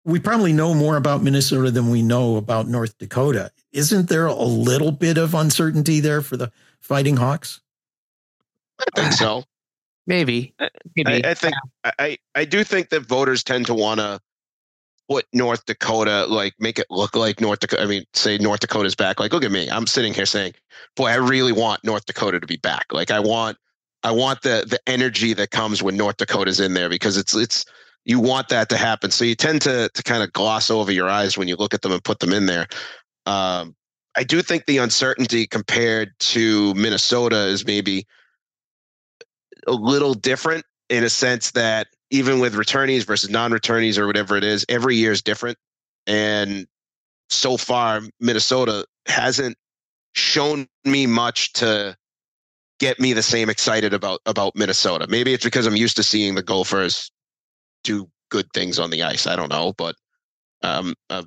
we 0.04 0.18
probably 0.18 0.52
know 0.52 0.74
more 0.74 0.96
about 0.96 1.22
Minnesota 1.22 1.70
than 1.70 1.90
we 1.90 2.02
know 2.02 2.36
about 2.36 2.68
North 2.68 2.96
Dakota. 2.98 3.50
Isn't 3.72 4.08
there 4.08 4.26
a 4.26 4.34
little 4.34 4.92
bit 4.92 5.18
of 5.18 5.34
uncertainty 5.34 6.00
there 6.00 6.22
for 6.22 6.36
the 6.36 6.50
Fighting 6.80 7.16
Hawks? 7.16 7.60
I 8.80 9.00
think 9.00 9.12
so. 9.12 9.44
Maybe. 10.06 10.54
Maybe. 10.96 11.24
I, 11.24 11.30
I 11.30 11.34
think 11.34 11.54
I, 11.84 12.18
I 12.34 12.44
do 12.44 12.64
think 12.64 12.88
that 12.88 13.00
voters 13.00 13.44
tend 13.44 13.66
to 13.66 13.74
want 13.74 14.00
to 14.00 14.20
put 15.08 15.26
North 15.32 15.66
Dakota, 15.66 16.26
like 16.26 16.54
make 16.58 16.78
it 16.78 16.86
look 16.90 17.14
like 17.14 17.40
North 17.40 17.60
Dakota. 17.60 17.82
I 17.82 17.86
mean, 17.86 18.04
say 18.14 18.38
North 18.38 18.60
Dakota's 18.60 18.94
back. 18.94 19.20
Like, 19.20 19.32
look 19.32 19.44
at 19.44 19.52
me. 19.52 19.68
I'm 19.68 19.86
sitting 19.86 20.14
here 20.14 20.26
saying, 20.26 20.54
boy, 20.96 21.08
I 21.08 21.16
really 21.16 21.52
want 21.52 21.84
North 21.84 22.06
Dakota 22.06 22.40
to 22.40 22.46
be 22.46 22.56
back. 22.56 22.86
Like 22.92 23.10
I 23.10 23.20
want 23.20 23.58
I 24.02 24.10
want 24.10 24.42
the 24.42 24.64
the 24.66 24.80
energy 24.88 25.32
that 25.34 25.50
comes 25.50 25.82
when 25.82 25.96
North 25.96 26.16
Dakota's 26.16 26.60
in 26.60 26.74
there 26.74 26.88
because 26.88 27.16
it's 27.16 27.36
it's 27.36 27.64
you 28.04 28.20
want 28.20 28.48
that 28.48 28.68
to 28.70 28.76
happen. 28.76 29.10
So 29.10 29.24
you 29.24 29.34
tend 29.34 29.62
to 29.62 29.90
to 29.92 30.02
kind 30.02 30.22
of 30.22 30.32
gloss 30.32 30.70
over 30.70 30.90
your 30.92 31.08
eyes 31.08 31.36
when 31.36 31.48
you 31.48 31.56
look 31.56 31.74
at 31.74 31.82
them 31.82 31.92
and 31.92 32.02
put 32.02 32.20
them 32.20 32.32
in 32.32 32.46
there. 32.46 32.66
Um, 33.26 33.74
I 34.16 34.24
do 34.24 34.42
think 34.42 34.66
the 34.66 34.78
uncertainty 34.78 35.46
compared 35.46 36.12
to 36.20 36.74
Minnesota 36.74 37.46
is 37.46 37.64
maybe 37.64 38.06
a 39.66 39.72
little 39.72 40.14
different 40.14 40.64
in 40.88 41.04
a 41.04 41.10
sense 41.10 41.52
that 41.52 41.88
even 42.10 42.40
with 42.40 42.54
returnees 42.54 43.06
versus 43.06 43.30
non-returnees 43.30 43.98
or 43.98 44.06
whatever 44.06 44.36
it 44.36 44.42
is, 44.42 44.66
every 44.68 44.96
year 44.96 45.12
is 45.12 45.22
different. 45.22 45.56
And 46.06 46.66
so 47.28 47.56
far, 47.56 48.00
Minnesota 48.18 48.84
hasn't 49.06 49.56
shown 50.14 50.66
me 50.84 51.06
much 51.06 51.52
to 51.52 51.96
get 52.80 52.98
me 52.98 53.12
the 53.12 53.22
same 53.22 53.48
excited 53.48 53.94
about 53.94 54.20
about 54.26 54.56
Minnesota. 54.56 55.06
Maybe 55.08 55.32
it's 55.32 55.44
because 55.44 55.66
I'm 55.66 55.76
used 55.76 55.96
to 55.96 56.02
seeing 56.02 56.34
the 56.34 56.42
Gophers 56.42 57.10
do 57.84 58.08
good 58.30 58.52
things 58.52 58.78
on 58.78 58.90
the 58.90 59.02
ice. 59.02 59.26
I 59.26 59.36
don't 59.36 59.50
know, 59.50 59.72
but 59.76 59.96
um, 60.62 60.94
uh, 61.08 61.24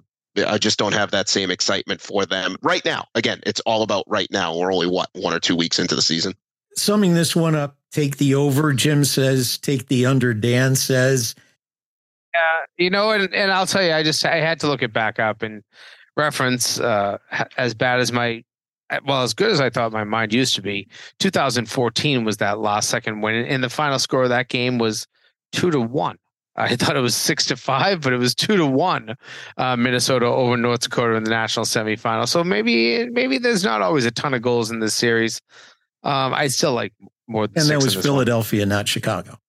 I 0.47 0.57
just 0.57 0.79
don't 0.79 0.93
have 0.93 1.11
that 1.11 1.29
same 1.29 1.51
excitement 1.51 2.01
for 2.01 2.25
them 2.25 2.57
right 2.61 2.83
now. 2.83 3.05
Again, 3.15 3.41
it's 3.45 3.59
all 3.61 3.83
about 3.83 4.05
right 4.07 4.29
now. 4.31 4.57
We're 4.57 4.73
only 4.73 4.87
what 4.87 5.09
one 5.13 5.33
or 5.33 5.39
two 5.39 5.55
weeks 5.55 5.79
into 5.79 5.95
the 5.95 6.01
season. 6.01 6.33
Summing 6.75 7.13
this 7.13 7.35
one 7.35 7.55
up, 7.55 7.77
take 7.91 8.17
the 8.17 8.33
over. 8.33 8.73
Jim 8.73 9.03
says 9.03 9.59
take 9.59 9.87
the 9.87 10.05
under. 10.05 10.33
Dan 10.33 10.75
says, 10.75 11.35
yeah, 12.33 12.65
you 12.77 12.89
know, 12.89 13.11
and, 13.11 13.31
and 13.33 13.51
I'll 13.51 13.67
tell 13.67 13.83
you, 13.83 13.91
I 13.91 14.01
just 14.01 14.25
I 14.25 14.37
had 14.37 14.59
to 14.61 14.67
look 14.67 14.81
it 14.81 14.91
back 14.91 15.19
up 15.19 15.43
and 15.43 15.63
reference 16.17 16.79
uh, 16.79 17.17
as 17.57 17.75
bad 17.75 17.99
as 17.99 18.11
my 18.11 18.43
well 19.05 19.23
as 19.23 19.33
good 19.33 19.51
as 19.51 19.61
I 19.61 19.69
thought 19.69 19.91
my 19.91 20.03
mind 20.03 20.33
used 20.33 20.55
to 20.55 20.61
be. 20.61 20.87
2014 21.19 22.23
was 22.23 22.37
that 22.37 22.59
last 22.59 22.89
second 22.89 23.21
win, 23.21 23.45
and 23.45 23.63
the 23.63 23.69
final 23.69 23.99
score 23.99 24.23
of 24.23 24.29
that 24.29 24.49
game 24.49 24.79
was 24.79 25.07
two 25.51 25.69
to 25.71 25.79
one. 25.79 26.17
I 26.55 26.75
thought 26.75 26.95
it 26.95 27.01
was 27.01 27.15
six 27.15 27.45
to 27.47 27.55
five, 27.55 28.01
but 28.01 28.13
it 28.13 28.17
was 28.17 28.35
two 28.35 28.57
to 28.57 28.65
one. 28.65 29.15
Uh, 29.57 29.75
Minnesota 29.75 30.27
over 30.27 30.55
North 30.55 30.81
Dakota 30.81 31.15
in 31.15 31.23
the 31.23 31.31
national 31.31 31.65
semifinal. 31.65 32.27
So 32.27 32.43
maybe 32.43 33.09
maybe 33.09 33.37
there's 33.37 33.63
not 33.63 33.81
always 33.81 34.05
a 34.05 34.11
ton 34.11 34.33
of 34.33 34.41
goals 34.41 34.69
in 34.69 34.79
this 34.79 34.93
series. 34.93 35.41
Um, 36.03 36.33
I 36.33 36.47
still 36.47 36.73
like 36.73 36.93
more. 37.27 37.47
Than. 37.47 37.61
And 37.61 37.69
that 37.69 37.83
was 37.83 37.95
Philadelphia, 37.95 38.61
one. 38.61 38.69
not 38.69 38.87
Chicago. 38.87 39.39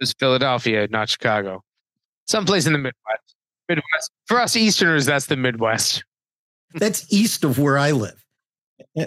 It's 0.00 0.12
Philadelphia, 0.18 0.88
not 0.90 1.08
Chicago. 1.08 1.62
Someplace 2.26 2.66
in 2.66 2.72
the 2.72 2.78
Midwest. 2.78 3.36
Midwest. 3.68 4.10
For 4.26 4.40
us 4.40 4.56
Easterners, 4.56 5.06
that's 5.06 5.26
the 5.26 5.36
Midwest. 5.36 6.04
That's 6.74 7.06
east 7.12 7.44
of 7.44 7.58
where 7.58 7.78
I 7.78 7.92
live. 7.92 8.24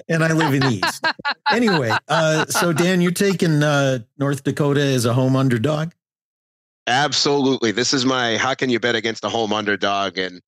And 0.07 0.23
I 0.23 0.31
live 0.31 0.53
in 0.53 0.61
the 0.61 0.81
east. 0.85 1.05
anyway, 1.51 1.91
uh, 2.07 2.45
so 2.45 2.71
Dan, 2.71 3.01
you're 3.01 3.11
taking 3.11 3.61
uh, 3.61 3.99
North 4.17 4.43
Dakota 4.43 4.81
as 4.81 5.05
a 5.05 5.13
home 5.13 5.35
underdog? 5.35 5.91
Absolutely. 6.87 7.71
This 7.71 7.93
is 7.93 8.05
my 8.05 8.37
how 8.37 8.53
can 8.53 8.69
you 8.69 8.79
bet 8.79 8.95
against 8.95 9.23
a 9.23 9.29
home 9.29 9.53
underdog? 9.53 10.17
And 10.17 10.41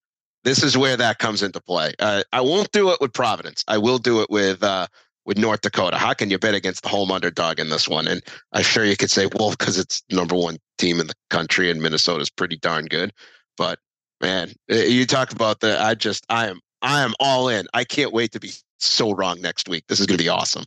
this 0.44 0.64
is 0.64 0.78
where 0.78 0.96
that 0.98 1.20
comes 1.20 1.42
into 1.42 1.60
play. 1.60 1.94
Uh, 2.00 2.24
I 2.32 2.42
won't 2.42 2.72
do 2.72 2.92
it 2.92 3.02
with 3.02 3.14
Providence. 3.14 3.64
I 3.68 3.78
will 3.78 3.98
do 3.98 4.22
it 4.22 4.30
with 4.30 4.64
uh, 4.64 4.88
with 5.26 5.38
North 5.38 5.62
Dakota. 5.62 5.98
How 5.98 6.14
can 6.14 6.30
you 6.30 6.38
bet 6.38 6.56
against 6.56 6.84
the 6.84 6.90
home 6.90 7.12
underdog 7.12 7.60
in 7.60 7.70
this 7.70 7.88
one? 7.88 8.08
And 8.08 8.22
I'm 8.54 8.64
sure 8.64 8.86
you 8.86 8.96
could 8.96 9.12
say, 9.12 9.28
well, 9.36 9.52
because 9.52 9.78
it's 9.78 10.04
number 10.12 10.36
one 10.36 10.58
team 10.78 11.00
in 11.00 11.08
the 11.08 11.16
country 11.30 11.70
and 11.70 11.82
Minnesota's 11.82 12.30
pretty 12.30 12.58
darn 12.58 12.86
good. 12.86 13.12
But 13.58 13.80
man, 14.22 14.54
you 14.70 15.06
talk 15.06 15.32
about 15.32 15.60
the 15.60 15.82
I 15.82 15.96
just 15.96 16.26
I 16.30 16.48
am 16.48 16.62
I 16.82 17.02
am 17.02 17.14
all 17.20 17.50
in. 17.50 17.68
I 17.74 17.84
can't 17.84 18.14
wait 18.14 18.32
to 18.34 18.40
be 18.40 18.52
so 18.80 19.14
wrong 19.14 19.42
next 19.42 19.68
week. 19.68 19.86
This 19.88 20.00
is 20.00 20.06
going 20.06 20.18
to 20.18 20.24
be 20.24 20.30
awesome. 20.30 20.66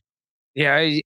Yeah, 0.55 0.99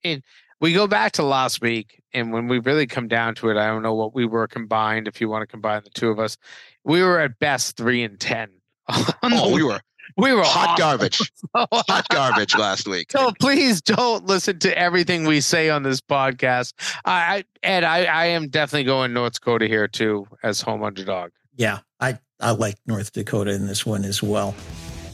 we 0.64 0.72
go 0.72 0.86
back 0.86 1.12
to 1.12 1.22
last 1.22 1.60
week, 1.60 2.00
and 2.14 2.32
when 2.32 2.48
we 2.48 2.58
really 2.58 2.86
come 2.86 3.06
down 3.06 3.34
to 3.34 3.50
it, 3.50 3.58
I 3.58 3.66
don't 3.66 3.82
know 3.82 3.92
what 3.92 4.14
we 4.14 4.24
were 4.24 4.46
combined. 4.46 5.06
If 5.06 5.20
you 5.20 5.28
want 5.28 5.42
to 5.42 5.46
combine 5.46 5.82
the 5.84 5.90
two 5.90 6.08
of 6.08 6.18
us, 6.18 6.38
we 6.84 7.02
were 7.02 7.20
at 7.20 7.38
best 7.38 7.76
three 7.76 8.02
and 8.02 8.18
ten. 8.18 8.48
oh, 8.88 9.52
we 9.52 9.62
were 9.62 9.78
we 10.16 10.32
were 10.32 10.42
hot 10.42 10.70
awful. 10.70 10.82
garbage, 10.82 11.32
hot 11.54 12.08
garbage 12.08 12.56
last 12.56 12.88
week. 12.88 13.12
So 13.12 13.30
please 13.38 13.82
don't 13.82 14.24
listen 14.24 14.58
to 14.60 14.78
everything 14.78 15.26
we 15.26 15.42
say 15.42 15.68
on 15.68 15.82
this 15.82 16.00
podcast. 16.00 16.72
I, 17.04 17.12
I 17.12 17.44
Ed, 17.62 17.84
I, 17.84 18.04
I 18.04 18.24
am 18.28 18.48
definitely 18.48 18.84
going 18.84 19.12
North 19.12 19.34
Dakota 19.34 19.66
here 19.66 19.86
too 19.86 20.26
as 20.42 20.62
home 20.62 20.82
underdog. 20.82 21.32
Yeah, 21.56 21.80
I 22.00 22.18
I 22.40 22.52
like 22.52 22.76
North 22.86 23.12
Dakota 23.12 23.52
in 23.52 23.66
this 23.66 23.84
one 23.84 24.06
as 24.06 24.22
well. 24.22 24.54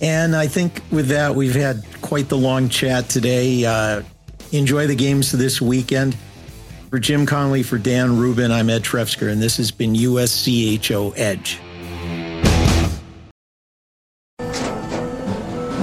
And 0.00 0.36
I 0.36 0.46
think 0.46 0.80
with 0.92 1.08
that, 1.08 1.34
we've 1.34 1.56
had 1.56 1.84
quite 2.02 2.28
the 2.28 2.38
long 2.38 2.68
chat 2.68 3.08
today. 3.08 3.64
Uh, 3.64 4.02
enjoy 4.58 4.86
the 4.86 4.94
games 4.94 5.32
this 5.32 5.60
weekend. 5.60 6.16
For 6.90 6.98
Jim 6.98 7.24
Connelly, 7.24 7.62
for 7.62 7.78
Dan 7.78 8.18
Rubin, 8.18 8.50
I'm 8.50 8.68
Ed 8.68 8.82
Trefzger, 8.82 9.30
and 9.30 9.40
this 9.40 9.56
has 9.58 9.70
been 9.70 9.94
USCHO 9.94 11.12
Edge. 11.16 11.60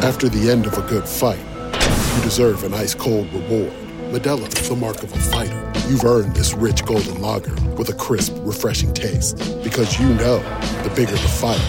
After 0.04 0.30
the 0.30 0.50
end 0.52 0.66
of 0.66 0.78
a 0.78 0.82
good 0.82 1.08
fight, 1.08 1.40
you 2.18 2.24
deserve 2.24 2.64
an 2.64 2.74
ice 2.74 2.94
cold 2.94 3.32
reward. 3.34 3.72
Modelo 4.12 4.48
is 4.48 4.70
the 4.70 4.76
mark 4.76 5.04
of 5.04 5.14
a 5.14 5.18
fighter. 5.18 5.72
You've 5.90 6.04
earned 6.04 6.36
this 6.36 6.54
rich 6.54 6.86
golden 6.86 7.22
lager 7.22 7.54
with 7.76 7.90
a 7.90 7.94
crisp, 7.94 8.34
refreshing 8.40 8.94
taste. 8.94 9.38
Because 9.64 10.00
you 10.00 10.08
know 10.16 10.40
the 10.84 10.92
bigger 10.96 11.12
the 11.12 11.18
fight, 11.18 11.60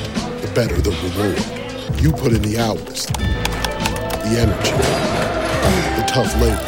the 0.40 0.51
better 0.55 0.80
the 0.80 0.90
reward. 0.90 2.01
You 2.01 2.12
put 2.12 2.32
in 2.32 2.42
the 2.42 2.59
hours, 2.59 3.07
the 3.07 4.36
energy, 4.38 4.70
the 6.01 6.07
tough 6.07 6.34
labor. 6.40 6.68